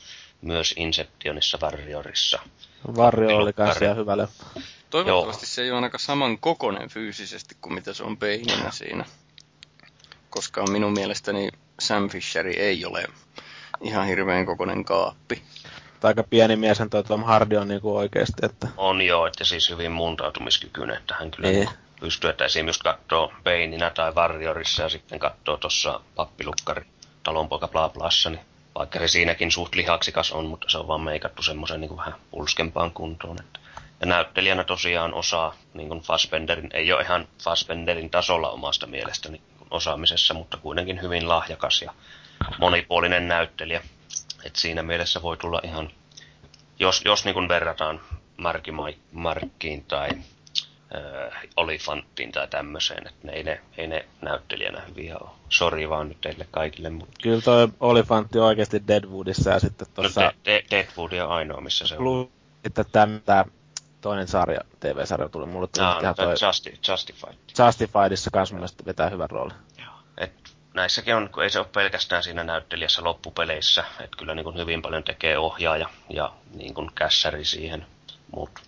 [0.43, 2.39] myös Inceptionissa Warriorissa.
[2.97, 4.45] Warrior oli kanssa ihan hyvä leffa.
[4.91, 5.49] Toivottavasti Joo.
[5.49, 9.05] se ei ole ainakaan saman kokonen fyysisesti kuin mitä se on Baneina siinä.
[10.31, 11.49] Koska minun mielestäni
[11.81, 13.05] Sam Fisheri ei ole
[13.81, 15.43] ihan hirveän kokonen kaappi.
[16.03, 18.69] aika pieni mies toi Tom Hardy on niinku oikeesti, että...
[18.77, 21.69] On joo, että siis hyvin muuntautumiskykyinen, että hän kyllä niin.
[22.01, 26.87] pystyy, että esimerkiksi katsoo Peininä tai Warriorissa ja sitten katsoo tuossa pappilukkari
[27.23, 28.41] talonpoika bla blassa, niin
[28.75, 32.91] vaikka se siinäkin suht lihaksikas on, mutta se on vaan meikattu semmoisen niin vähän pulskempaan
[32.91, 33.37] kuntoon.
[33.41, 33.61] Että.
[34.01, 39.41] Ja näyttelijänä tosiaan osaa, niin kuin Fassbenderin, ei ole ihan Fassbenderin tasolla omasta mielestäni
[39.71, 41.95] osaamisessa, mutta kuitenkin hyvin lahjakas ja
[42.59, 43.83] monipuolinen näyttelijä.
[44.45, 45.91] Et siinä mielessä voi tulla ihan,
[46.79, 48.01] jos, jos niin kuin verrataan
[48.37, 48.71] Marki
[49.13, 55.31] Markkiin tai äh, olifanttiin tai tämmöiseen, että ne ei ne, ei ne näyttelijänä hyviä ole.
[55.49, 56.91] Sori vaan nyt teille kaikille.
[56.91, 57.15] Mutta...
[57.23, 60.21] Kyllä toi olifantti on oikeasti Deadwoodissa ja sitten tuossa...
[60.21, 62.31] No, de- de- Deadwood on ainoa, missä se on.
[62.65, 63.45] Sitten tämä
[64.07, 66.35] toinen sarja, TV-sarja tuli mulle tuli no, toi...
[66.47, 67.35] Justi, Justified.
[67.67, 69.57] Justifiedissa kanssa mun mielestä vetää hyvän roolin.
[69.79, 69.95] Joo.
[70.19, 70.33] Et
[70.75, 74.83] näissäkin on, kun ei se ole pelkästään siinä näyttelijässä loppupeleissä, että kyllä niin kuin hyvin
[74.83, 77.87] paljon tekee ohjaaja ja niin kuin kässäri siihen,
[78.37, 78.61] mutta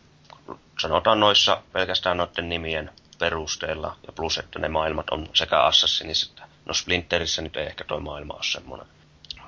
[0.81, 6.49] sanotaan noissa pelkästään noiden nimien perusteella ja plus, että ne maailmat on sekä Assassinissa että
[6.65, 8.87] no Splinterissä nyt ei ehkä toi maailma ole semmoinen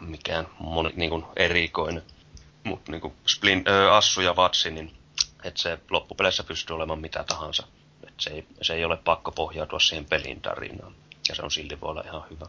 [0.00, 2.02] mikään moni, niin kuin erikoinen,
[2.64, 4.99] mutta niin kuin Splin, ö, Assu ja Vatsi, niin
[5.44, 7.66] että se loppupeleissä pystyy olemaan mitä tahansa.
[8.08, 10.94] Et se, ei, se ei ole pakko pohjautua siihen pelin tarinaan.
[11.28, 12.46] Ja se on silti voi olla ihan hyvä.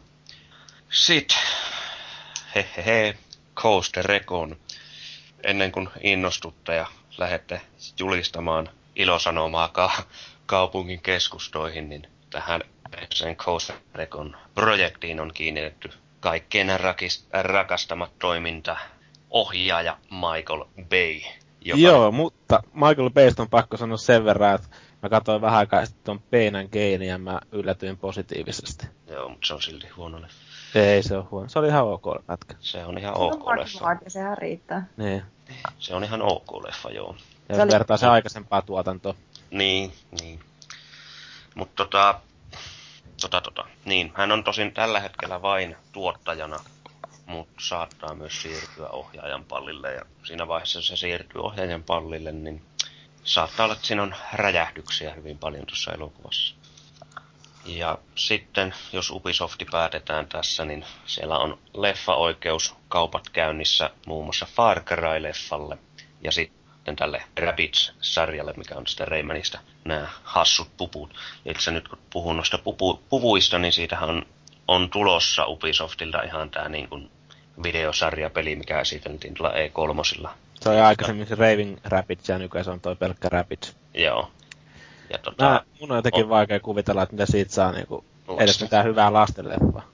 [0.90, 1.38] Sitten,
[2.54, 3.16] hehehe,
[3.54, 4.56] Coast Recon.
[5.42, 6.86] Ennen kuin innostutte ja
[7.18, 7.60] lähette
[7.98, 10.02] julistamaan ilosanomaa ka-
[10.46, 12.62] kaupungin keskustoihin, niin tähän
[13.14, 15.90] sen Coast Recon projektiin on kiinnitetty
[16.20, 16.68] kaikkien
[17.32, 18.76] rakastamat toiminta
[19.30, 21.20] ohjaaja Michael Bay.
[21.64, 21.80] Joka...
[21.80, 24.68] Joo, mutta Michael Baysta on pakko sanoa sen verran, että
[25.02, 28.86] mä katsoin vähän aikaa sitten tuon Peinan Gain ja mä yllätyin positiivisesti.
[29.06, 30.52] Joo, mutta se on silti huono leffa.
[30.74, 31.48] Ei se on huono.
[31.48, 32.54] Se oli ihan ok pätkä.
[32.60, 33.96] Se on ihan ok on leffa.
[34.08, 34.86] sehän riittää.
[34.96, 35.22] Niin.
[35.78, 37.16] Se on ihan ok leffa, joo.
[37.48, 39.14] Ja se vertaa se aikaisempaa tuotantoa.
[39.50, 40.40] Niin, niin.
[41.54, 42.20] Mutta tota,
[43.20, 46.56] tota, tota, niin, hän on tosin tällä hetkellä vain tuottajana,
[47.26, 49.92] mutta saattaa myös siirtyä ohjaajan pallille.
[49.92, 52.62] Ja siinä vaiheessa, jos se siirtyy ohjaajan pallille, niin
[53.24, 56.54] saattaa olla, että siinä on räjähdyksiä hyvin paljon tuossa elokuvassa.
[57.66, 64.80] Ja sitten, jos Ubisofti päätetään tässä, niin siellä on leffa-oikeus kaupat käynnissä muun muassa Far
[64.80, 65.78] Cry-leffalle
[66.22, 71.14] ja sitten tälle Rabbids-sarjalle, mikä on sitä Raymanista, nämä hassut puput.
[71.44, 74.26] Itse nyt kun puhun noista pupu, puvuista, niin siitähän on,
[74.68, 77.10] on tulossa Ubisoftilta ihan tämä niin kuin
[77.62, 80.28] videosarjapeli, mikä esiteltiin tuolla E3.
[80.60, 83.76] Se on aikaisemmin se Raving Rapids ja nykyään se on toi pelkkä Rapids.
[83.94, 84.30] Joo.
[85.10, 88.04] Ja tota, Mä, mun on jotenkin on, vaikea kuvitella, että mitä siitä saa niinku,
[88.38, 89.88] edes mitään hyvää lastenleffaa.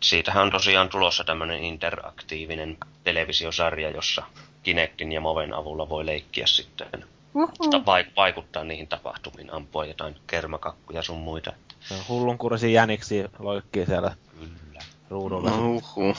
[0.00, 4.22] Siitähän on tosiaan tulossa tämmöinen interaktiivinen televisiosarja, jossa
[4.62, 7.04] Kinectin ja Moven avulla voi leikkiä sitten.
[7.34, 7.84] Uh-huh.
[8.16, 11.52] vaikuttaa niihin tapahtumiin, ampua jotain kermakakkuja sun muita.
[11.80, 14.80] Se on hullunkurisia jäniksi loikkii siellä Kyllä.
[15.10, 15.58] ruudulla.
[15.58, 16.16] Uhuh.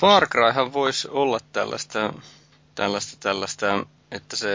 [0.00, 2.12] Far Cryhan voisi olla tällaista,
[2.74, 4.48] tällaista, tällaista, että se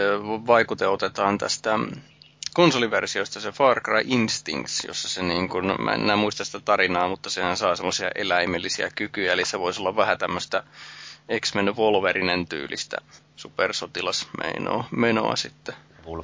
[0.46, 1.78] vaikute otetaan tästä
[2.54, 7.08] konsoliversiosta se Far Cry Instincts, jossa se niin kuin, mä en enää muista sitä tarinaa,
[7.08, 10.64] mutta sehän saa semmoisia eläimellisiä kykyjä, eli se voisi olla vähän tämmöistä
[11.40, 12.96] X-Men Wolverinen tyylistä
[13.36, 15.74] supersotilasmenoa menoa sitten.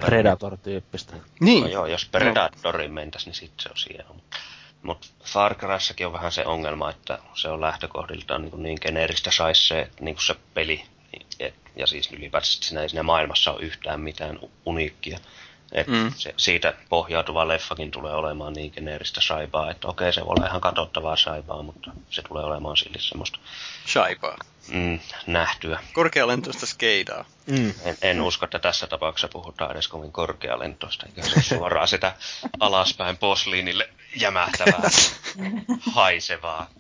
[0.01, 1.17] Predator-tyyppistä.
[1.41, 1.63] Niin.
[1.63, 4.17] No joo, jos Predatorin mentäisi, niin sitten se on hieno.
[4.83, 9.69] Mutta Far Cryssakin on vähän se ongelma, että se on lähtökohdiltaan niin, niin geneeristä saisi
[9.69, 10.85] se, että niin se peli,
[11.41, 15.19] et, ja siis ylipäätään siinä ei siinä maailmassa ole yhtään mitään uniikkia.
[15.73, 16.13] Et mm.
[16.17, 20.61] se, siitä pohjautuva leffakin tulee olemaan niin geneeristä saipaa, että okei se voi olla ihan
[20.61, 23.39] katsottavaa saipaa, mutta se tulee olemaan silti semmoista...
[23.87, 24.39] Saipaa.
[24.69, 25.81] Mm, nähtyä.
[25.93, 27.25] Korkealentoista skeidaa.
[27.47, 27.75] Mm.
[27.85, 32.15] En, en usko, että tässä tapauksessa puhutaan edes kovin korkealentoista, eikä se suoraan sitä
[32.61, 34.91] alaspäin posliinille jämähtävää,
[35.95, 36.71] haisevaa,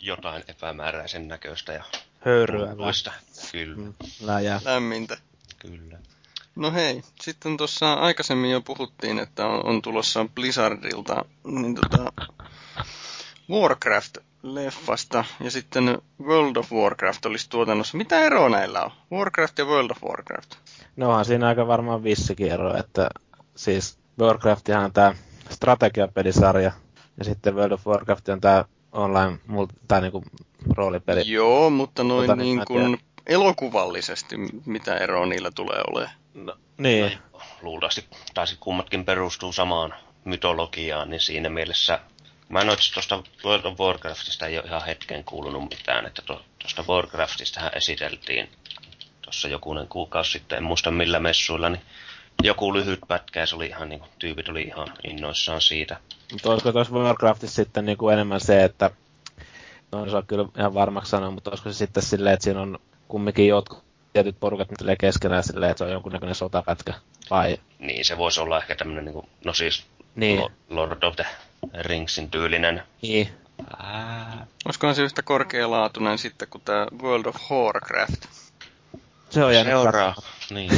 [0.00, 1.84] jotain epämääräisen näköistä ja
[2.24, 2.68] höyryä.
[3.52, 3.76] Kyllä.
[3.76, 4.60] Mm, läjää.
[4.64, 5.18] Lämmintä.
[5.58, 5.98] Kyllä.
[6.56, 12.12] No hei, sitten tuossa aikaisemmin jo puhuttiin, että on, on tulossa Blizzardilta niin tota,
[13.50, 17.96] Warcraft-leffasta ja sitten World of Warcraft olisi tuotannossa.
[17.96, 18.90] Mitä eroa näillä on?
[19.12, 20.54] Warcraft ja World of Warcraft?
[20.96, 23.10] No onhan siinä aika varmaan vissikin ero, että
[23.56, 25.14] siis Warcraftihan on tämä
[25.50, 26.72] strategiapelisarja
[27.18, 29.38] ja sitten World of Warcraft on tämä online
[29.88, 30.24] tai niinku
[30.76, 31.22] roolipeli.
[31.30, 34.36] Joo, mutta noin niin kuin elokuvallisesti,
[34.66, 36.23] mitä eroa niillä tulee olemaan?
[36.34, 37.18] No, niin.
[37.32, 38.04] No, luultavasti
[38.34, 39.94] taisi kummatkin perustuu samaan
[40.24, 42.00] mytologiaan, niin siinä mielessä
[42.48, 46.22] Mä en tuosta World of Warcraftista ei ole ihan hetken kuulunut mitään, että
[46.58, 48.48] tuosta Warcraftistahan esiteltiin
[49.22, 51.82] tuossa jokunen kuukausi sitten, en muista millä messuilla, niin
[52.42, 55.96] joku lyhyt pätkä ja se oli ihan niin kuin, tyypit oli ihan innoissaan siitä.
[56.32, 58.90] Mutta olisiko tuossa Warcraftissa sitten niin kuin enemmän se, että
[59.92, 62.78] no en saa kyllä ihan varmaksi sanoa, mutta olisiko se sitten silleen, että siinä on
[63.08, 63.84] kumminkin jotkut
[64.14, 66.94] tietyt porukat tulee keskenään silleen, että se on jonkunnäköinen sotapätkä,
[67.30, 67.58] vai?
[67.78, 69.84] Niin, se voisi olla ehkä tämmöinen, niin kuin, no siis
[70.14, 70.50] niin.
[70.68, 71.26] Lord of the
[71.80, 72.82] Ringsin tyylinen.
[73.02, 73.28] Niin.
[74.64, 78.24] Olisikohan se yhtä korkealaatuinen sitten kuin tämä World of Warcraft?
[79.30, 80.70] Se on jäänyt Seuraava, niin.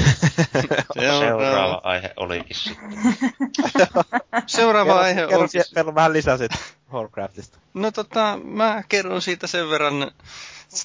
[1.20, 2.88] Seuraava aihe olikin sitten.
[4.46, 5.48] Seuraava Kerro, aihe kerro, on...
[5.48, 6.56] sie- kerro vähän lisää siitä
[6.92, 7.58] Warcraftista.
[7.74, 10.10] No tota, mä kerron siitä sen verran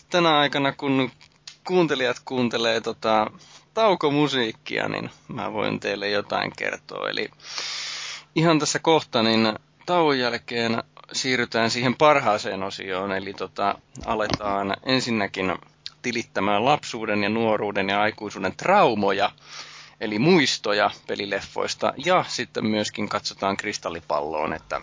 [0.09, 1.11] tänä aikana, kun
[1.67, 3.31] kuuntelijat kuuntelee tota,
[3.73, 7.09] taukomusiikkia, niin mä voin teille jotain kertoa.
[7.09, 7.29] Eli
[8.35, 9.53] ihan tässä kohta, niin
[9.85, 10.83] tauon jälkeen
[11.13, 13.75] siirrytään siihen parhaaseen osioon, eli tota,
[14.05, 15.55] aletaan ensinnäkin
[16.01, 19.31] tilittämään lapsuuden ja nuoruuden ja aikuisuuden traumoja,
[20.01, 24.81] eli muistoja pelileffoista, ja sitten myöskin katsotaan kristallipalloon, että,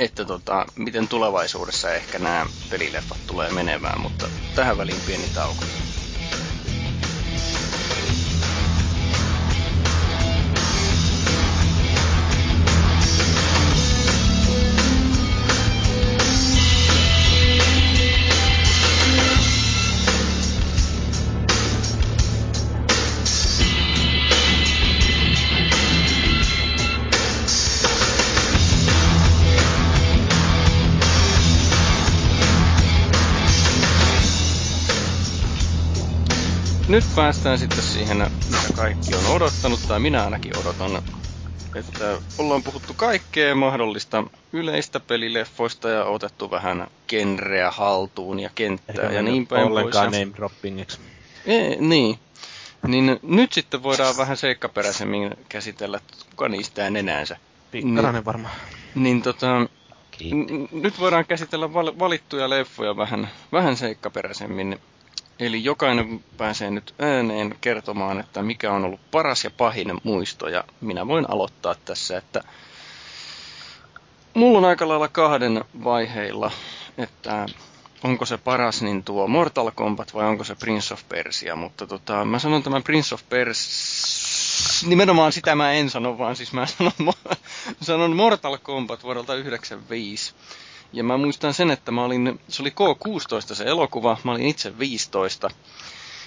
[0.00, 5.64] että tota, miten tulevaisuudessa ehkä nämä pelileffat tulee menemään, mutta tähän väliin pieni tauko.
[37.00, 38.16] Nyt päästään sitten siihen,
[38.50, 41.02] mitä kaikki on odottanut, tai minä ainakin odotan.
[41.74, 49.14] Että ollaan puhuttu kaikkea mahdollista yleistä pelileffoista ja otettu vähän genreä haltuun ja kenttää Eikä
[49.14, 49.70] ja niin päin pois.
[49.70, 50.98] ollenkaan Ja- name droppingiksi.
[51.46, 52.18] Ee, niin.
[52.86, 57.36] Niin nyt sitten voidaan vähän seikkaperäisemmin käsitellä, että kuka niistä enäänsä.
[57.70, 58.54] Pikkarainen varmaan.
[58.94, 59.66] Niin tota,
[60.10, 60.40] Kiitos.
[60.50, 64.78] n- nyt voidaan käsitellä val- valittuja leffoja vähän, vähän seikkaperäisemmin.
[65.40, 70.48] Eli jokainen pääsee nyt ääneen kertomaan, että mikä on ollut paras ja pahin muisto.
[70.48, 72.44] Ja minä voin aloittaa tässä, että
[74.34, 76.50] mulla on aika lailla kahden vaiheilla,
[76.98, 77.46] että
[78.04, 81.56] onko se paras niin tuo Mortal Kombat vai onko se Prince of Persia.
[81.56, 86.52] Mutta tota, mä sanon tämän Prince of Persia, nimenomaan sitä mä en sano, vaan siis
[86.52, 86.92] mä sanon,
[87.80, 90.34] sanon Mortal Kombat vuodelta 1995.
[90.92, 94.78] Ja mä muistan sen, että mä olin, se oli K16 se elokuva, mä olin itse
[94.78, 95.50] 15.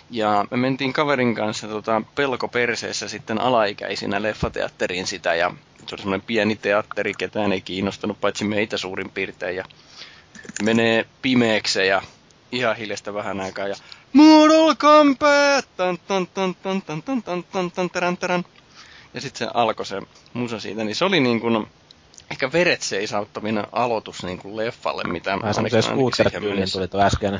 [0.10, 5.52] Ja me mentiin kaverin kanssa tota, pelko perseessä sitten alaikäisinä leffateatteriin sitä ja
[5.88, 9.56] se oli semmoinen pieni teatteri, ketään ei kiinnostanut, paitsi meitä suurin piirtein.
[9.56, 9.66] Ja
[10.64, 12.02] menee pimeäksi ja
[12.52, 13.76] ihan hiljaista vähän aikaa ja
[14.14, 15.68] Mortal Kombat!
[15.78, 18.46] Tan, tan, tan, tan, tan, tan, tan, tan, tan.
[19.14, 20.02] Ja sitten se alkoi se
[20.34, 21.68] musa siitä, niin se oli niin kuin
[22.32, 26.88] ehkä veret seisauttaminen aloitus niin kuin leffalle, mitä Vähän semmoisen ainakin siihen scooter-tyylin mennessä- tuli
[26.88, 27.40] tuo äskeinen.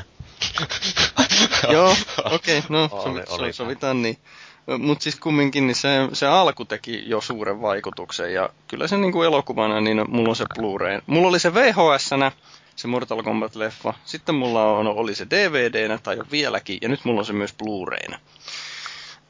[1.72, 3.52] Joo, okei, okay, no Oli, sovi, oli.
[3.52, 4.18] so, sovitaan niin.
[4.78, 9.22] Mutta siis kumminkin niin se, se alku teki jo suuren vaikutuksen ja kyllä se niinku
[9.22, 11.02] elokuvana, niin mulla on se Blu-ray.
[11.06, 12.10] Mulla oli se vhs
[12.76, 13.94] se Mortal Kombat-leffa.
[14.04, 17.54] Sitten mulla on, oli se DVD-nä tai on vieläkin ja nyt mulla on se myös
[17.54, 18.18] Blu-rayna.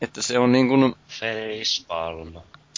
[0.01, 2.35] Että se on niin kuin, Facepalm.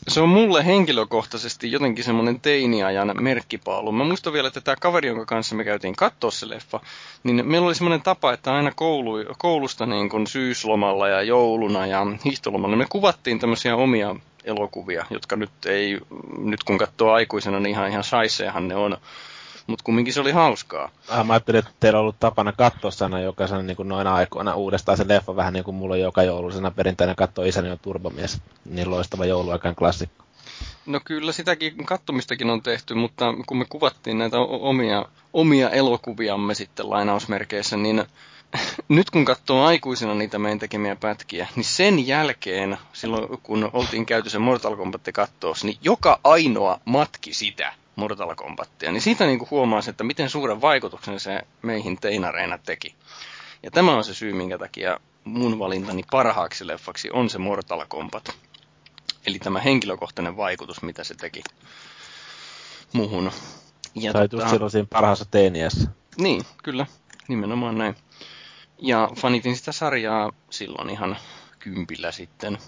[0.08, 3.92] Se on mulle henkilökohtaisesti jotenkin semmoinen teiniajan merkkipaalu.
[3.92, 6.80] Mä muistan vielä, että tämä kaveri, jonka kanssa me käytiin katsoa se leffa,
[7.24, 12.06] niin meillä oli semmoinen tapa, että aina koulu, koulusta niin kuin syyslomalla ja jouluna ja
[12.24, 16.00] hiihtolomalla, niin me kuvattiin tämmöisiä omia elokuvia, jotka nyt ei,
[16.38, 18.96] nyt kun katsoo aikuisena, niin ihan, ihan saisseehan ne on.
[19.66, 20.90] Mutta kumminkin se oli hauskaa.
[21.08, 24.54] Ah, mä ajattelin, että teillä on ollut tapana katsoa sana jokaisena niin kuin noina aikoina
[24.54, 28.40] uudestaan se leffa, vähän niin kuin mulla on joka joulusena perinteinen katsoa Isäni on turbomies.
[28.64, 30.24] Niin loistava jouluaikaan klassikko.
[30.86, 36.90] No kyllä sitäkin kattomistakin on tehty, mutta kun me kuvattiin näitä omia, omia elokuviamme sitten
[36.90, 38.04] lainausmerkeissä, niin
[38.88, 44.30] nyt kun katsoo aikuisena niitä meidän tekemiä pätkiä, niin sen jälkeen, silloin kun oltiin käyty
[44.30, 49.50] se Mortal Kombat kattoos, niin joka ainoa matki sitä Mortal Kombatia, niin siitä niin kuin
[49.50, 52.94] huomaa että miten suuren vaikutuksen se meihin teinareina teki.
[53.62, 58.30] Ja tämä on se syy, minkä takia mun valintani parhaaksi leffaksi on se Mortal Kombat.
[59.26, 61.42] Eli tämä henkilökohtainen vaikutus, mitä se teki
[62.92, 63.30] muhun.
[63.94, 65.90] Ja Sä olit just silloin siinä parhaassa teiniässä.
[66.18, 66.86] Niin, kyllä.
[67.28, 67.96] Nimenomaan näin.
[68.78, 71.16] Ja fanitin sitä sarjaa silloin ihan
[71.58, 72.58] kympillä sitten.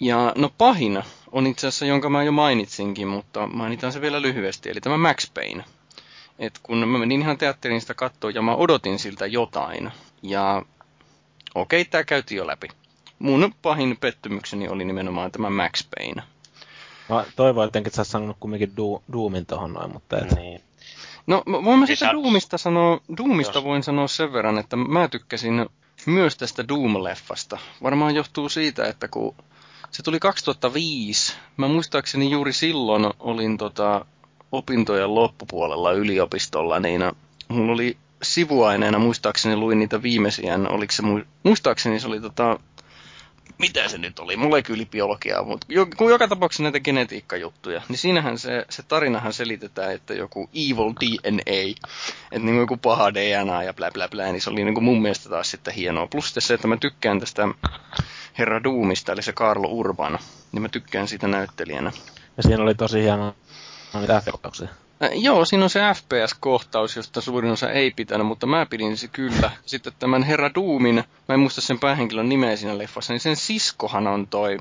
[0.00, 1.02] Ja no pahin
[1.32, 5.30] on itse asiassa, jonka mä jo mainitsinkin, mutta mainitaan se vielä lyhyesti, eli tämä Max
[5.34, 5.64] Payne.
[6.38, 9.90] Et kun mä menin ihan teatteriin sitä katsoa ja mä odotin siltä jotain.
[10.22, 10.62] Ja
[11.54, 12.68] okei, tää käytiin jo läpi.
[13.18, 16.22] Mun pahin pettymykseni oli nimenomaan tämä Max Payne.
[17.08, 20.32] Mä toivoin jotenkin, että sä oot sanonut kumminkin du- Doomin tohon noin, mutta et.
[20.36, 20.60] Niin.
[21.26, 25.66] No voin mä sitä Doomista sanoa, Doomista Jos- voin sanoa sen verran, että mä tykkäsin
[26.06, 27.58] myös tästä Doom-leffasta.
[27.82, 29.34] Varmaan johtuu siitä, että kun
[29.90, 34.06] se tuli 2005, mä muistaakseni juuri silloin olin tota
[34.52, 37.02] opintojen loppupuolella yliopistolla, niin
[37.48, 41.02] mulla oli sivuaineena muistaakseni luin niitä viimeisiä, oliko se,
[41.42, 42.58] muistaakseni se oli tota,
[43.58, 45.66] mitä se nyt oli, molekyylibiologiaa, mutta
[45.96, 51.76] kun joka tapauksessa näitä genetiikkajuttuja, niin siinähän se, se tarinahan selitetään, että joku evil DNA,
[52.32, 55.02] että niin joku paha DNA ja bla bla bla, niin se oli niin kuin mun
[55.02, 56.06] mielestä taas sitten hienoa.
[56.06, 57.48] Plus se, että mä tykkään tästä
[58.38, 60.18] Herra Doomista, eli se Carlo Urban,
[60.52, 61.92] niin mä tykkään siitä näyttelijänä.
[62.36, 63.34] Ja siinä oli tosi hieno.
[63.94, 64.76] Äh,
[65.14, 69.50] joo, siinä on se FPS-kohtaus, josta suurin osa ei pitänyt, mutta mä pidin se kyllä.
[69.66, 74.06] Sitten tämän Herra Doomin, mä en muista sen päähenkilön nimeä siinä leffassa, niin sen siskohan
[74.06, 74.58] on toi.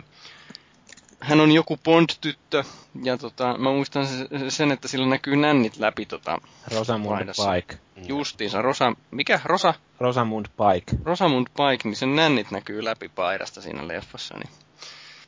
[1.20, 2.64] Hän on joku Bond-tyttö,
[3.03, 4.07] ja tota, mä muistan
[4.49, 6.38] sen, että sillä näkyy nännit läpi tota
[6.72, 7.78] Rosamund Pike.
[8.07, 9.40] Justiinsa, Rosa, mikä?
[9.44, 9.74] Rosa?
[9.99, 10.98] Rosamund Pike.
[11.03, 14.49] Rosamund Pike, niin sen nännit näkyy läpi paidasta siinä leffassa, niin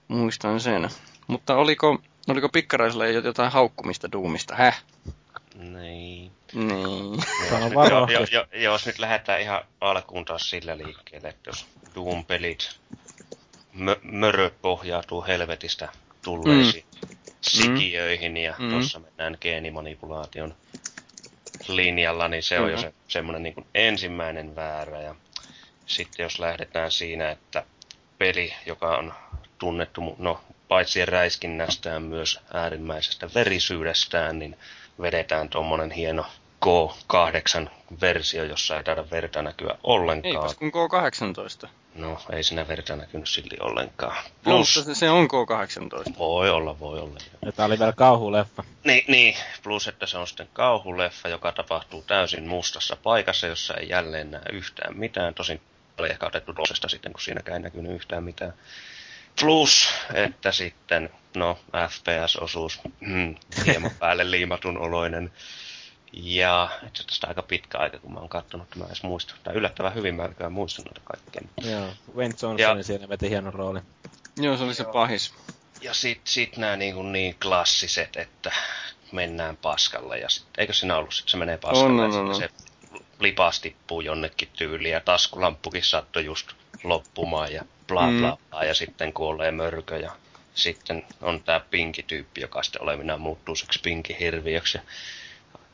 [0.07, 0.89] muistan sen.
[1.27, 4.83] Mutta oliko Oliko pikkaraisella jotain haukkumista duumista, häh?
[5.55, 6.31] Niin.
[6.53, 7.23] Niin.
[7.49, 8.07] Sano varo.
[8.11, 12.79] Jo, jo, jo, jos nyt lähdetään ihan alkuun taas sillä liikkeelle, että jos Doom-pelit
[13.73, 15.89] mö- mörö pohjautuu helvetistä
[16.21, 17.17] tulleisiin mm.
[17.41, 18.69] sikiöihin ja mm.
[18.69, 20.55] tuossa mennään geenimanipulaation
[21.67, 22.71] linjalla, niin se on mm.
[22.71, 25.01] jo se, semmoinen niin ensimmäinen väärä.
[25.01, 25.15] Ja
[25.85, 27.63] sitten jos lähdetään siinä, että
[28.17, 29.13] peli, joka on
[29.57, 34.57] tunnettu, no paitsi räiskinnästään myös äärimmäisestä verisyydestään, niin
[35.01, 36.25] vedetään tuommoinen hieno
[36.65, 40.35] K8-versio, jossa ei taida verta näkyä ollenkaan.
[40.35, 41.69] Eipäs kun K18.
[41.95, 44.23] No, ei siinä verta näkynyt silti ollenkaan.
[44.43, 46.17] Plus, no, se on K18.
[46.17, 47.19] Voi olla, voi olla.
[47.45, 48.63] Ja tää oli vielä kauhuleffa.
[48.83, 53.89] Niin, niin, plus että se on sitten kauhuleffa, joka tapahtuu täysin mustassa paikassa, jossa ei
[53.89, 55.33] jälleen näe yhtään mitään.
[55.33, 55.61] Tosin
[55.97, 56.53] oli ehkä otettu
[56.87, 58.53] sitten, kun siinäkään ei näkynyt yhtään mitään.
[59.41, 61.59] Plus, että sitten, no,
[61.89, 63.35] FPS-osuus, mm,
[63.65, 65.31] hieman päälle liimatun oloinen.
[66.13, 69.33] Ja itse tästä aika pitkä aika, kun mä oon katsonut, että mä edes muista.
[69.43, 71.71] Tai yllättävän hyvin mä en muista noita kaikkea.
[71.71, 73.83] Joo, Wayne Johnson siinä veti hienon roolin.
[74.37, 74.93] Joo, se oli se Joo.
[74.93, 75.33] pahis.
[75.81, 78.51] Ja sit, sit nää niin, kuin niin klassiset, että
[79.11, 80.19] mennään paskalle.
[80.19, 82.49] Ja sit, eikö siinä ollut, että se menee paskalle on, on, on, se
[83.19, 86.51] lipas tippuu jonnekin tyyliin ja taskulamppukin saattoi just
[86.83, 88.49] loppumaan ja bla bla mm.
[88.49, 90.11] bla, ja sitten kuolee mörkö, ja
[90.53, 94.77] sitten on tämä pinkityyppi, joka sitten olevinaan muuttuu seksi pinkihirviöksi.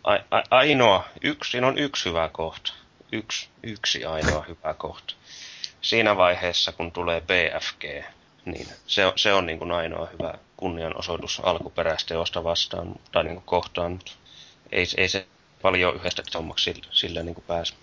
[0.03, 2.73] A, a, ainoa, yksi, siinä on yksi hyvä kohta.
[3.11, 5.14] Yksi, yksi ainoa hyvä kohta.
[5.81, 8.06] Siinä vaiheessa, kun tulee BFG,
[8.45, 13.91] niin se, se on niin kuin ainoa hyvä kunnianosoitus alkuperäisteosta vastaan, tai niin kuin kohtaan,
[13.91, 14.11] mutta
[14.72, 15.27] ei, ei se
[15.61, 17.73] paljon yhdestä hommaksi sillä, sillä niin kuin pääse.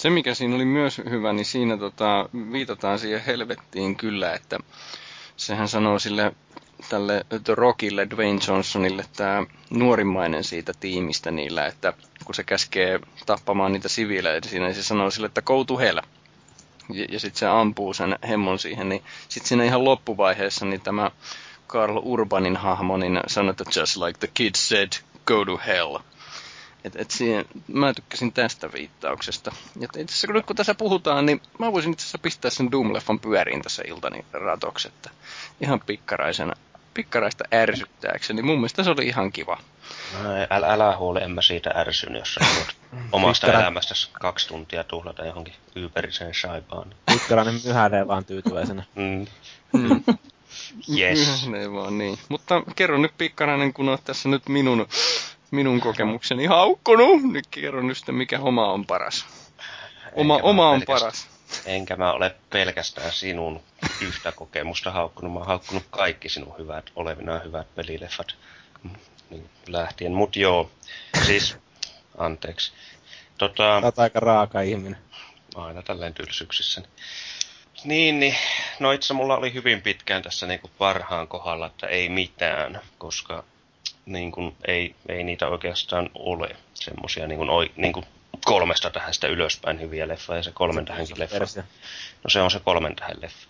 [0.00, 4.58] Se, mikä siinä oli myös hyvä, niin siinä tota, viitataan siihen helvettiin kyllä, että
[5.36, 6.32] sehän sanoo sille
[6.88, 11.92] tälle The Rockille, Dwayne Johnsonille, tämä nuorimmainen siitä tiimistä niillä, että
[12.24, 15.98] kun se käskee tappamaan niitä siviilejä siinä, niin se sanoo sille, että go to hell.
[16.92, 21.10] Ja, ja sitten se ampuu sen hemmon siihen, niin sitten siinä ihan loppuvaiheessa niin tämä
[21.66, 24.92] Karl Urbanin hahmo niin sanoo, että just like the kid said,
[25.26, 25.98] go to hell.
[26.84, 29.52] Et, et siihen, mä tykkäsin tästä viittauksesta.
[29.80, 32.68] Ja itse asiassa kun nyt kun tässä puhutaan, niin mä voisin itse asiassa pistää sen
[32.72, 35.10] Doom-leffan pyöriin tässä iltani ratoksi, että
[35.60, 36.52] ihan pikkaraisena,
[36.94, 38.42] pikkaraista ärsyttääkseni.
[38.42, 39.58] Mun mielestä se oli ihan kiva.
[40.22, 42.76] No, älä, älä huole, en mä siitä ärsyn, jos sä voit
[43.12, 43.62] omasta Pikkara...
[43.62, 46.94] elämästäsi kaksi tuntia tuhlata johonkin yyperiseen shaibaan.
[47.06, 48.84] Pikkarainen myhäilee vaan tyytyväisenä.
[48.94, 49.26] Mm.
[49.72, 50.04] Mm.
[50.98, 51.46] Yes.
[51.46, 52.18] Myhäilee vaan niin.
[52.28, 54.88] Mutta kerro nyt pikkarainen, kun oot tässä nyt minun
[55.50, 59.26] minun kokemukseni haukkunut, niin kerron nyt sitten, mikä oma on paras.
[60.12, 61.28] Oma, oma on paras.
[61.66, 63.60] Enkä mä ole pelkästään sinun
[64.00, 65.32] yhtä kokemusta haukkunut.
[65.32, 68.34] Mä oon haukkunut kaikki sinun hyvät, olevinaan hyvät pelileffat
[69.30, 70.12] niin lähtien.
[70.12, 70.70] Mut joo,
[71.26, 71.56] siis,
[72.18, 72.72] anteeksi.
[73.38, 74.98] Tota, Olet aika raaka ihminen.
[75.54, 76.82] Aina tälleen tylsyksissä.
[77.84, 78.36] Niin, niin.
[78.80, 83.44] No itse mulla oli hyvin pitkään tässä niin kuin parhaan kohdalla, että ei mitään, koska
[84.12, 88.06] niin kuin, ei, ei niitä oikeastaan ole semmosia niin kuin, niin kuin
[88.44, 91.62] kolmesta tähästä ylöspäin hyviä leffoja ja se kolmen tähänkin leffa.
[92.24, 93.48] No se on se kolmen tähän leffa.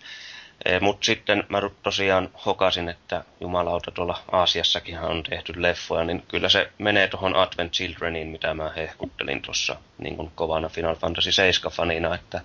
[0.65, 6.49] E, Mutta sitten mä tosiaan hokasin, että jumalauta tuolla Aasiassakin on tehty leffoja, niin kyllä
[6.49, 12.41] se menee tuohon Advent Childreniin, mitä mä hehkuttelin tuossa niin kovana Final Fantasy 7-fanina, että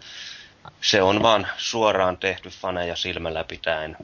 [0.80, 3.97] se on vaan suoraan tehty faneja silmällä pitäen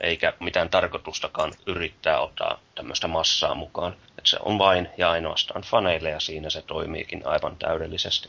[0.00, 3.96] eikä mitään tarkoitustakaan yrittää ottaa tämmöistä massaa mukaan.
[4.18, 8.28] Et se on vain ja ainoastaan faneille ja siinä se toimiikin aivan täydellisesti.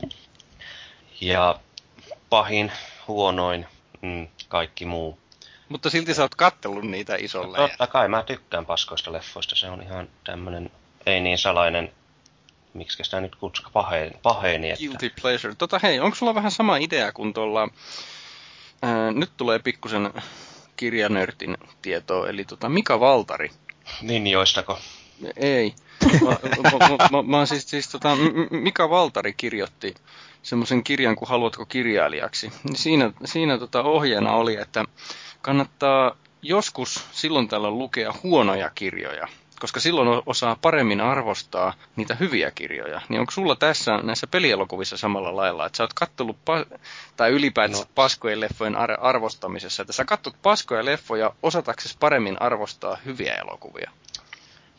[1.20, 1.60] Ja
[2.30, 2.72] pahin,
[3.08, 3.66] huonoin,
[4.00, 5.18] mm, kaikki muu.
[5.68, 7.56] Mutta silti sä oot kattellut niitä isolle.
[7.56, 9.56] Totta kai, mä tykkään paskoista leffoista.
[9.56, 10.70] Se on ihan tämmönen,
[11.06, 11.92] ei niin salainen
[12.74, 14.12] miksi sitä nyt kutsuka paheni.
[14.22, 14.84] paheni että...
[14.84, 15.54] Guilty pleasure.
[15.54, 17.68] Tota hei, onko sulla vähän sama idea kuin tuolla,
[18.82, 20.12] ää, nyt tulee pikkusen
[20.80, 23.50] kirjanörtin tietoa, eli tota Mika Valtari.
[24.02, 24.78] Ninjoistako?
[25.36, 25.74] Ei.
[26.22, 28.16] Mä, mä, mä, mä siis, siis tota,
[28.50, 29.94] Mika Valtari kirjoitti
[30.42, 32.52] semmoisen kirjan kuin Haluatko kirjailijaksi.
[32.64, 34.84] Niin siinä siinä tota ohjeena oli, että
[35.42, 39.28] kannattaa joskus silloin tällöin lukea huonoja kirjoja,
[39.60, 43.00] koska silloin osaa paremmin arvostaa niitä hyviä kirjoja.
[43.08, 46.78] Niin onko sulla tässä näissä pelielokuvissa samalla lailla, että sä oot kattellut pa-
[47.16, 47.86] tai ylipäätään no.
[47.94, 53.90] paskojen leffojen ar- arvostamisessa, että sä katsot paskoja leffoja osataksesi paremmin arvostaa hyviä elokuvia?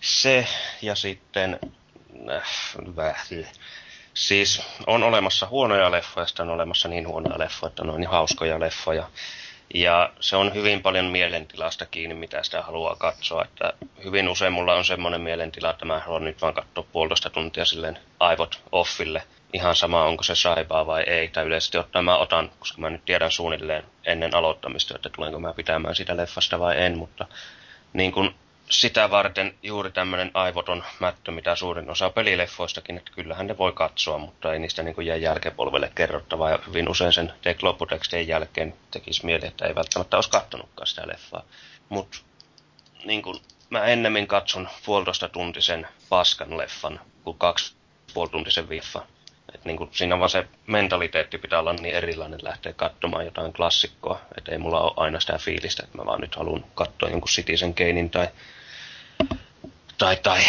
[0.02, 0.48] Se
[0.82, 1.60] ja sitten...
[2.30, 3.28] Äh,
[4.14, 8.10] Siis on olemassa huonoja leffoja, sitten on olemassa niin huonoja leffoja, että ne on niin
[8.10, 9.10] hauskoja leffoja.
[9.74, 13.44] Ja se on hyvin paljon mielentilasta kiinni, mitä sitä haluaa katsoa.
[13.44, 13.74] Että
[14.04, 18.00] hyvin usein mulla on semmoinen mielentila, että mä haluan nyt vaan katsoa puolitoista tuntia silleen
[18.20, 19.24] aivot offille.
[19.54, 21.28] Ihan sama, onko se saipaa vai ei.
[21.28, 25.54] Tai yleisesti ottaen mä otan, koska mä nyt tiedän suunnilleen ennen aloittamista, että tulenko mä
[25.54, 26.98] pitämään sitä leffasta vai en.
[26.98, 27.26] Mutta
[27.94, 28.36] niin kun
[28.72, 34.18] sitä varten juuri tämmöinen aivoton mättö, mitä suurin osa pelileffoistakin, että kyllähän ne voi katsoa,
[34.18, 36.50] mutta ei niistä niin jää jälkepolvelle kerrottavaa.
[36.50, 41.44] Ja hyvin usein sen lopputekstien jälkeen tekisi mieli, että ei välttämättä olisi kattonutkaan sitä leffaa.
[41.90, 42.18] Mutta
[43.06, 43.24] niin
[43.70, 47.76] mä ennemmin katson puolitoista tuntisen paskan leffan kuin kaksi
[48.14, 49.06] puolituntisen viffa.
[49.56, 54.22] Et niin kuin, siinä vaan se mentaliteetti pitää olla niin erilainen lähteä katsomaan jotain klassikkoa.
[54.38, 57.74] Että ei mulla ole aina sitä fiilistä, että mä vaan nyt haluan katsoa jonkun Citizen
[57.74, 58.28] Kanein tai
[60.02, 60.40] tai, tai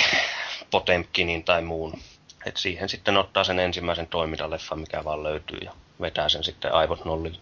[0.70, 1.98] Potemkinin tai muun.
[2.46, 7.04] Et siihen sitten ottaa sen ensimmäisen toimintaleffan, mikä vaan löytyy ja vetää sen sitten aivot
[7.04, 7.38] nollille.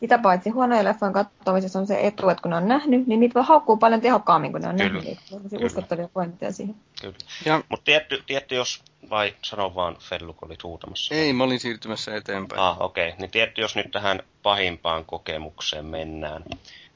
[0.00, 3.34] Sitä paitsi huonoja leffojen katsomisessa on se etu, että kun ne on nähnyt, niin niitä
[3.34, 4.92] voi haukkua paljon tehokkaammin, kun ne on Kyllä.
[4.92, 5.18] nähnyt.
[5.32, 6.74] On uskottavia pointteja siihen.
[7.00, 7.62] Kyllä.
[7.68, 11.14] Mutta tietty, tietty, jos, vai sano vaan Fellu, kun olit huutamassa.
[11.14, 12.60] Ei, mä olin siirtymässä eteenpäin.
[12.60, 13.08] Ah, okei.
[13.08, 13.20] Okay.
[13.20, 16.44] Niin tietty, jos nyt tähän pahimpaan kokemukseen mennään,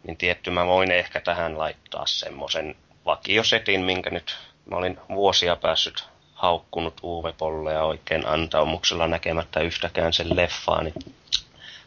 [0.03, 4.37] niin tietty mä voin ehkä tähän laittaa semmoisen vakiosetin, minkä nyt
[4.71, 10.95] mä olin vuosia päässyt haukkunut Uwe Polleja oikein antaumuksella näkemättä yhtäkään sen leffaa, niin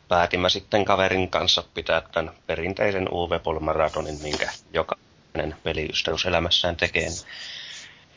[0.08, 7.10] päätimme sitten kaverin kanssa pitää tämän perinteisen Uwe Boll maratonin, minkä jokainen peliystävyys elämässään tekee.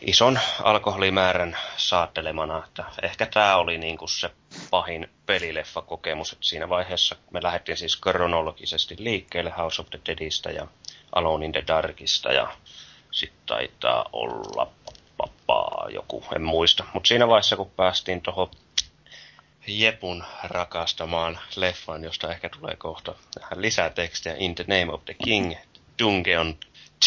[0.00, 4.30] Ison alkoholimäärän saattelemana, että ehkä tämä oli niin kuin se
[4.70, 10.66] pahin pelileffa-kokemus, että siinä vaiheessa me lähdettiin siis kronologisesti liikkeelle House of the Deadistä ja
[11.12, 12.48] Alone in the Darkista ja
[13.16, 14.72] sitten taitaa olla
[15.18, 16.84] vapaa joku, en muista.
[16.94, 18.50] Mutta siinä vaiheessa, kun päästiin tuohon
[19.66, 23.14] Jepun rakastamaan leffaan, josta ehkä tulee kohta
[23.54, 25.54] lisää tekstiä, In the Name of the King,
[25.98, 26.58] Dungeon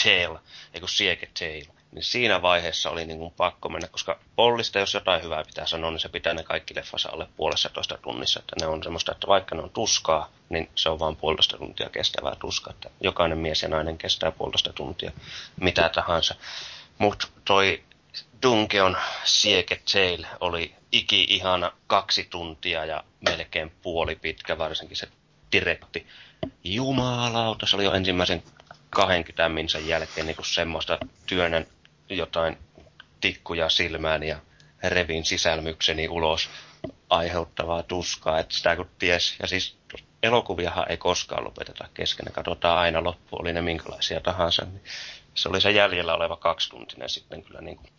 [0.04, 0.40] Tale,
[0.74, 5.24] eikö Siege Tale niin siinä vaiheessa oli niin kuin pakko mennä, koska Pollista, jos jotain
[5.24, 8.40] hyvää pitää sanoa, niin se pitää ne kaikki leffansa alle puolessa toista tunnissa.
[8.40, 11.90] Että ne on semmoista, että vaikka ne on tuskaa, niin se on vain puolitoista tuntia
[11.90, 12.74] kestävää tuskaa.
[12.74, 15.12] Että jokainen mies ja nainen kestää puolitoista tuntia
[15.62, 16.36] mitä tahansa.
[16.98, 17.84] Mutta toi
[18.44, 25.08] Dunkeon Siege Tale oli iki ihana kaksi tuntia ja melkein puoli pitkä, varsinkin se
[25.52, 26.08] direkti.
[26.64, 28.44] Jumalauta, se oli jo ensimmäisen
[28.90, 31.68] 20 minsan jälkeen niin kuin semmoista työnnän
[32.10, 32.58] jotain
[33.22, 34.40] tikkuja silmään ja
[34.84, 36.50] revin sisälmykseni ulos
[37.10, 39.78] aiheuttavaa tuskaa, että sitä kun ties, ja siis
[40.24, 44.84] elokuviahan ei koskaan lopeteta kesken, ne katsotaan aina loppu, oli ne minkälaisia tahansa, niin
[45.36, 47.90] se oli se jäljellä oleva kaksituntinen sitten kyllä niin kuin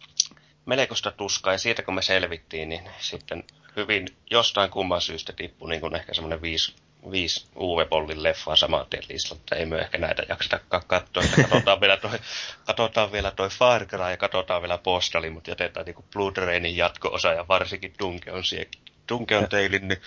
[0.66, 3.44] melkoista tuskaa, ja siitä kun me selvittiin, niin sitten
[3.76, 6.74] hyvin jostain kumman syystä tippui niin kuin ehkä semmoinen viisi
[7.10, 9.56] viisi Uwe Bollin leffaa saman tien listalta.
[9.56, 11.22] Ei me ehkä näitä jaksetakaan katsoa.
[11.22, 12.18] Että katsotaan, vielä toi,
[12.64, 17.32] katsotaan vielä toi Far Cry ja katsotaan vielä Postali, mutta jätetään niinku Blood Rainin jatko-osa
[17.32, 18.68] ja varsinkin Dunkeon, sie,
[19.08, 20.00] Dunkeon Tailin, niin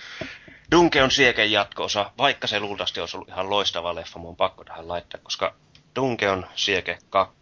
[0.70, 4.88] Dunkeon Sieken jatko-osa, vaikka se luultavasti olisi ollut ihan loistava leffa, mun on pakko tähän
[4.88, 5.54] laittaa, koska
[5.96, 7.34] Dunkeon Sieke 2.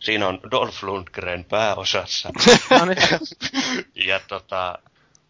[0.00, 2.30] Siinä on Dolph Lundgren pääosassa.
[2.78, 2.98] No niin.
[3.94, 4.78] ja tota,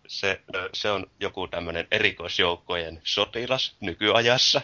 [0.09, 0.41] se,
[0.75, 4.61] se on joku tämmöinen erikoisjoukkojen sotilas nykyajassa,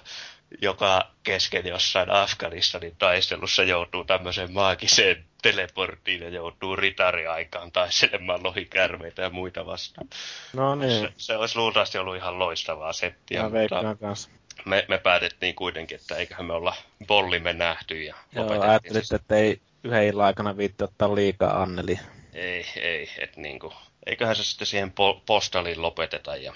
[0.60, 9.30] joka kesken jossain Afganistanin taistelussa joutuu tämmöiseen maagiseen teleporttiin ja joutuu ritariaikaan taistelemaan lohikärmeitä ja
[9.30, 10.08] muita vastaan.
[10.52, 11.00] No niin.
[11.00, 13.42] Se, se olisi luultavasti ollut ihan loistavaa settiä.
[13.42, 14.30] Mä mutta kanssa.
[14.64, 16.74] Me, me päätettiin kuitenkin, että eiköhän me olla
[17.06, 21.98] bollimme nähty ja Joo, ajattelit, että ei yhden illan aikana viitti ottaa liikaa Anneli.
[22.34, 23.72] Ei, ei, että niinku,
[24.06, 26.54] eiköhän se sitten siihen po- postaliin lopeteta ja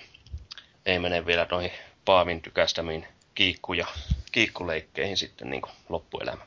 [0.87, 1.73] ei mene vielä noihin
[2.05, 3.87] Paavin tykästämiin kiikkuja,
[4.33, 6.43] kiikkuleikkeihin sitten niin loppuelämä.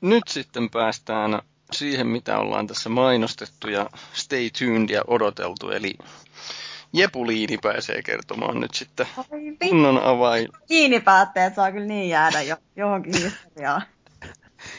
[0.00, 5.70] Nyt sitten päästään siihen, mitä ollaan tässä mainostettu ja stay tuned ja odoteltu.
[5.70, 5.94] Eli
[6.92, 9.06] Jepuliini pääsee kertomaan nyt sitten
[9.68, 10.48] kunnon avain.
[10.68, 13.82] Kiinni päätteet saa kyllä niin jäädä jo johonkin historiaan.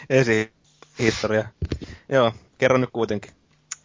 [0.10, 0.54] Esi
[1.00, 1.48] historia.
[2.10, 3.37] Joo, kerro nyt kuitenkin.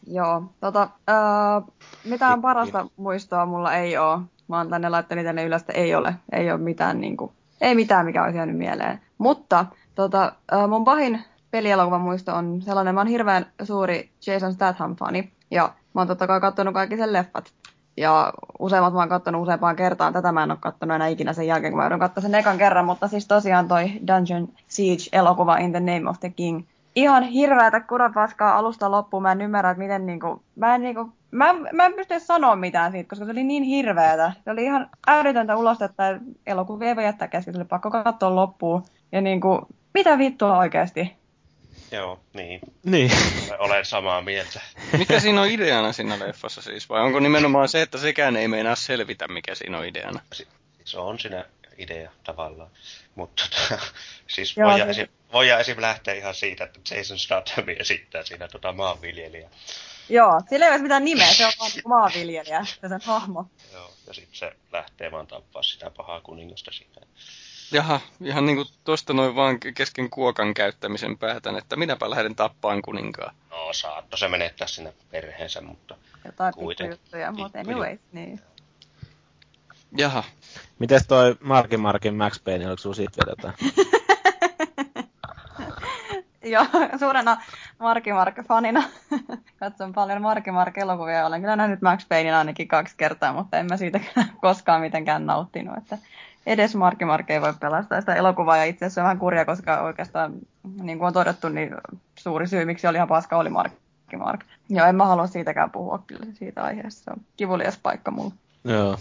[0.06, 1.72] Joo, tota, äh,
[2.04, 4.20] mitään parasta muistoa mulla ei ole.
[4.48, 6.14] Mä oon tänne laittanut tänne ylös, ei ole.
[6.32, 9.00] Ei ole mitään, niin kuin, ei mitään, mikä olisi jäänyt mieleen.
[9.18, 15.32] Mutta tota, äh, mun pahin pelielokuvan muisto on sellainen, mä oon hirveän suuri Jason Statham-fani.
[15.50, 17.52] Ja mä oon totta kai katsonut kaikki sen leffat.
[17.96, 20.12] Ja useimmat mä oon katsonut useampaan kertaan.
[20.12, 22.58] Tätä mä en ole katsonut enää ikinä sen jälkeen, kun mä joudun katsoa sen ekan
[22.58, 22.84] kerran.
[22.84, 26.62] Mutta siis tosiaan toi Dungeon Siege-elokuva In the Name of the King.
[26.94, 29.22] Ihan hirveätä kurapaskaa alusta loppuun.
[29.22, 30.44] Mä en ymmärrä, että miten niinku...
[30.56, 31.12] Mä en niinku...
[31.30, 34.32] Mä, mä en pysty sanoa mitään siitä, koska se oli niin hirveätä.
[34.44, 37.54] Se oli ihan älytöntä ulostetta, että elokuvia ei voi jättää kesken.
[37.54, 38.82] Se oli pakko katsoa loppuun.
[39.12, 41.16] Ja niinku, mitä vittua oikeasti?
[41.92, 42.60] Joo, niin.
[42.84, 43.10] Niin.
[43.58, 44.60] Olen samaa mieltä.
[44.98, 46.88] Mikä siinä on ideana siinä leffassa siis?
[46.88, 50.20] Vai onko nimenomaan se, että sekään ei meinaa selvitä, mikä siinä on ideana?
[50.84, 51.44] Se on siinä
[51.78, 52.70] idea tavallaan.
[53.14, 53.82] Mutta tota,
[54.34, 55.80] siis Joo, voidaan, esim, voidaan esim.
[55.80, 59.50] lähteä ihan siitä, että Jason Statham esittää siinä tota maanviljelijä.
[60.08, 63.46] Joo, sillä ei ole mitään nimeä, se on vaan maanviljelijä, se sen hahmo.
[63.72, 67.00] Joo, ja sitten se lähtee vaan tappaa sitä pahaa kuningasta siitä.
[67.72, 73.34] Jaha, ihan niinku tosta noin vaan kesken kuokan käyttämisen päätän, että minäpä lähden tappaan kuninkaan.
[73.50, 78.40] No saatto se menettää sinne perheensä, mutta Jotain pikkujuttuja, mutta anyways, niin.
[79.96, 80.24] Jaha.
[80.78, 83.52] Mites toi Markin Markin Max Payne, oliko sun siitä vedetä?
[86.44, 86.66] Joo,
[87.00, 87.42] suurena
[87.78, 88.82] Marki Mark-fanina.
[89.60, 91.26] Katson paljon Marki Mark-elokuvia.
[91.26, 94.00] Olen kyllä nähnyt Max Paynein ainakin kaksi kertaa, mutta en mä siitä
[94.40, 95.78] koskaan mitenkään nauttinut.
[95.78, 95.98] Että
[96.46, 99.80] edes Markki Mark ei voi pelastaa sitä elokuvaa, ja itse asiassa on vähän kurja, koska
[99.80, 100.32] oikeastaan,
[100.82, 101.70] niin kuin on todettu, niin
[102.18, 104.44] suuri syy, miksi oli ihan paska, oli Markki Mark.
[104.68, 108.32] Joo, en mä halua siitäkään puhua kyllä siitä aiheesta, se on kivulias paikka mulla.
[108.64, 108.96] Joo.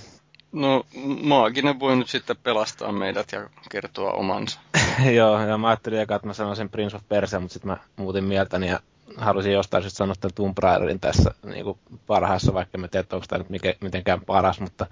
[0.52, 0.84] No,
[1.24, 4.60] maaginen voi nyt sitten pelastaa meidät ja kertoa omansa.
[5.18, 8.24] Joo, ja mä ajattelin eka, että mä sanoisin Prince of Persia, mutta sitten mä muutin
[8.24, 8.80] mieltäni ja
[9.18, 13.26] halusin jostain syystä sanoa tämän Tomb Raiderin tässä niin kuin parhaassa, vaikka mä tiedä, onko
[13.30, 14.86] tämä nyt mitenkään paras, mutta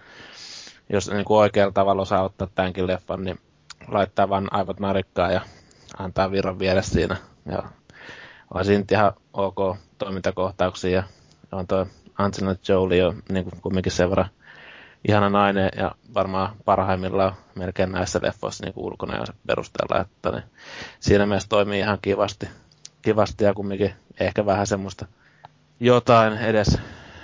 [0.90, 3.40] jos niin kuin oikealla tavalla osaa ottaa tämänkin leffan, niin
[3.88, 5.42] laittaa vaan aivot narikkaa ja
[5.98, 7.18] antaa virran viedä siinä.
[7.52, 7.64] Ja
[8.54, 11.04] on siinä ihan ok toimintakohtauksia ja
[11.52, 14.30] on tuo Angelina Jolie on niin kuin kumminkin sen verran
[15.08, 20.44] ihana nainen ja varmaan parhaimmillaan melkein näissä leffoissa niin ulkona ja perusteella, että niin
[21.00, 22.50] siinä mielessä toimii ihan kivasti,
[23.02, 25.06] kivasti ja kumminkin ehkä vähän semmoista
[25.80, 26.78] jotain edes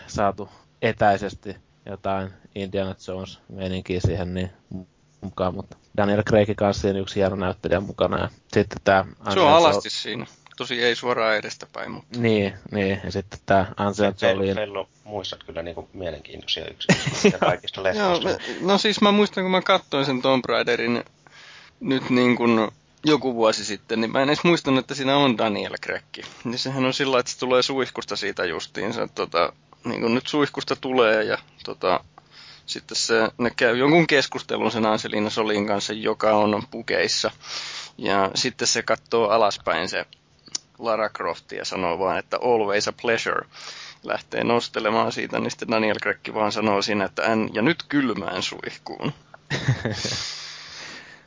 [0.07, 0.49] saatu
[0.81, 4.49] etäisesti jotain Indiana Jones meininkiä siihen niin
[5.22, 8.19] mukaan, mutta Daniel Craigin kanssa on yksi hieno näyttelijä mukana.
[8.19, 10.26] Ja sitten tämä Se on alasti so- siinä.
[10.56, 12.19] Tosi ei suoraan edestäpäin, mutta...
[12.19, 13.02] Niin, niin.
[13.03, 14.56] Ja sitten tämä Angelina Jolie...
[14.56, 18.30] Fello, muistat kyllä niinku mielenkiintoisia yksityiskohtia kaikista leffoista.
[18.30, 21.03] Joo, no siis mä muistan, kun mä katsoin sen Tomb Raiderin
[21.80, 22.72] nyt niin kuin
[23.06, 26.26] joku vuosi sitten, niin mä en edes muistanut, että siinä on Daniel Craig.
[26.44, 29.07] Niin sehän on sillä että se tulee suihkusta siitä justiinsa.
[29.15, 29.53] Tota,
[29.84, 31.99] niin kuin nyt suihkusta tulee ja tota,
[32.65, 37.32] sitten se, ne käy jonkun keskustelun sen Anselina Solin kanssa, joka on pukeissa.
[37.98, 40.06] Ja sitten se katsoo alaspäin se
[40.80, 43.45] Lara Croft ja sanoo vaan, että always a pleasure.
[44.03, 48.43] Lähtee nostelemaan siitä, niin sitten Daniel Craig vaan sanoo siinä, että en, ja nyt kylmään
[48.43, 49.14] suihkuun.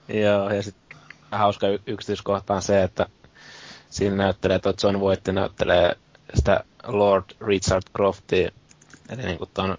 [0.25, 0.99] Joo, ja sitten
[1.31, 3.07] hauska y- yksityiskohta on se, että
[3.91, 5.97] siinä näyttelee, että John Voight näyttelee
[6.35, 8.51] sitä Lord Richard Croftia,
[9.09, 9.79] eli niin kuin ton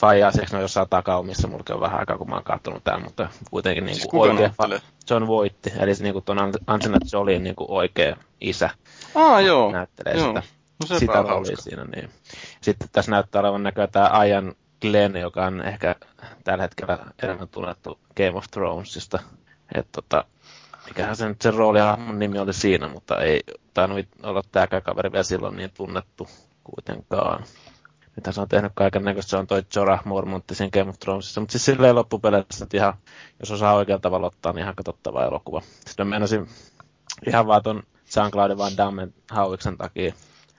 [0.00, 3.84] Faijaseksi on jossain takaumissa, mulla on vähän aikaa, kun mä oon katsonut tämän, mutta kuitenkin
[3.84, 7.70] niin siis oikea fa- John Voight, eli se niin kuin ton Angelina Jolien niin kuin
[7.70, 8.70] oikea isä.
[9.14, 9.72] Aa, joo.
[9.72, 10.28] Näyttelee joo.
[10.28, 10.42] sitä,
[10.90, 11.84] no sitä roolia siinä.
[11.84, 12.10] Niin.
[12.60, 15.96] Sitten tässä näyttää olevan näköä tämä Ian Glenn, joka on ehkä
[16.44, 19.18] tällä hetkellä enemmän tunnettu Game of Thronesista.
[19.74, 20.24] Että tota,
[20.86, 23.40] mikähän se nyt sen roolihahmon nimi oli siinä, mutta ei
[23.74, 26.28] tainnut olla tämäkään kaveri vielä silloin niin tunnettu
[26.64, 27.44] kuitenkaan.
[28.16, 31.40] Mitä se on tehnyt kaiken näköistä, se on toi Jorah Mormontti siinä Game of Thronesissa.
[31.40, 32.94] Mutta siis silleen loppupeleissä, että ihan,
[33.40, 35.62] jos osaa oikealla tavalla ottaa, niin ihan katsottava elokuva.
[35.86, 36.48] Sitten mä menisin
[37.26, 37.82] ihan vaan ton
[38.16, 40.14] Jean-Claude Van Damme hauiksen takia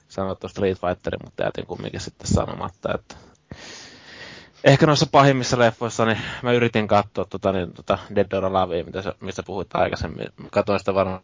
[0.08, 3.16] sanoa tuosta Street Fighterin, mutta jätin kumminkin sitten sanomatta, että
[4.64, 9.14] ehkä noissa pahimmissa leffoissa, niin mä yritin katsoa tota, niin, tota Dead or Alive, mitä,
[9.20, 10.28] mistä puhuit aikaisemmin.
[10.38, 11.22] Mä katsoin sitä varmaan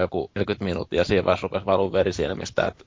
[0.00, 2.84] joku 40 minuuttia, ja siinä vaiheessa rupesi valuu veri silmistä, että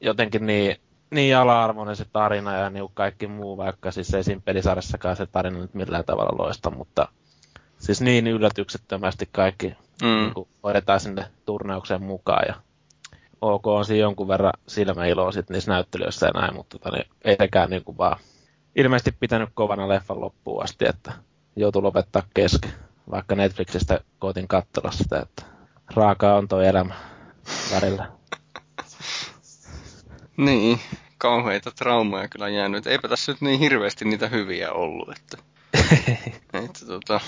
[0.00, 0.76] jotenkin niin,
[1.12, 5.58] niin ala-arvoinen se tarina ja niin kaikki muu, vaikka siis ei siinä pelisarjassakaan se tarina
[5.58, 7.08] nyt millään tavalla loista, mutta
[7.78, 10.08] siis niin yllätyksettömästi kaikki mm.
[10.08, 12.54] niin kuin, hoidetaan sinne turnaukseen mukaan ja
[13.40, 17.36] ok on siinä jonkun verran silmäiloa sit niissä näyttelyissä ja näin, mutta tota, niin ei
[17.40, 18.16] sekään niinku vaan
[18.76, 21.12] ilmeisesti pitänyt kovana leffan loppuun asti, että
[21.56, 22.72] joutui lopettaa kesken.
[23.10, 25.42] Vaikka Netflixistä koitin katsella sitä, että
[25.94, 26.94] raakaa on toi elämä
[27.72, 28.08] välillä.
[30.36, 30.80] niin,
[31.22, 32.86] kauheita traumaja kyllä jäänyt.
[32.86, 35.36] Eipä tässä nyt niin hirveästi niitä hyviä ollut, että,
[36.64, 37.20] että tota,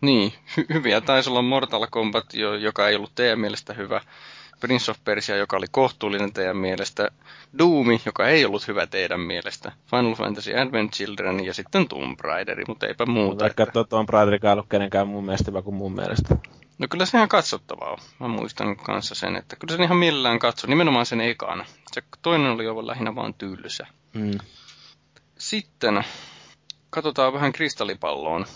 [0.00, 4.00] niin, hy- hyviä taisi olla Mortal Kombat, jo, joka ei ollut teidän mielestä hyvä.
[4.60, 7.08] Prince of Persia, joka oli kohtuullinen teidän mielestä.
[7.58, 9.72] Doomi, joka ei ollut hyvä teidän mielestä.
[9.90, 13.44] Final Fantasy Advent Children ja sitten Tomb Raideri, mutta eipä muuta.
[13.44, 13.84] Mutta että...
[13.84, 16.36] Tomb Raiderikaan ollut kenenkään mun mielestä hyvä kuin mun mielestä.
[16.78, 17.98] No kyllä se ihan katsottavaa on.
[18.20, 20.66] Mä muistan kanssa sen, että kyllä sen ihan millään katso.
[20.66, 21.64] Nimenomaan sen ekana.
[21.92, 23.86] Se toinen oli jo lähinnä vaan tylsä.
[24.14, 24.38] Mm.
[25.38, 26.04] Sitten
[26.90, 28.46] katsotaan vähän kristallipalloon.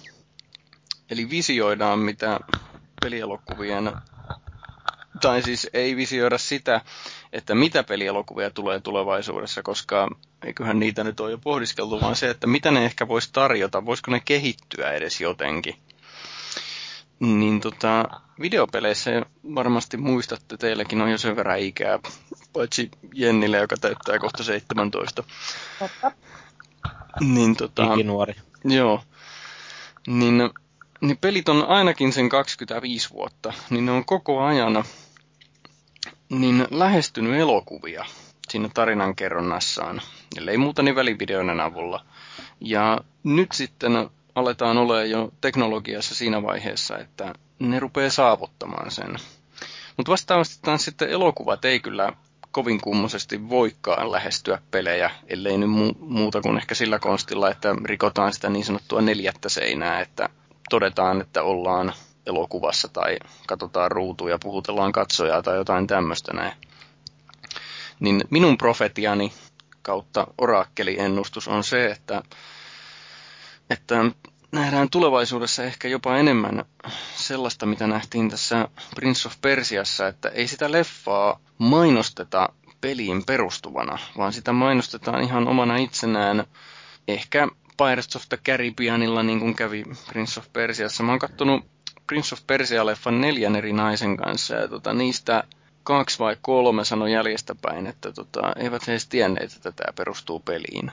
[1.10, 2.40] Eli visioidaan, mitä
[3.02, 3.92] pelielokuvien,
[5.20, 6.80] tai siis ei visioida sitä,
[7.32, 10.08] että mitä pelielokuvia tulee tulevaisuudessa, koska
[10.44, 14.10] eiköhän niitä nyt ole jo pohdiskeltu, vaan se, että mitä ne ehkä voisi tarjota, voisiko
[14.10, 15.76] ne kehittyä edes jotenkin.
[17.22, 18.04] Niin tota,
[18.40, 19.10] videopeleissä
[19.54, 21.98] varmasti muistatte, teilläkin on jo sen verran ikää,
[22.52, 25.24] paitsi Jennille, joka täyttää kohta 17.
[25.78, 26.12] Totta.
[27.20, 27.94] Niin tota...
[27.94, 28.34] Ikinuori.
[28.64, 29.02] Joo.
[30.06, 30.50] Niin
[31.00, 34.84] niin pelit on ainakin sen 25 vuotta, niin ne on koko ajan
[36.28, 38.04] niin lähestynyt elokuvia
[38.48, 40.00] siinä tarinankerronnassaan,
[40.36, 42.04] ellei muuta niin välivideoiden avulla.
[42.60, 49.16] Ja nyt sitten aletaan olemaan jo teknologiassa siinä vaiheessa, että ne rupeaa saavuttamaan sen.
[49.96, 52.12] Mutta vastaavasti taas sitten elokuvat ei kyllä
[52.52, 58.32] kovin kummoisesti voikaan lähestyä pelejä, ellei nyt mu- muuta kuin ehkä sillä konstilla, että rikotaan
[58.32, 60.28] sitä niin sanottua neljättä seinää, että
[60.70, 61.92] todetaan, että ollaan
[62.26, 66.52] elokuvassa tai katsotaan ruutuja, puhutellaan katsojaa tai jotain tämmöistä näin.
[68.00, 69.32] Niin minun profetiani
[69.82, 72.22] kautta orakkeliennustus on se, että,
[73.72, 74.04] että
[74.52, 76.64] nähdään tulevaisuudessa ehkä jopa enemmän
[77.16, 82.48] sellaista, mitä nähtiin tässä Prince of Persiassa, että ei sitä leffaa mainosteta
[82.80, 86.44] peliin perustuvana, vaan sitä mainostetaan ihan omana itsenään
[87.08, 91.02] ehkä Pirates of the Caribbeanilla, niin kuin kävi Prince of Persiassa.
[91.02, 91.64] Mä oon kattonut
[92.06, 95.44] Prince of Persia-leffan neljän eri naisen kanssa, ja tota, niistä
[95.84, 100.92] kaksi vai kolme sanoi jäljestäpäin, että tota, eivät he edes tienneet, että tämä perustuu peliin.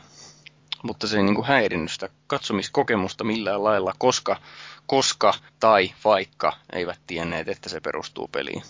[0.84, 4.38] Mutta se ei niin kuin häirinnyt sitä katsomiskokemusta millään lailla, koska,
[4.86, 8.64] koska tai vaikka eivät tienneet, että se perustuu peliin.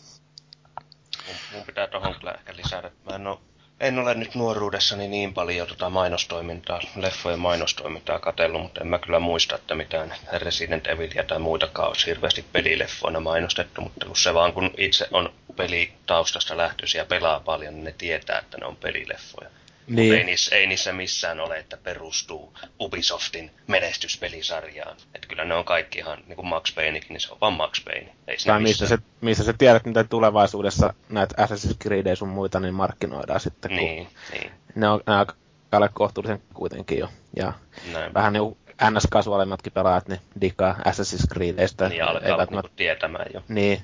[1.54, 2.92] Mun, pitää tuohon kyllä ehkä lisätä.
[3.06, 3.38] Mä en ole
[3.80, 9.20] en ole nyt nuoruudessani niin paljon tota mainostoimintaa, leffojen mainostoimintaa katsellut, mutta en mä kyllä
[9.20, 14.54] muista, että mitään Resident Evilia tai muitakaan olisi hirveästi pelileffoina mainostettu, mutta kun se vaan
[14.54, 19.50] kun itse on pelitaustasta lähtöisiä ja pelaa paljon, niin ne tietää, että ne on pelileffoja.
[19.90, 20.14] Niin.
[20.14, 24.98] Ei niissä, ei niissä missään ole, että perustuu Ubisoftin menestyspelisarjaan.
[25.16, 27.84] Että kyllä ne on kaikki ihan, niin kuin Max Paynekin, niin se on vaan Max
[27.86, 28.16] Payne.
[28.28, 32.74] Ei tai missä se, missä sä tiedät, miten tulevaisuudessa näitä Assassin's Creed sun muita niin
[32.74, 33.72] markkinoidaan sitten.
[33.72, 34.52] Niin, niin.
[34.76, 37.10] Ne on, on kohtuullisen kuitenkin jo.
[37.36, 37.54] Ja
[37.94, 38.14] Näin.
[38.14, 41.90] vähän niin NS-kasuaalimmatkin pelaajat, niin digaa Assassin's Creedistä.
[41.90, 43.42] Niin, alkaa eivät niinku tietämään jo.
[43.48, 43.82] Niin,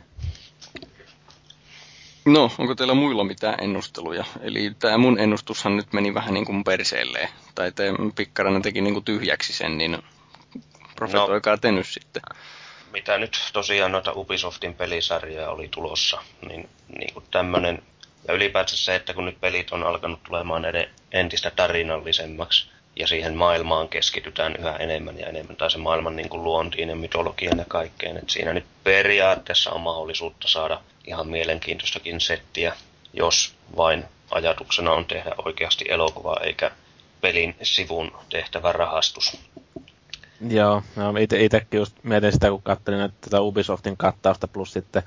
[2.25, 4.25] No, onko teillä muilla mitään ennusteluja?
[4.41, 7.29] Eli tämä mun ennustushan nyt meni vähän niin kuin perseelleen.
[7.55, 7.83] Tai te
[8.15, 9.97] Pikkarainen teki niin kuin tyhjäksi sen, niin
[10.95, 12.21] profetoikaa no, te nyt sitten.
[12.91, 17.83] Mitä nyt tosiaan noita Ubisoftin pelisarjoja oli tulossa, niin, niin kuin tämmönen,
[18.27, 23.35] ja ylipäätään se, että kun nyt pelit on alkanut tulemaan ed- entistä tarinallisemmaksi, ja siihen
[23.35, 27.65] maailmaan keskitytään yhä enemmän ja enemmän, tai se maailman niin kuin luontiin ja mytologian ja
[27.67, 28.17] kaikkeen.
[28.17, 32.73] Et siinä nyt periaatteessa on mahdollisuutta saada ihan mielenkiintoistakin settiä,
[33.13, 36.71] jos vain ajatuksena on tehdä oikeasti elokuva eikä
[37.21, 39.37] pelin sivun tehtävä rahastus.
[40.49, 45.03] Joo, no ite, itekin just mietin sitä, kun katselin että tätä Ubisoftin kattausta plus sitten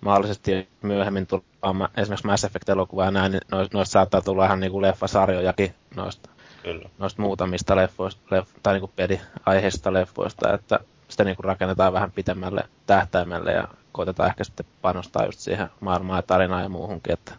[0.00, 5.74] mahdollisesti myöhemmin tullaan esimerkiksi Mass Effect-elokuvaa näin, niin noista, noista saattaa tulla ihan niinku leffasarjojakin
[5.96, 6.30] noista,
[6.62, 6.88] Kyllä.
[6.98, 13.52] noista muutamista leffoista, leff, tai niinku peliaiheista leffoista, että sitä niinku rakennetaan vähän pitemmälle tähtäimelle
[13.52, 17.36] ja koitetaan ehkä sitten panostaa just siihen maailmaan ja tarinaan ja muuhunkin, että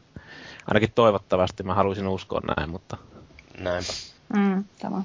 [0.68, 2.98] ainakin toivottavasti mä haluaisin uskoa näin, mutta...
[3.57, 3.94] Näinpä.
[4.36, 5.02] Mm, tämä.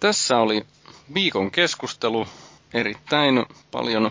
[0.00, 0.66] Tässä oli
[1.14, 2.26] viikon keskustelu.
[2.74, 4.10] Erittäin paljon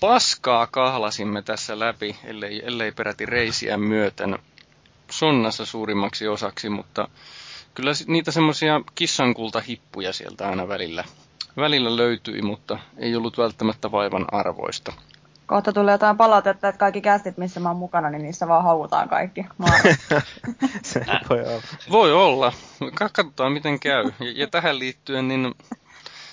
[0.00, 4.38] paskaa kahlasimme tässä läpi, ellei, ellei peräti reisiä myöten
[5.10, 7.08] sonnassa suurimmaksi osaksi, mutta
[7.74, 11.04] kyllä niitä semmoisia kissankultahippuja sieltä aina välillä
[11.58, 14.92] välillä löytyi, mutta ei ollut välttämättä vaivan arvoista.
[15.46, 19.08] Kohta tulee jotain palautetta, että kaikki kästit, missä mä oon mukana, niin niissä vaan hauutaan
[19.08, 19.46] kaikki.
[20.82, 21.62] se voi olla.
[21.90, 22.52] Voi olla.
[22.94, 24.04] Katsotaan miten käy.
[24.20, 25.54] Ja, ja tähän liittyen niin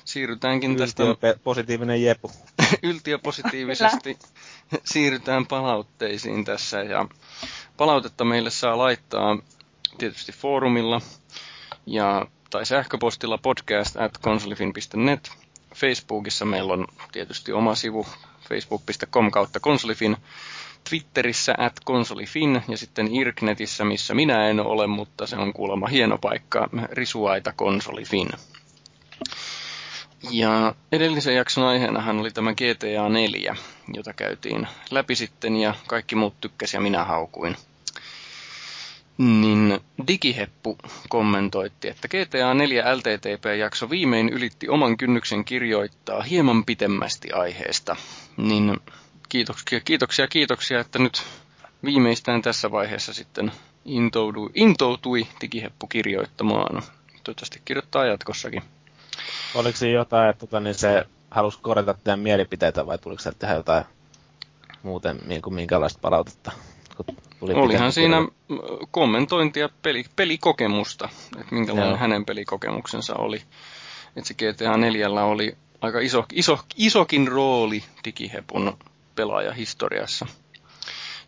[0.05, 1.03] siirrytäänkin tästä...
[1.43, 2.31] positiivinen jepu.
[2.83, 4.19] yltiöpositiivisesti
[4.83, 6.83] siirrytään palautteisiin tässä.
[6.83, 7.05] Ja
[7.77, 9.37] palautetta meille saa laittaa
[9.97, 11.01] tietysti foorumilla
[11.85, 15.31] ja, tai sähköpostilla podcast at konsolifin.net.
[15.75, 18.05] Facebookissa meillä on tietysti oma sivu
[18.49, 20.17] facebook.com kautta konsolifin.
[20.89, 26.17] Twitterissä at konsolifin ja sitten Irknetissä, missä minä en ole, mutta se on kuulemma hieno
[26.17, 28.29] paikka, risuaita konsolifin.
[30.31, 33.55] Ja edellisen jakson aiheenahan oli tämä GTA 4,
[33.93, 37.57] jota käytiin läpi sitten ja kaikki muut tykkäsi ja minä haukuin.
[39.17, 40.77] Niin Digiheppu
[41.09, 47.95] kommentoitti, että GTA 4 LTTP-jakso viimein ylitti oman kynnyksen kirjoittaa hieman pitemmästi aiheesta.
[48.37, 48.79] Niin
[49.29, 51.23] kiitoksia, kiitoksia, kiitoksia, että nyt
[51.85, 53.51] viimeistään tässä vaiheessa sitten
[53.85, 56.83] intoutui, intoutui Digiheppu kirjoittamaan.
[57.23, 58.63] Toivottavasti kirjoittaa jatkossakin.
[59.55, 63.53] Oliko siinä jotain, että tota, niin se halusi korjata teidän mielipiteitä vai tuliko se tehdä
[63.53, 63.85] jotain
[64.83, 66.51] muuten niin kuin minkälaista palautetta?
[67.39, 68.87] Tuli Olihan siinä kirjoittaa.
[68.91, 71.09] kommentointia peli, pelikokemusta,
[71.39, 71.97] että minkälainen Joo.
[71.97, 73.41] hänen pelikokemuksensa oli.
[74.15, 78.77] Että se GTA 4 oli aika iso, iso, isokin rooli digihepun
[79.15, 80.25] pelaajahistoriassa.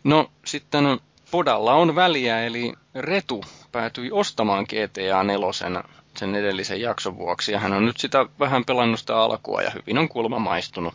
[0.04, 0.84] No sitten
[1.30, 5.84] Podalla on väliä, eli Retu päätyi ostamaan GTA 4
[6.16, 7.52] sen edellisen jakson vuoksi.
[7.52, 10.94] Ja hän on nyt sitä vähän pelannut sitä alkua ja hyvin on kulma maistunut.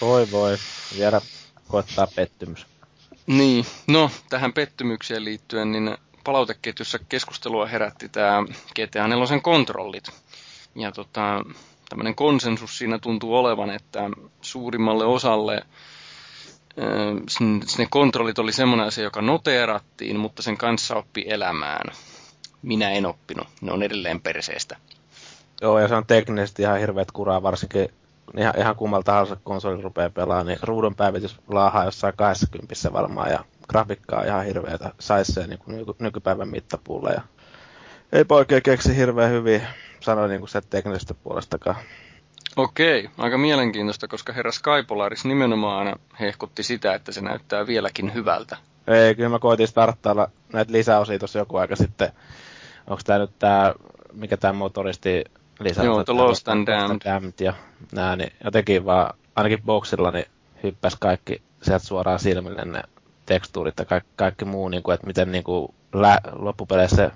[0.00, 0.56] Voi voi,
[0.98, 1.20] vielä
[1.68, 2.66] koettaa pettymys.
[3.26, 8.42] Niin, no tähän pettymykseen liittyen, niin palauteketjussa keskustelua herätti tämä
[8.74, 10.04] GTA 4 kontrollit.
[10.74, 11.44] Ja tota,
[11.88, 15.62] tämmöinen konsensus siinä tuntuu olevan, että suurimmalle osalle
[17.78, 21.86] ne kontrollit oli semmoinen asia, joka noteerattiin, mutta sen kanssa oppi elämään
[22.62, 23.48] minä en oppinut.
[23.60, 24.76] Ne on edelleen perseestä.
[25.60, 27.88] Joo, ja se on teknisesti ihan hirveät kuraa, varsinkin
[28.38, 33.44] ihan, ihan kummalta tahansa konsoli rupeaa pelaamaan, niin ruudun päivitys laahaa jossain 20 varmaan, ja
[33.68, 37.22] grafiikkaa on ihan hirveätä saisi niin kuin nyky, nykypäivän mittapuulla, ja
[38.12, 39.62] ei oikein keksi hirveän hyvin
[40.00, 41.76] sanoa niin kuin se teknisestä puolestakaan.
[42.56, 48.56] Okei, aika mielenkiintoista, koska herra Skypolaris nimenomaan hehkutti sitä, että se näyttää vieläkin hyvältä.
[48.86, 52.12] Ei, kyllä mä koitin starttailla näitä lisäosia tuossa joku aika sitten
[52.86, 53.74] onko tämä nyt tämä,
[54.12, 55.24] mikä tämä motoristi
[55.64, 55.84] lisää?
[55.84, 57.00] Joo, The Lost and Damned.
[57.04, 57.54] Damned ja
[57.92, 60.26] nää, niin jotenkin vaan, ainakin boxilla, niin
[60.62, 62.82] hyppäsi kaikki sieltä suoraan silmille ne
[63.26, 67.10] tekstuurit ja kaikki, kaikki muu, niin kuin, että miten niin kuin, lä, loppupeleissä,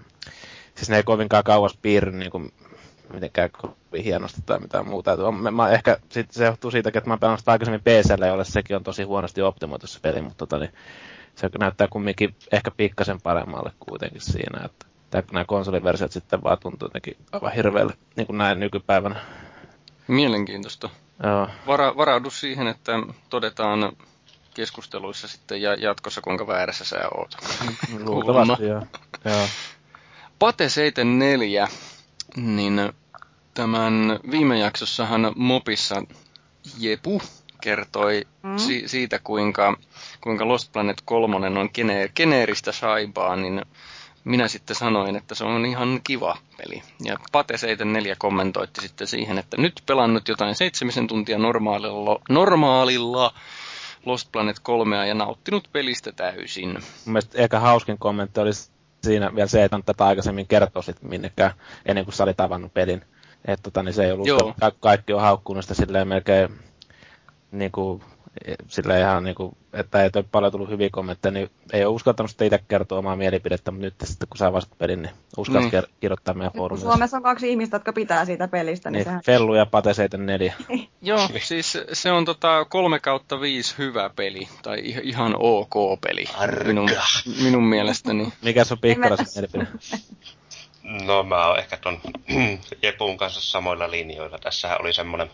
[0.75, 2.53] siis ne ei kovinkaan kauas piirry niin kuin,
[3.15, 5.33] mitenkään kovin hienosti tai mitään muuta.
[5.33, 8.77] Mä, mä ehkä sit se johtuu siitä, että mä oon pelannut aikaisemmin PCllä, jolle sekin
[8.77, 10.73] on tosi huonosti optimoitu se peli, mutta tota, niin,
[11.35, 14.87] se näyttää kumminkin ehkä pikkasen paremmalle kuitenkin siinä, että
[15.17, 19.17] tai nämä konsoliversiot sitten vaan tuntuu jotenkin aivan hirveälle, niin kuin näin nykypäivänä.
[20.09, 20.91] Mielenkiintoista.
[21.23, 21.49] Joo.
[21.67, 22.93] Vara, varaudu siihen, että
[23.31, 23.93] todetaan
[24.55, 27.37] keskusteluissa sitten ja jatkossa, kuinka väärässä sä oot.
[28.05, 28.87] Luultavasti, joo.
[29.25, 29.47] joo.
[30.39, 31.69] Pate 74,
[32.37, 32.93] niin
[33.55, 36.03] tämän viime jaksossahan Mopissa
[36.79, 37.23] Jepu
[37.61, 38.59] kertoi mm.
[38.59, 39.77] si- siitä, kuinka,
[40.21, 43.63] kuinka Lost Planet 3 on gene- geneeristä saibaa, niin
[44.27, 46.83] minä sitten sanoin, että se on ihan kiva peli.
[47.05, 53.35] Ja Pate 74 kommentoitti sitten siihen, että nyt pelannut jotain seitsemisen tuntia normaalilla, normaalilla
[54.07, 56.79] Lost Planet 3 ja nauttinut pelistä täysin.
[57.07, 58.71] Mielestäni ehkä hauskin kommentti olisi
[59.03, 61.53] siinä vielä se, että on tätä aikaisemmin kertoa sitten minnekään
[61.87, 63.03] ennen kuin sä olit avannut pelin.
[63.45, 64.55] Että tota, niin se ei ollut, Joo.
[64.61, 66.49] Ka- kaikki on haukkunut sitä silleen melkein
[67.53, 68.03] niin kuin
[68.69, 72.47] sillä ihan niin kuin, että ei paljon tullut hyviä kommentteja, niin ei ole uskaltanut sitten
[72.47, 75.95] itse kertoa omaa mielipidettä, mutta nyt sitten kun saa vasta pelin, niin uskaltaa niin.
[76.01, 76.89] kirjoittaa meidän foorumissa.
[76.89, 78.91] Suomessa on kaksi ihmistä, jotka pitää siitä pelistä.
[78.91, 79.21] Niin, niin sehän...
[79.25, 80.55] Fellu ja Pate 74.
[81.03, 86.25] Joo, siis se on tota 3 kautta 5 hyvä peli, tai ihan ok peli,
[86.65, 86.91] minun,
[87.43, 88.33] minun mielestäni.
[88.43, 89.67] Mikä se on pikkaraisen mielipide?
[91.07, 92.01] No mä oon ehkä ton
[92.83, 94.39] Jepun kanssa samoilla linjoilla.
[94.39, 95.31] Tässähän oli semmonen,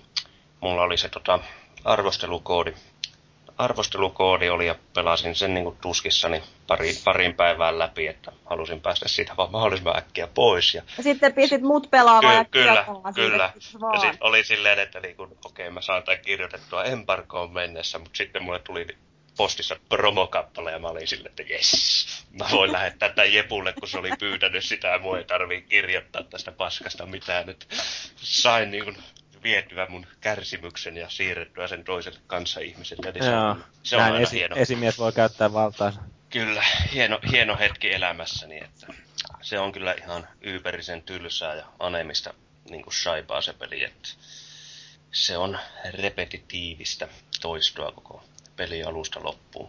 [0.60, 1.38] mulla oli se tota,
[1.84, 2.74] arvostelukoodi
[3.62, 9.36] arvostelukoodi oli ja pelasin sen niin tuskissani pari, parin päivään läpi, että halusin päästä siitä
[9.36, 10.74] vaan mahdollisimman äkkiä pois.
[10.74, 13.52] Ja, sitten pistit mut pelaamaan Ky- Kyllä, kyllä.
[13.93, 18.16] Ja sitten oli silleen, että niin okei okay, mä saan tämän kirjoitettua embarkoon mennessä, mutta
[18.16, 18.86] sitten mulle tuli
[19.36, 23.98] postissa promokappale ja mä olin silleen, että jes, mä voin lähettää tämän Jepulle, kun se
[23.98, 27.47] oli pyytänyt sitä ja mua ei tarvii kirjoittaa tästä paskasta mitään.
[27.47, 27.66] Nyt
[28.16, 28.97] sain niin kuin
[29.43, 33.12] vietyä mun kärsimyksen ja siirrettyä sen toiselle kanssa-ihmiselle.
[33.12, 34.56] Niin se on, se on esi- hieno.
[34.56, 35.93] esimies voi käyttää valtaa.
[36.31, 36.62] Kyllä,
[36.93, 38.86] hieno, hieno hetki elämässäni, että
[39.40, 42.35] se on kyllä ihan yyperisen tylsää ja anemista
[42.70, 44.09] niin kuin shaipaa se peli, että
[45.12, 45.59] se on
[45.90, 47.09] repetitiivistä
[47.40, 48.24] toistoa koko
[48.56, 49.69] peli alusta loppuun.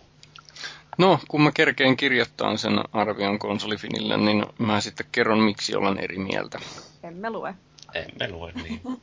[0.97, 6.17] No, kun mä kerkeen kirjoittaa sen arvion konsolifinille, niin mä sitten kerron, miksi olen eri
[6.17, 6.59] mieltä.
[7.03, 7.55] Emme lue.
[7.93, 8.81] Emme lue, niin.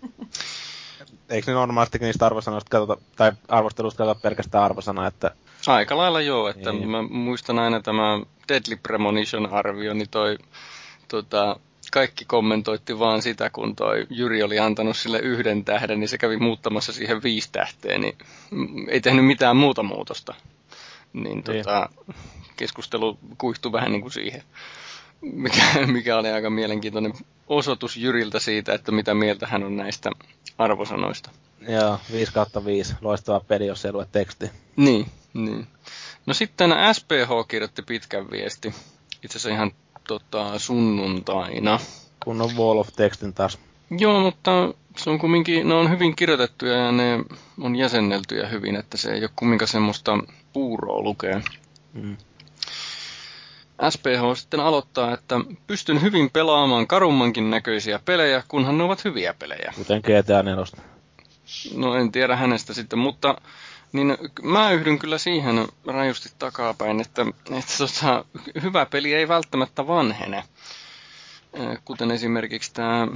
[1.30, 5.30] Eikö ne normaalisti niistä arvosanoista katsota, tai arvostelusta katsota pelkästään arvosana, että...
[5.66, 6.90] Aika lailla joo, että niin.
[6.90, 10.38] mä muistan aina tämä Deadly Premonition-arvio, niin toi
[11.08, 11.56] tota,
[11.92, 16.36] kaikki kommentoitti vaan sitä, kun toi Jyri oli antanut sille yhden tähden, niin se kävi
[16.36, 18.18] muuttamassa siihen viisi tähteä, niin
[18.88, 20.34] ei tehnyt mitään muuta muutosta.
[21.12, 21.44] Niin, niin.
[21.44, 21.88] tota,
[22.56, 24.42] keskustelu kuihtui vähän niin kuin siihen,
[25.22, 27.12] mikä, mikä oli aika mielenkiintoinen
[27.48, 30.10] osoitus Jyriltä siitä, että mitä mieltä hän on näistä
[30.58, 31.30] arvosanoista.
[31.68, 32.94] Joo, 5 kautta 5.
[33.00, 34.50] Loistava peli, jos ei lue teksti.
[34.76, 35.66] Niin, niin.
[36.26, 38.74] No sitten SPH kirjoitti pitkän viesti.
[39.22, 39.72] Itse asiassa ihan
[40.08, 41.80] tota, sunnuntaina.
[42.24, 43.58] Kun on Wall of Textin taas.
[43.98, 47.24] Joo, mutta se on kumminkin, ne on hyvin kirjoitettuja ja ne
[47.60, 50.18] on jäsenneltyjä hyvin, että se ei ole kumminkaan semmoista
[50.52, 51.40] puuroa lukea.
[51.92, 52.16] Mm.
[53.90, 55.36] SPH sitten aloittaa, että
[55.66, 59.72] pystyn hyvin pelaamaan karummankin näköisiä pelejä, kunhan ne ovat hyviä pelejä.
[59.76, 60.64] Kuten GTA 4.
[61.74, 63.40] No en tiedä hänestä sitten, mutta
[63.92, 67.26] niin mä yhdyn kyllä siihen rajusti takapäin, että,
[67.58, 68.24] että tota,
[68.62, 70.44] hyvä peli ei välttämättä vanhene.
[71.84, 73.08] Kuten esimerkiksi tämä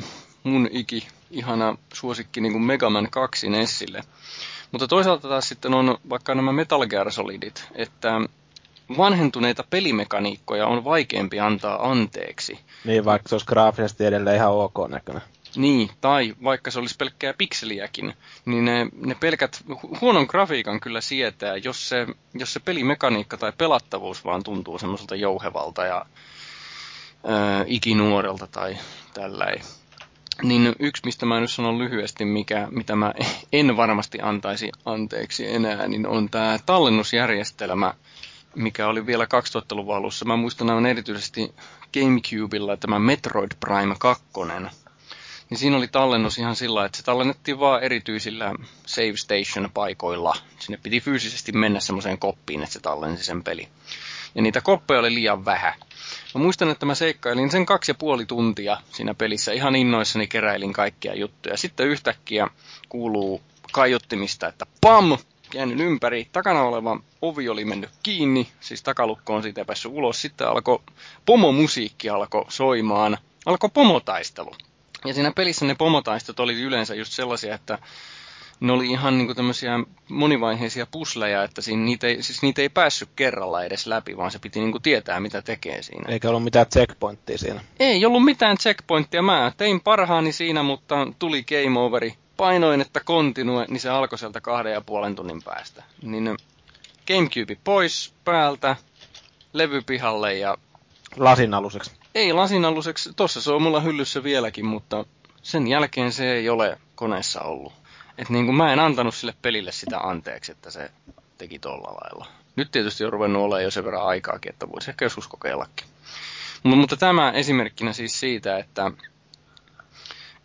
[0.45, 4.03] mun iki ihana suosikki niin kuin Mega Man 2 Nessille.
[4.73, 8.21] Mutta toisaalta taas sitten on vaikka nämä Metal Gear Solidit, että
[8.99, 12.59] vanhentuneita pelimekaniikkoja on vaikeampi antaa anteeksi.
[12.85, 15.23] Niin, vaikka se olisi graafisesti edelleen ihan ok näköinen.
[15.57, 19.65] Niin, tai vaikka se olisi pelkkää pikseliäkin, niin ne, ne pelkät
[20.01, 25.85] huonon grafiikan kyllä sietää, jos se, jos se pelimekaniikka tai pelattavuus vaan tuntuu semmoiselta jouhevalta
[25.85, 26.07] ja
[27.25, 28.79] ää, ikinuorelta tai
[29.15, 29.63] tälläin.
[30.43, 33.15] Niin yksi, mistä mä nyt sanon lyhyesti, mikä, mitä mä
[33.53, 37.95] en varmasti antaisi anteeksi enää, niin on tämä tallennusjärjestelmä,
[38.55, 40.25] mikä oli vielä 2000-luvun alussa.
[40.25, 41.55] Mä muistan aivan erityisesti
[41.95, 44.25] Gamecubella tämä Metroid Prime 2.
[45.51, 48.53] Niin siinä oli tallennus ihan sillä, että se tallennettiin vaan erityisillä
[48.87, 50.37] save station paikoilla.
[50.59, 53.69] Sinne piti fyysisesti mennä semmoiseen koppiin, että se tallensi sen peli.
[54.35, 55.75] Ja niitä koppeja oli liian vähän.
[56.35, 59.53] Mä muistan, että mä seikkailin sen kaksi ja puoli tuntia siinä pelissä.
[59.53, 61.57] Ihan innoissani keräilin kaikkia juttuja.
[61.57, 62.49] Sitten yhtäkkiä
[62.89, 65.19] kuuluu kaiuttimista, että PAM!
[65.55, 66.29] Käännyn ympäri.
[66.33, 70.23] Takana oleva ovi oli mennyt kiinni, siis takalukko on siitä päässyt ulos.
[70.23, 70.79] Sitten alkoi
[71.27, 73.19] pomomusiikki alkoi soimaan.
[73.47, 74.51] Alkoi pomotaistelu.
[75.05, 77.79] Ja siinä pelissä ne pomotaistot oli yleensä just sellaisia, että
[78.61, 83.09] ne oli ihan niin tämmöisiä monivaiheisia pusleja, että siinä niitä ei, siis niitä ei päässyt
[83.17, 86.05] kerralla edes läpi, vaan se piti niin tietää, mitä tekee siinä.
[86.09, 87.61] Eikä ollut mitään checkpointtia siinä.
[87.81, 89.23] Ei ollut mitään checkpointtia.
[89.23, 92.15] Mä tein parhaani siinä, mutta tuli game overi.
[92.37, 95.83] Painoin, että continue, niin se alkoi sieltä kahden ja puolen tunnin päästä.
[96.03, 96.37] Niin
[97.07, 98.77] Gamecube pois päältä,
[99.53, 100.59] levy pihalle ja...
[101.17, 101.91] Lasin aluseksi.
[102.15, 103.13] Ei lasin aluseksi.
[103.17, 105.05] Tossa se on mulla hyllyssä vieläkin, mutta
[105.43, 107.73] sen jälkeen se ei ole koneessa ollut.
[108.19, 110.91] Et niin kuin mä en antanut sille pelille sitä anteeksi, että se
[111.39, 112.27] teki tolla lailla.
[112.57, 115.87] Nyt tietysti on ruvennut olemaan jo sen verran aikaakin, että voisi ehkä joskus kokeillakin.
[116.63, 118.91] Mutta, mutta tämä esimerkkinä siis siitä, että,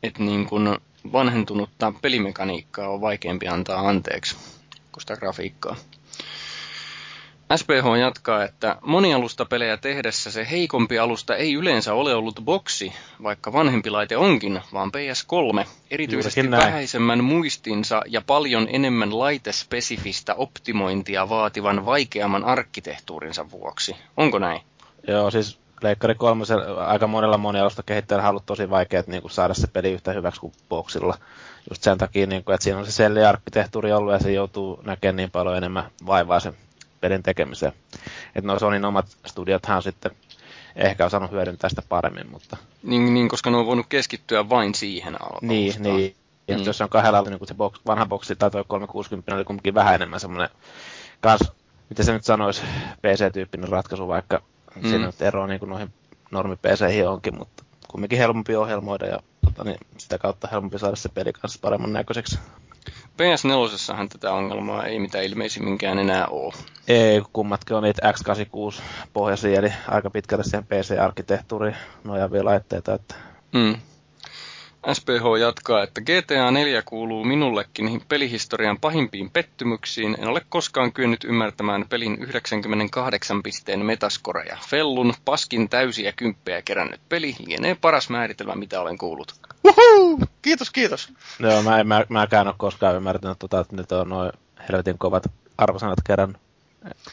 [0.03, 0.77] että niin kuin
[1.11, 4.36] vanhentunutta pelimekaniikkaa on vaikeampi antaa anteeksi
[4.91, 5.76] kuin sitä grafiikkaa.
[7.56, 13.90] SPH jatkaa, että monialustapelejä tehdessä se heikompi alusta ei yleensä ole ollut boksi, vaikka vanhempi
[13.90, 23.52] laite onkin, vaan PS3, erityisesti vähäisemmän muistinsa ja paljon enemmän laitespesifistä optimointia vaativan vaikeamman arkkitehtuurinsa
[23.52, 23.95] vuoksi.
[24.18, 24.61] Onko näin?
[25.07, 26.43] Joo, siis Leikkari 3
[26.77, 30.41] aika monella monialusta kehittäjällä on ollut tosi vaikeaa niin kuin saada se peli yhtä hyväksi
[30.41, 31.18] kuin boksilla.
[31.69, 35.15] Just sen takia, niin kuin, että siinä on se selli-arkkitehtuuri ollut ja se joutuu näkemään
[35.15, 36.53] niin paljon enemmän vaivaa sen
[37.01, 37.73] pelin tekemiseen.
[38.35, 40.11] Että no Sonin omat studiothan on sitten
[40.76, 42.57] ehkä osannut hyödyntää sitä paremmin, mutta...
[42.84, 45.47] Niin, niin koska ne on voinut keskittyä vain siihen alustaan.
[45.47, 46.15] Niin, niin.
[46.47, 46.64] Ja mm.
[46.64, 50.19] jos on kahdella niin se box, vanha boksi tai tuo 360 oli kuitenkin vähän enemmän
[50.19, 50.49] semmoinen
[51.22, 51.51] kans,
[51.89, 52.61] miten se nyt sanoisi,
[53.01, 54.41] PC-tyyppinen ratkaisu, vaikka
[54.75, 54.89] mm.
[54.89, 55.93] siinä nyt eroa niin kuin noihin
[56.31, 61.09] normi pc onkin, mutta kumminkin helpompi ohjelmoida ja tota, niin sitä kautta helpompi saada se
[61.09, 62.39] peli kanssa paremman näköiseksi.
[63.19, 66.53] PS4 tätä ongelmaa ei mitä ilmeisimminkään enää ole.
[66.87, 68.81] Ei, kummatkin on niitä x86
[69.13, 72.93] pohjaisia, eli aika pitkälle siihen PC-arkkitehtuuriin nojaavia laitteita.
[72.93, 73.15] Että...
[73.53, 73.75] Mm.
[74.93, 80.18] SPH jatkaa, että GTA 4 kuuluu minullekin pelihistorian pahimpiin pettymyksiin.
[80.19, 84.57] En ole koskaan kyennyt ymmärtämään pelin 98 pisteen metaskoreja.
[84.69, 89.34] Fellun paskin täysiä kymppejä kerännyt peli lienee paras määritelmä, mitä olen kuullut.
[89.64, 90.19] Uhuu!
[90.41, 91.14] Kiitos, kiitos.
[91.39, 94.31] Joo, mä en mä, mäkään ole koskaan ymmärtänyt, tota, että nyt on noin
[94.69, 95.23] helvetin kovat
[95.57, 96.38] arvosanat kerran.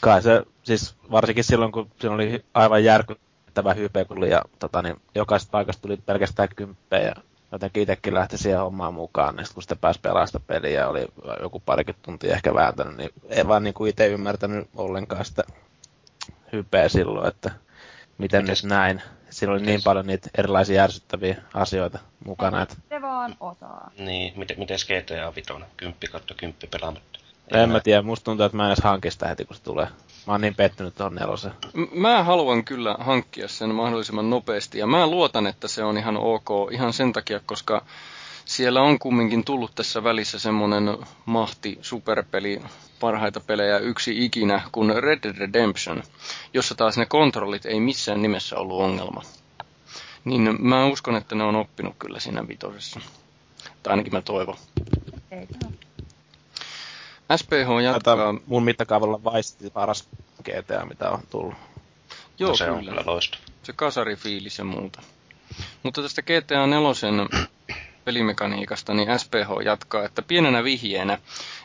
[0.01, 5.51] Kai se, siis varsinkin silloin, kun siinä oli aivan järkyttävä hype, ja tota, niin jokaisesta
[5.51, 7.15] paikasta tuli pelkästään kymppejä
[7.53, 11.07] jotenkin itsekin lähti siihen hommaan mukaan, niin kun sitten pääsi pelaamaan peliä ja oli
[11.43, 15.45] joku parikymmentä tuntia ehkä vääntänyt, niin ei vaan niin kuin itse ymmärtänyt ollenkaan sitä
[16.53, 17.51] hypeä silloin, että
[18.19, 18.65] miten Mites?
[18.65, 19.03] nyt näin.
[19.31, 19.73] Siinä oli Mites?
[19.73, 22.63] niin paljon niitä erilaisia järsyttäviä asioita mukana.
[22.63, 22.75] Että...
[22.89, 23.91] Se vaan osaa.
[23.99, 27.16] Niin, miten, miten GTA 5, 10 kautta 10 pelaamatta?
[27.53, 29.63] En, en mä tiedä, musta tuntuu, että mä en edes hanki sitä heti, kun se
[29.63, 29.87] tulee.
[30.27, 31.55] Mä oon niin pettynyt tuohon neloseen.
[31.95, 36.49] Mä haluan kyllä hankkia sen mahdollisimman nopeasti ja mä luotan, että se on ihan ok
[36.73, 37.85] ihan sen takia, koska
[38.45, 42.63] siellä on kumminkin tullut tässä välissä semmonen mahti superpeli,
[43.01, 46.03] parhaita pelejä yksi ikinä, kuin Red Dead Redemption,
[46.55, 49.23] jossa taas ne kontrollit ei missään nimessä ollut ongelma.
[50.25, 53.01] Niin mä uskon, että ne on oppinut kyllä siinä vitosessa.
[53.83, 54.57] Tai ainakin mä toivon.
[55.31, 55.47] Ei
[57.37, 58.17] SPH jatkaa...
[58.17, 60.09] Tätä mun mittakaavalla vaisti paras
[60.45, 61.55] GTA, mitä on tullut.
[62.39, 62.79] Joo, no se kyllä.
[62.79, 63.39] on kyllä loista.
[63.63, 65.03] Se kasarifiilis ja muuta.
[65.83, 66.91] Mutta tästä GTA 4
[68.05, 71.19] pelimekaniikasta, niin SPH jatkaa, että pienenä vihjeenä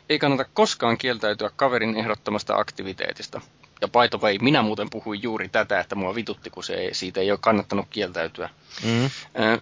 [0.09, 3.41] ei kannata koskaan kieltäytyä kaverin ehdottamasta aktiviteetista.
[3.82, 7.20] Ja by way, minä muuten puhuin juuri tätä, että mua vitutti, kun se ei, siitä
[7.20, 8.49] ei ole kannattanut kieltäytyä.
[8.84, 9.10] Mm.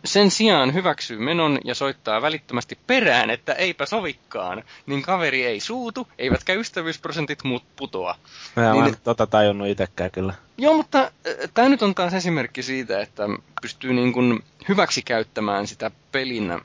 [0.06, 6.08] Sen sijaan hyväksyy menon ja soittaa välittömästi perään, että eipä sovikkaan, niin kaveri ei suutu,
[6.18, 8.16] eivätkä ystävyysprosentit muut putoa.
[8.56, 10.34] Mä niin, en tota tajunnut itsekään kyllä.
[10.58, 11.12] Joo, mutta
[11.54, 13.24] tämä nyt on taas esimerkki siitä, että
[13.62, 16.62] pystyy niin kuin hyväksi käyttämään sitä pelin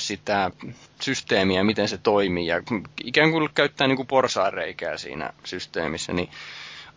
[0.00, 0.50] sitä
[1.02, 2.62] systeemiä, miten se toimii, ja
[3.04, 6.28] ikään kuin käyttää niin kuin porsaareikää siinä systeemissä, niin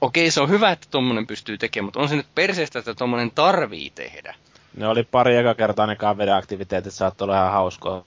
[0.01, 3.31] okei, se on hyvä, että tuommoinen pystyy tekemään, mutta on se nyt perseestä, että tuommoinen
[3.31, 4.35] tarvii tehdä.
[4.77, 8.05] Ne oli pari eka kertaa ne kaveriaktiviteetit, saattoi olla ihan hauskoa,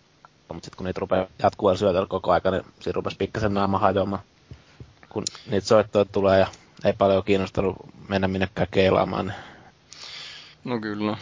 [0.49, 4.23] mutta sitten kun niitä rupeaa jatkuvalla syötellä koko aika, niin siinä rupesi pikkasen naama hajoamaan,
[5.09, 6.47] kun niitä soittoja tulee ja
[6.85, 7.77] ei paljon kiinnostanut
[8.09, 9.27] mennä minnekään keilaamaan.
[9.27, 9.37] Niin.
[10.65, 11.17] No kyllä.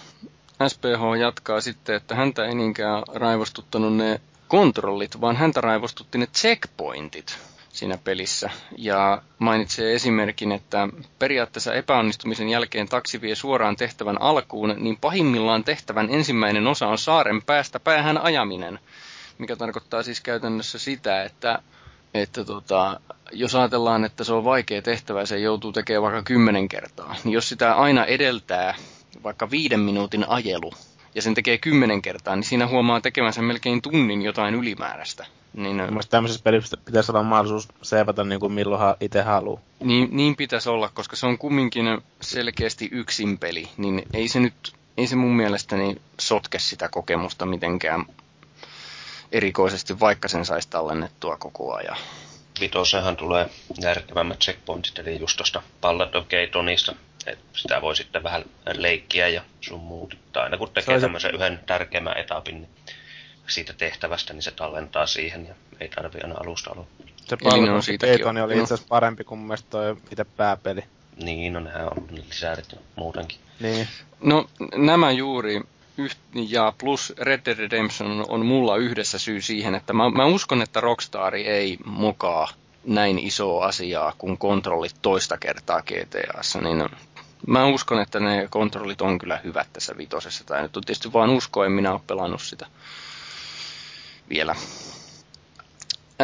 [0.68, 7.38] SPH jatkaa sitten, että häntä ei niinkään raivostuttanut ne kontrollit, vaan häntä raivostutti ne checkpointit
[7.76, 8.50] siinä pelissä.
[8.78, 10.88] Ja mainitsee esimerkin, että
[11.18, 17.42] periaatteessa epäonnistumisen jälkeen taksi vie suoraan tehtävän alkuun, niin pahimmillaan tehtävän ensimmäinen osa on saaren
[17.42, 18.78] päästä päähän ajaminen.
[19.38, 21.58] Mikä tarkoittaa siis käytännössä sitä, että,
[22.14, 23.00] että tota,
[23.32, 27.32] jos ajatellaan, että se on vaikea tehtävä ja se joutuu tekemään vaikka kymmenen kertaa, niin
[27.32, 28.74] jos sitä aina edeltää
[29.26, 30.72] vaikka viiden minuutin ajelu,
[31.14, 35.26] ja sen tekee kymmenen kertaa, niin siinä huomaa tekemänsä melkein tunnin jotain ylimääräistä.
[35.54, 39.60] Niin, Mielestäni tämmöisessä pelissä pitäisi olla mahdollisuus seivata niin kuin milloin itse haluaa.
[39.80, 41.84] Niin, niin pitäisi olla, koska se on kumminkin
[42.20, 48.06] selkeästi yksin peli, niin ei se nyt, ei se mun mielestäni sotke sitä kokemusta mitenkään
[49.32, 51.96] erikoisesti, vaikka sen saisi tallennettua koko ajan.
[52.60, 53.50] Vitosehan tulee
[53.80, 56.94] järkevämmät checkpointit, eli just tuosta Palladokeitonista
[57.26, 58.44] et sitä voi sitten vähän
[58.74, 60.18] leikkiä ja sun muut.
[60.32, 62.70] Tai aina kun tekee tämmöisen yhden tärkeimmän etapin niin
[63.46, 67.06] siitä tehtävästä, niin se tallentaa siihen ja ei tarvi aina alusta aloittaa.
[67.26, 70.84] Se paljon Keitoni oli itse asiassa parempi kuin mun mielestä toi itse pääpeli.
[71.16, 73.38] Niin, no nehän on lisäärit muutenkin.
[73.60, 73.88] Niin.
[74.20, 74.46] No
[74.76, 75.60] nämä juuri
[75.98, 80.62] yht, ja plus Red Dead Redemption on mulla yhdessä syy siihen, että mä, mä uskon,
[80.62, 82.48] että Rockstar ei mukaa
[82.84, 86.88] näin isoa asiaa kuin kontrollit toista kertaa GTAssa, niin
[87.46, 90.44] mä uskon, että ne kontrollit on kyllä hyvät tässä vitosessa.
[90.44, 92.66] Tai nyt on tietysti vaan usko, en minä ole pelannut sitä
[94.28, 94.54] vielä.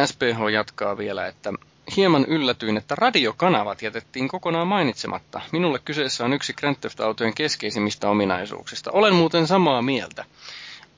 [0.05, 1.53] SPH jatkaa vielä, että
[1.95, 5.41] hieman yllätyin, että radiokanavat jätettiin kokonaan mainitsematta.
[5.51, 8.91] Minulle kyseessä on yksi Grand Theft Autojen keskeisimmistä ominaisuuksista.
[8.91, 10.25] Olen muuten samaa mieltä.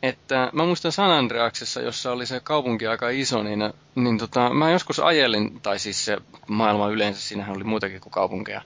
[0.04, 4.72] Että mä muistan San Andreaksessa, jossa oli se kaupunki aika iso, niin, niin tota, mä
[4.72, 8.62] joskus ajelin, tai siis se maailma yleensä, siinähän oli muitakin kuin kaupunkeja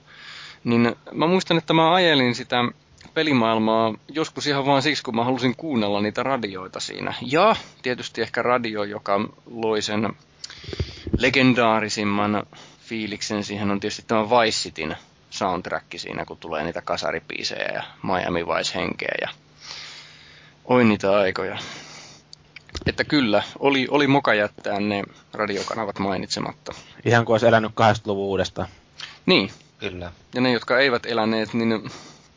[0.64, 2.64] niin mä muistan, että mä ajelin sitä
[3.14, 7.14] pelimaailmaa joskus ihan vaan siksi, kun mä halusin kuunnella niitä radioita siinä.
[7.22, 9.20] Ja tietysti ehkä radio, joka
[9.50, 10.08] loi sen
[11.18, 12.46] legendaarisimman
[12.80, 14.96] fiiliksen siihen on tietysti tämä Vice Cityn
[15.30, 19.28] soundtrack siinä, kun tulee niitä kasaripiisejä ja Miami Vice-henkeä ja
[20.64, 21.58] oi niitä aikoja.
[22.86, 26.72] Että kyllä, oli, oli moka jättää ne radiokanavat mainitsematta.
[27.04, 28.68] Ihan kuin olisi elänyt 80-luvun uudestaan.
[29.26, 29.50] Niin,
[29.80, 30.12] Kyllä.
[30.34, 31.90] Ja ne, jotka eivät eläneet, niin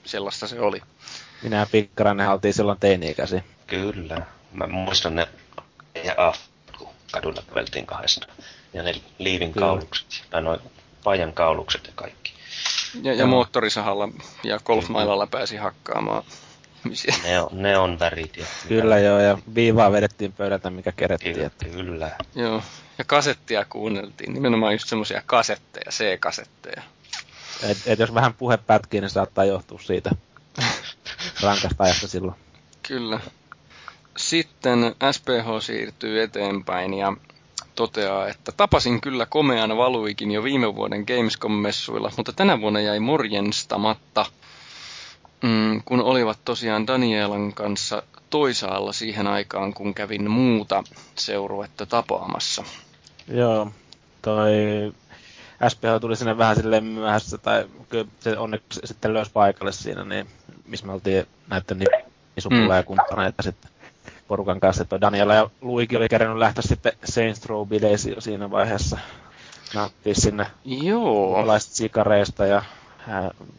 [0.06, 0.82] sellaista se oli.
[1.44, 3.44] Minä ja Pikkarainen oltiin silloin teini-ikäisiä.
[3.68, 4.22] Kyllä.
[4.54, 5.28] Mä muistan ne
[6.04, 6.40] ja af,
[6.78, 8.28] kun kadulla käveltiin kahdesta.
[8.74, 9.68] Ja ne liivin Kyllä.
[9.68, 10.60] kaulukset, tai noin
[11.04, 12.34] pajan kaulukset ja kaikki.
[13.02, 14.10] Ja, ja moottorisahalla
[14.44, 16.24] ja golfmailalla pääsi hakkaamaan.
[17.24, 18.38] Ne on, ne on värit.
[18.38, 21.34] Ja Kyllä joo, ja viivaa vedettiin pöydältä, mikä kerettiin.
[21.36, 21.66] Kyllä, että...
[21.66, 22.12] kyllä.
[22.36, 22.62] Joo,
[22.98, 24.34] ja kasettia kuunneltiin.
[24.34, 26.84] Nimenomaan just semmoisia kasetteja, C-kasetteja.
[27.64, 30.12] Et, et jos vähän puhe pätkii, niin saattaa johtua siitä
[31.44, 32.36] rankasta ajasta silloin.
[32.88, 33.20] Kyllä.
[34.18, 37.14] Sitten SPH siirtyy eteenpäin ja
[37.76, 44.26] toteaa, että tapasin kyllä komean valuikin jo viime vuoden Gamescom-messuilla, mutta tänä vuonna jäi morjenstamatta,
[45.44, 50.84] mm, kun olivat tosiaan Danielan kanssa toisaalla siihen aikaan, kun kävin muuta
[51.16, 52.64] seuruetta tapaamassa.
[53.28, 53.72] Joo,
[54.22, 54.52] toi
[55.70, 60.28] SPH tuli sinne vähän silleen myöhässä, tai kyllä se onneksi sitten löysi paikalle siinä, niin
[60.66, 61.80] missä me oltiin näiden
[62.36, 62.86] nisupulla mm.
[62.86, 63.72] kumppaneita sitten
[64.28, 64.84] porukan kanssa.
[64.84, 68.98] Että Daniela ja Luigi oli kerännyt lähteä sitten Saints Row bileisiin jo siinä vaiheessa.
[69.74, 71.46] Nauttii sinne Joo.
[71.60, 72.64] sikareista ja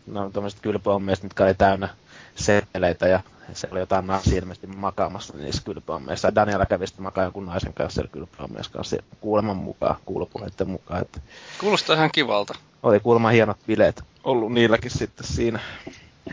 [0.07, 1.89] no, tämmöiset kylpyommeista, mitkä oli täynnä
[2.35, 3.21] seteleitä ja
[3.53, 6.35] se oli jotain naisia ilmeisesti makaamassa niissä kylpyommeissa.
[6.35, 11.03] Daniela kävi sitten makaa jonkun naisen kanssa siellä kylpyommeissa kanssa kuuleman mukaan, kuulopuheiden mukaan.
[11.03, 11.21] Että
[11.59, 12.55] Kuulostaa ihan kivalta.
[12.83, 15.61] Oli kuulemma hienot bileet ollut niilläkin sitten siinä.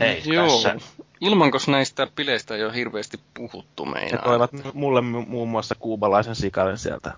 [0.00, 0.46] Hei, Joo.
[0.46, 0.76] tässä
[1.20, 4.10] Ilmankos näistä bileistä ei ole hirveästi puhuttu meinaa?
[4.10, 7.12] Ne toivat mulle muun muassa kuubalaisen sikarin sieltä.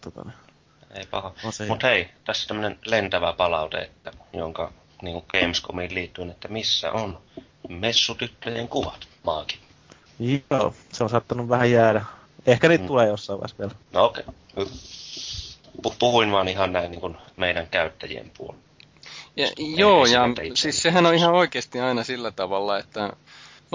[0.00, 0.30] Tota,
[0.94, 1.32] ei paha.
[1.68, 4.72] Mutta hei, tässä tämmöinen lentävä palaute, että, jonka
[5.02, 7.18] niin kuin Gamescomiin liittyen, että missä on
[7.68, 9.58] messutyttöjen kuvat maakin.
[10.50, 12.04] Joo, se on saattanut vähän jäädä.
[12.46, 12.88] Ehkä niitä mm.
[12.88, 13.72] tulee jossain vaiheessa vielä.
[13.92, 14.24] No okei.
[14.56, 14.72] Okay.
[15.98, 18.64] Puhuin vaan ihan näin niin kuin meidän käyttäjien puolella.
[19.36, 20.20] Ja, joo, ja
[20.54, 23.12] siis sehän on ihan oikeasti aina sillä tavalla, että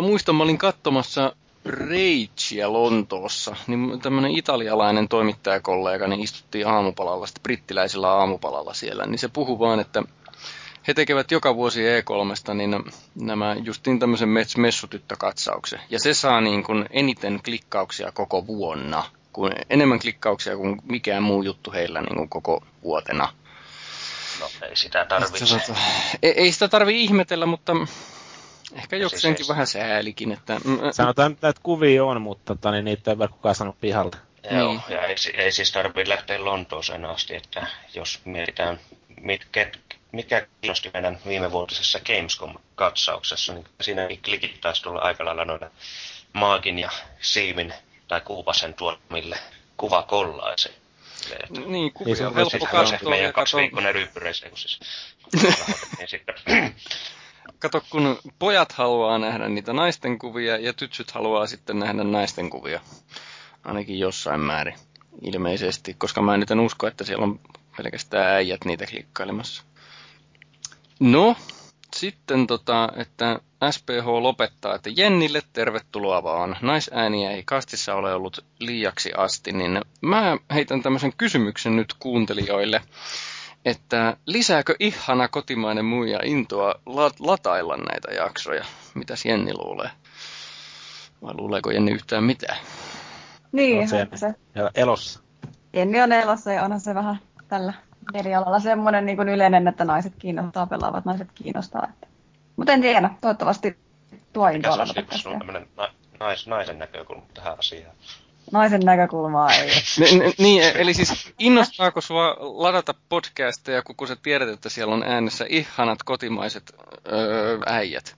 [0.01, 1.35] Mä muistan, mä olin katsomassa
[1.65, 9.27] Ragea Lontoossa, niin tämmönen italialainen toimittajakollega, niin istuttiin aamupalalla, sitten brittiläisellä aamupalalla siellä, niin se
[9.27, 10.03] puhuu vaan, että
[10.89, 12.83] he tekevät joka vuosi E3, niin
[13.15, 15.81] nämä justiin tämmöisen messutyttökatsauksen.
[15.89, 19.03] Ja se saa niin kuin eniten klikkauksia koko vuonna,
[19.33, 23.33] kuin enemmän klikkauksia kuin mikään muu juttu heillä niin kuin koko vuotena.
[24.39, 25.73] No ei sitä tarvitse.
[26.23, 27.75] Ei, ei sitä tarvi ihmetellä, mutta
[28.75, 30.59] Ehkä jokseenkin siis vähän säälikin, että...
[30.63, 30.79] Mm, mm.
[30.91, 34.17] Sanotaan, että näitä kuvia on, mutta tota, niin niitä ei ole kukaan sanonut pihalta.
[34.51, 34.81] Joo, niin.
[34.89, 38.79] ja ei, ei siis tarvitse lähteä Lontooseen asti, että jos mietitään,
[39.21, 39.71] mitkä,
[40.11, 45.71] mikä kiinnosti meidän viimevuotisessa Gamescom-katsauksessa, niin siinä klikittäisi tulla aika lailla noille
[46.33, 46.89] Maagin ja
[47.21, 47.73] Siimin
[48.07, 49.39] tai Kuupasen tuomille
[49.77, 50.73] kuvakollaisen.
[51.65, 53.09] Niin, kuvia niin, on helppo katsoa.
[53.09, 54.79] Meidän kaksiviikkoinen ryyppyreissu, siis
[56.05, 56.35] sitten
[57.59, 62.81] kato, kun pojat haluaa nähdä niitä naisten kuvia ja tytsyt haluaa sitten nähdä naisten kuvia.
[63.63, 64.75] Ainakin jossain määrin
[65.21, 67.39] ilmeisesti, koska mä nyt en usko, että siellä on
[67.77, 69.63] pelkästään äijät niitä klikkailemassa.
[70.99, 71.35] No,
[71.95, 73.39] sitten tota, että
[73.71, 76.57] SPH lopettaa, että Jennille tervetuloa vaan.
[76.61, 82.81] Naisääniä ei kastissa ole ollut liiaksi asti, niin mä heitän tämmöisen kysymyksen nyt kuuntelijoille
[83.65, 86.75] että lisääkö ihana kotimainen muija intoa
[87.19, 88.65] latailla näitä jaksoja?
[88.93, 89.89] Mitäs Jenni luulee?
[91.21, 92.57] Vai luuleeko Jenni yhtään mitään?
[93.51, 94.33] Niin, se, se.
[94.75, 95.19] elossa.
[95.73, 97.73] Jenni on elossa ja onhan se vähän tällä
[98.13, 101.87] medialalla semmoinen niin kuin yleinen, että naiset kiinnostaa, pelaavat naiset kiinnostaa.
[101.89, 102.07] Että...
[102.55, 103.77] Mutta en tiedä, toivottavasti
[104.33, 105.67] tuo intoa Mikä se on tämmöinen
[106.19, 107.95] nais, naisen näkökulma tähän asiaan?
[108.51, 109.69] naisen näkökulmaa ei
[110.37, 116.03] Niin, eli siis innostaako sua ladata podcasteja, kun sä tiedät, että siellä on äänessä ihanat
[116.03, 116.75] kotimaiset
[117.11, 118.15] öö, äijät?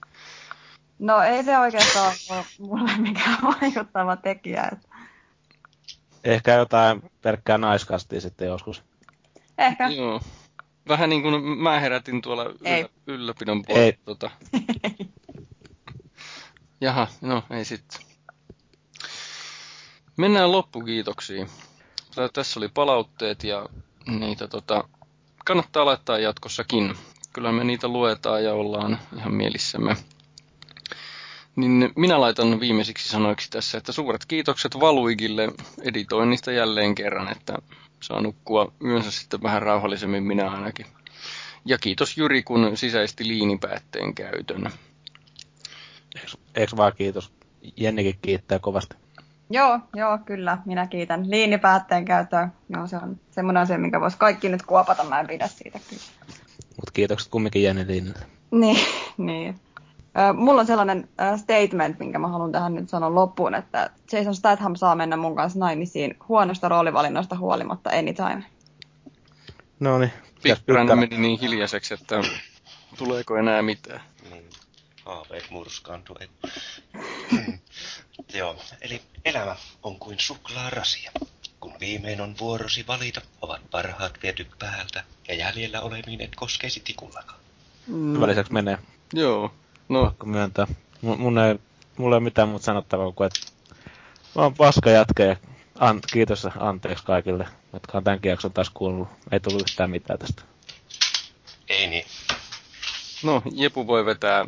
[0.98, 4.68] No ei se oikeastaan ole mulle mikään vaikuttava tekijä.
[4.72, 4.88] Että...
[6.24, 8.82] Ehkä jotain pelkkää naiskastia sitten joskus.
[9.66, 9.88] Ehkä.
[9.88, 10.20] Joo.
[10.88, 13.92] Vähän niin kuin mä herätin tuolla yllä, ylläpidon puolella.
[14.04, 14.30] Tota.
[16.80, 18.00] Jaha, no ei sitten.
[20.16, 21.48] Mennään loppukiitoksiin.
[22.32, 23.68] Tässä oli palautteet ja
[24.06, 24.84] niitä tota,
[25.44, 26.94] kannattaa laittaa jatkossakin.
[27.32, 29.96] Kyllä me niitä luetaan ja ollaan ihan mielissämme.
[31.56, 35.48] Niin minä laitan viimeisiksi sanoiksi tässä, että suuret kiitokset Valuigille
[35.82, 37.58] editoinnista jälleen kerran, että
[38.02, 40.86] saa nukkua yönsä sitten vähän rauhallisemmin minä ainakin.
[41.64, 44.70] Ja kiitos Jyri, kun sisäisti liinipäätteen käytön.
[46.54, 47.32] Eikö vaan kiitos?
[47.76, 48.96] Jennikin kiittää kovasti.
[49.50, 50.58] Joo, joo, kyllä.
[50.64, 52.48] Minä kiitän liinipäätteen käyttöä.
[52.68, 55.04] Joo, se on semmoinen asia, minkä voisi kaikki nyt kuopata.
[55.04, 56.02] Mä en pidä siitä kyllä.
[56.76, 58.26] Mutta kiitokset kumminkin Jenni Liinille.
[58.50, 59.60] Niin, niin.
[60.34, 64.94] Mulla on sellainen statement, minkä mä haluan tähän nyt sanoa loppuun, että Jason Statham saa
[64.94, 68.44] mennä mun kanssa naimisiin huonosta roolivalinnosta huolimatta anytime.
[69.80, 70.12] No niin.
[70.94, 72.22] Meni niin hiljaiseksi, että
[72.98, 74.00] tuleeko enää mitään.
[74.30, 74.44] Niin,
[75.04, 76.16] haaveet murskaantuu.
[78.34, 81.10] Joo, eli elämä on kuin suklaarasia.
[81.60, 87.40] Kun viimein on vuorosi valita, ovat parhaat viety päältä, ja jäljellä olemiin et koskeisi tikullakaan.
[87.86, 88.20] Mm.
[88.20, 88.78] Väliseksi menee.
[89.12, 89.54] Joo.
[89.88, 90.04] No.
[90.04, 90.66] Pakko myöntää.
[91.02, 91.58] M- mun ei,
[91.96, 93.40] mulla ei ole mitään muuta sanottavaa kuin, että
[94.36, 95.36] mä oon paska jätkä ja
[95.78, 99.08] an, kiitos anteeksi kaikille, jotka on tämänkin jakson taas kuullut.
[99.32, 100.42] Ei tullut yhtään mitään tästä.
[101.68, 102.04] Ei niin.
[103.24, 104.46] No, Jepu voi vetää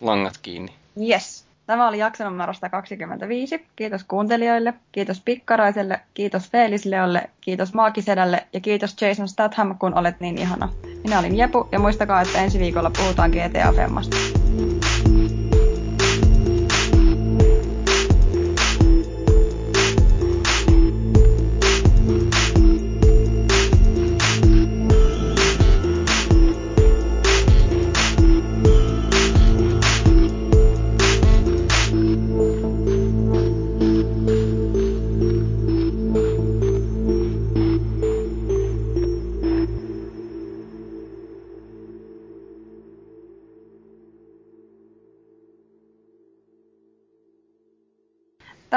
[0.00, 0.74] langat kiinni.
[1.08, 1.48] Yes.
[1.66, 3.66] Tämä oli jakso numero 125.
[3.76, 10.38] Kiitos kuuntelijoille, kiitos Pikkaraiselle, kiitos Feelisleolle, kiitos Maakisedälle ja kiitos Jason Statham, kun olet niin
[10.38, 10.72] ihana.
[11.04, 14.16] Minä olin Jepu ja muistakaa, että ensi viikolla puhutaan GTA Femmasta.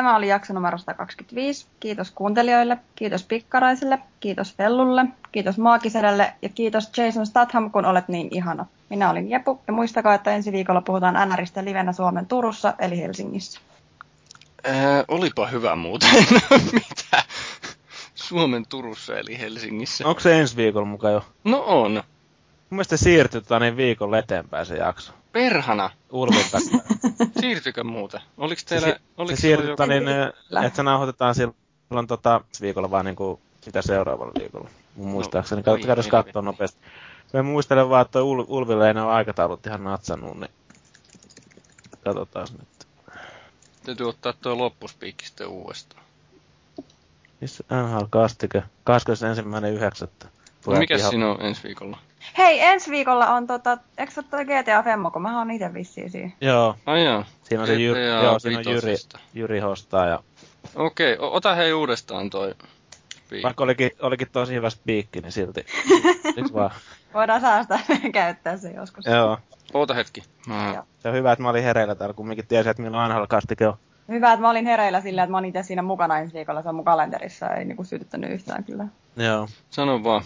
[0.02, 1.66] Tämä oli jakso numero 125.
[1.80, 8.28] Kiitos kuuntelijoille, kiitos Pikkaraiselle, kiitos Fellulle, kiitos Maakisedälle ja kiitos Jason Statham, kun olet niin
[8.32, 8.66] ihana.
[8.90, 13.60] Minä olin Jepu ja muistakaa, että ensi viikolla puhutaan NRistä livenä Suomen Turussa eli Helsingissä.
[14.64, 16.10] Ää, olipa hyvä muuten.
[16.74, 17.24] Mitä?
[18.16, 20.08] Suomen Turussa eli Helsingissä.
[20.08, 21.26] Onko se ensi viikolla mukaan jo?
[21.44, 21.92] No on.
[21.92, 22.04] Mun
[22.70, 25.14] mielestä siirtyy niin viikolla eteenpäin se jakso.
[25.32, 25.90] Perhana.
[26.12, 26.46] Ulvin
[27.42, 28.22] Siirtykö muuta?
[28.38, 28.88] Oliko teillä...
[28.88, 29.86] Se, oliko se joku...
[29.86, 30.04] niin,
[30.66, 34.70] että se nauhoitetaan silloin tota, viikolla vaan niinku sitä seuraavalla viikolla.
[34.96, 35.62] Mun no, muistaakseni.
[35.66, 36.80] No, Katsotaan katsoa nopeasti.
[37.34, 40.52] Mä muistelen vaan, että Ul- Ulville ei ne ole aikataulut ihan natsannut, niin
[42.04, 42.88] katsotaan nyt.
[43.84, 46.04] Täytyy ottaa tuo loppuspiikki sitten uudestaan.
[47.42, 48.60] Missä NHL kastike?
[48.60, 50.28] 21.9.
[50.68, 51.98] No mikä siinä on ensi viikolla?
[52.38, 56.12] Hei, ensi viikolla on tota, eikö se ole GTA Femmo, kun mä oon itse vissiin
[56.12, 56.32] siinä.
[56.42, 56.76] Joo.
[56.86, 57.24] Ai joo.
[57.44, 58.96] Siinä on se Jyri, joo, siinä on Jyri,
[59.34, 60.20] Jyri hostaa ja...
[60.76, 62.56] Okei, okay, ota hei uudestaan toi
[63.32, 63.44] spiikki.
[63.44, 65.66] Vaikka olikin, olikin tosi hyvä spiikki, niin silti.
[66.38, 66.72] Eiks vaan?
[67.14, 67.80] Voidaan säästää
[68.14, 69.06] käyttää se joskus.
[69.06, 69.38] Joo.
[69.74, 70.24] Oota hetki.
[70.48, 70.84] Mä...
[71.00, 73.78] Se on hyvä, että mä olin hereillä täällä, kumminkin tiesi, että milloin Anhal kastike on.
[74.10, 76.70] Hyvä, että mä olin hereillä sillä, että mä olin itse siinä mukana ensi viikolla, se
[76.70, 78.88] on mun kalenterissa, ei niinku sytyttänyt yhtään kyllä.
[79.16, 79.48] Joo.
[79.70, 80.24] Sano vaan.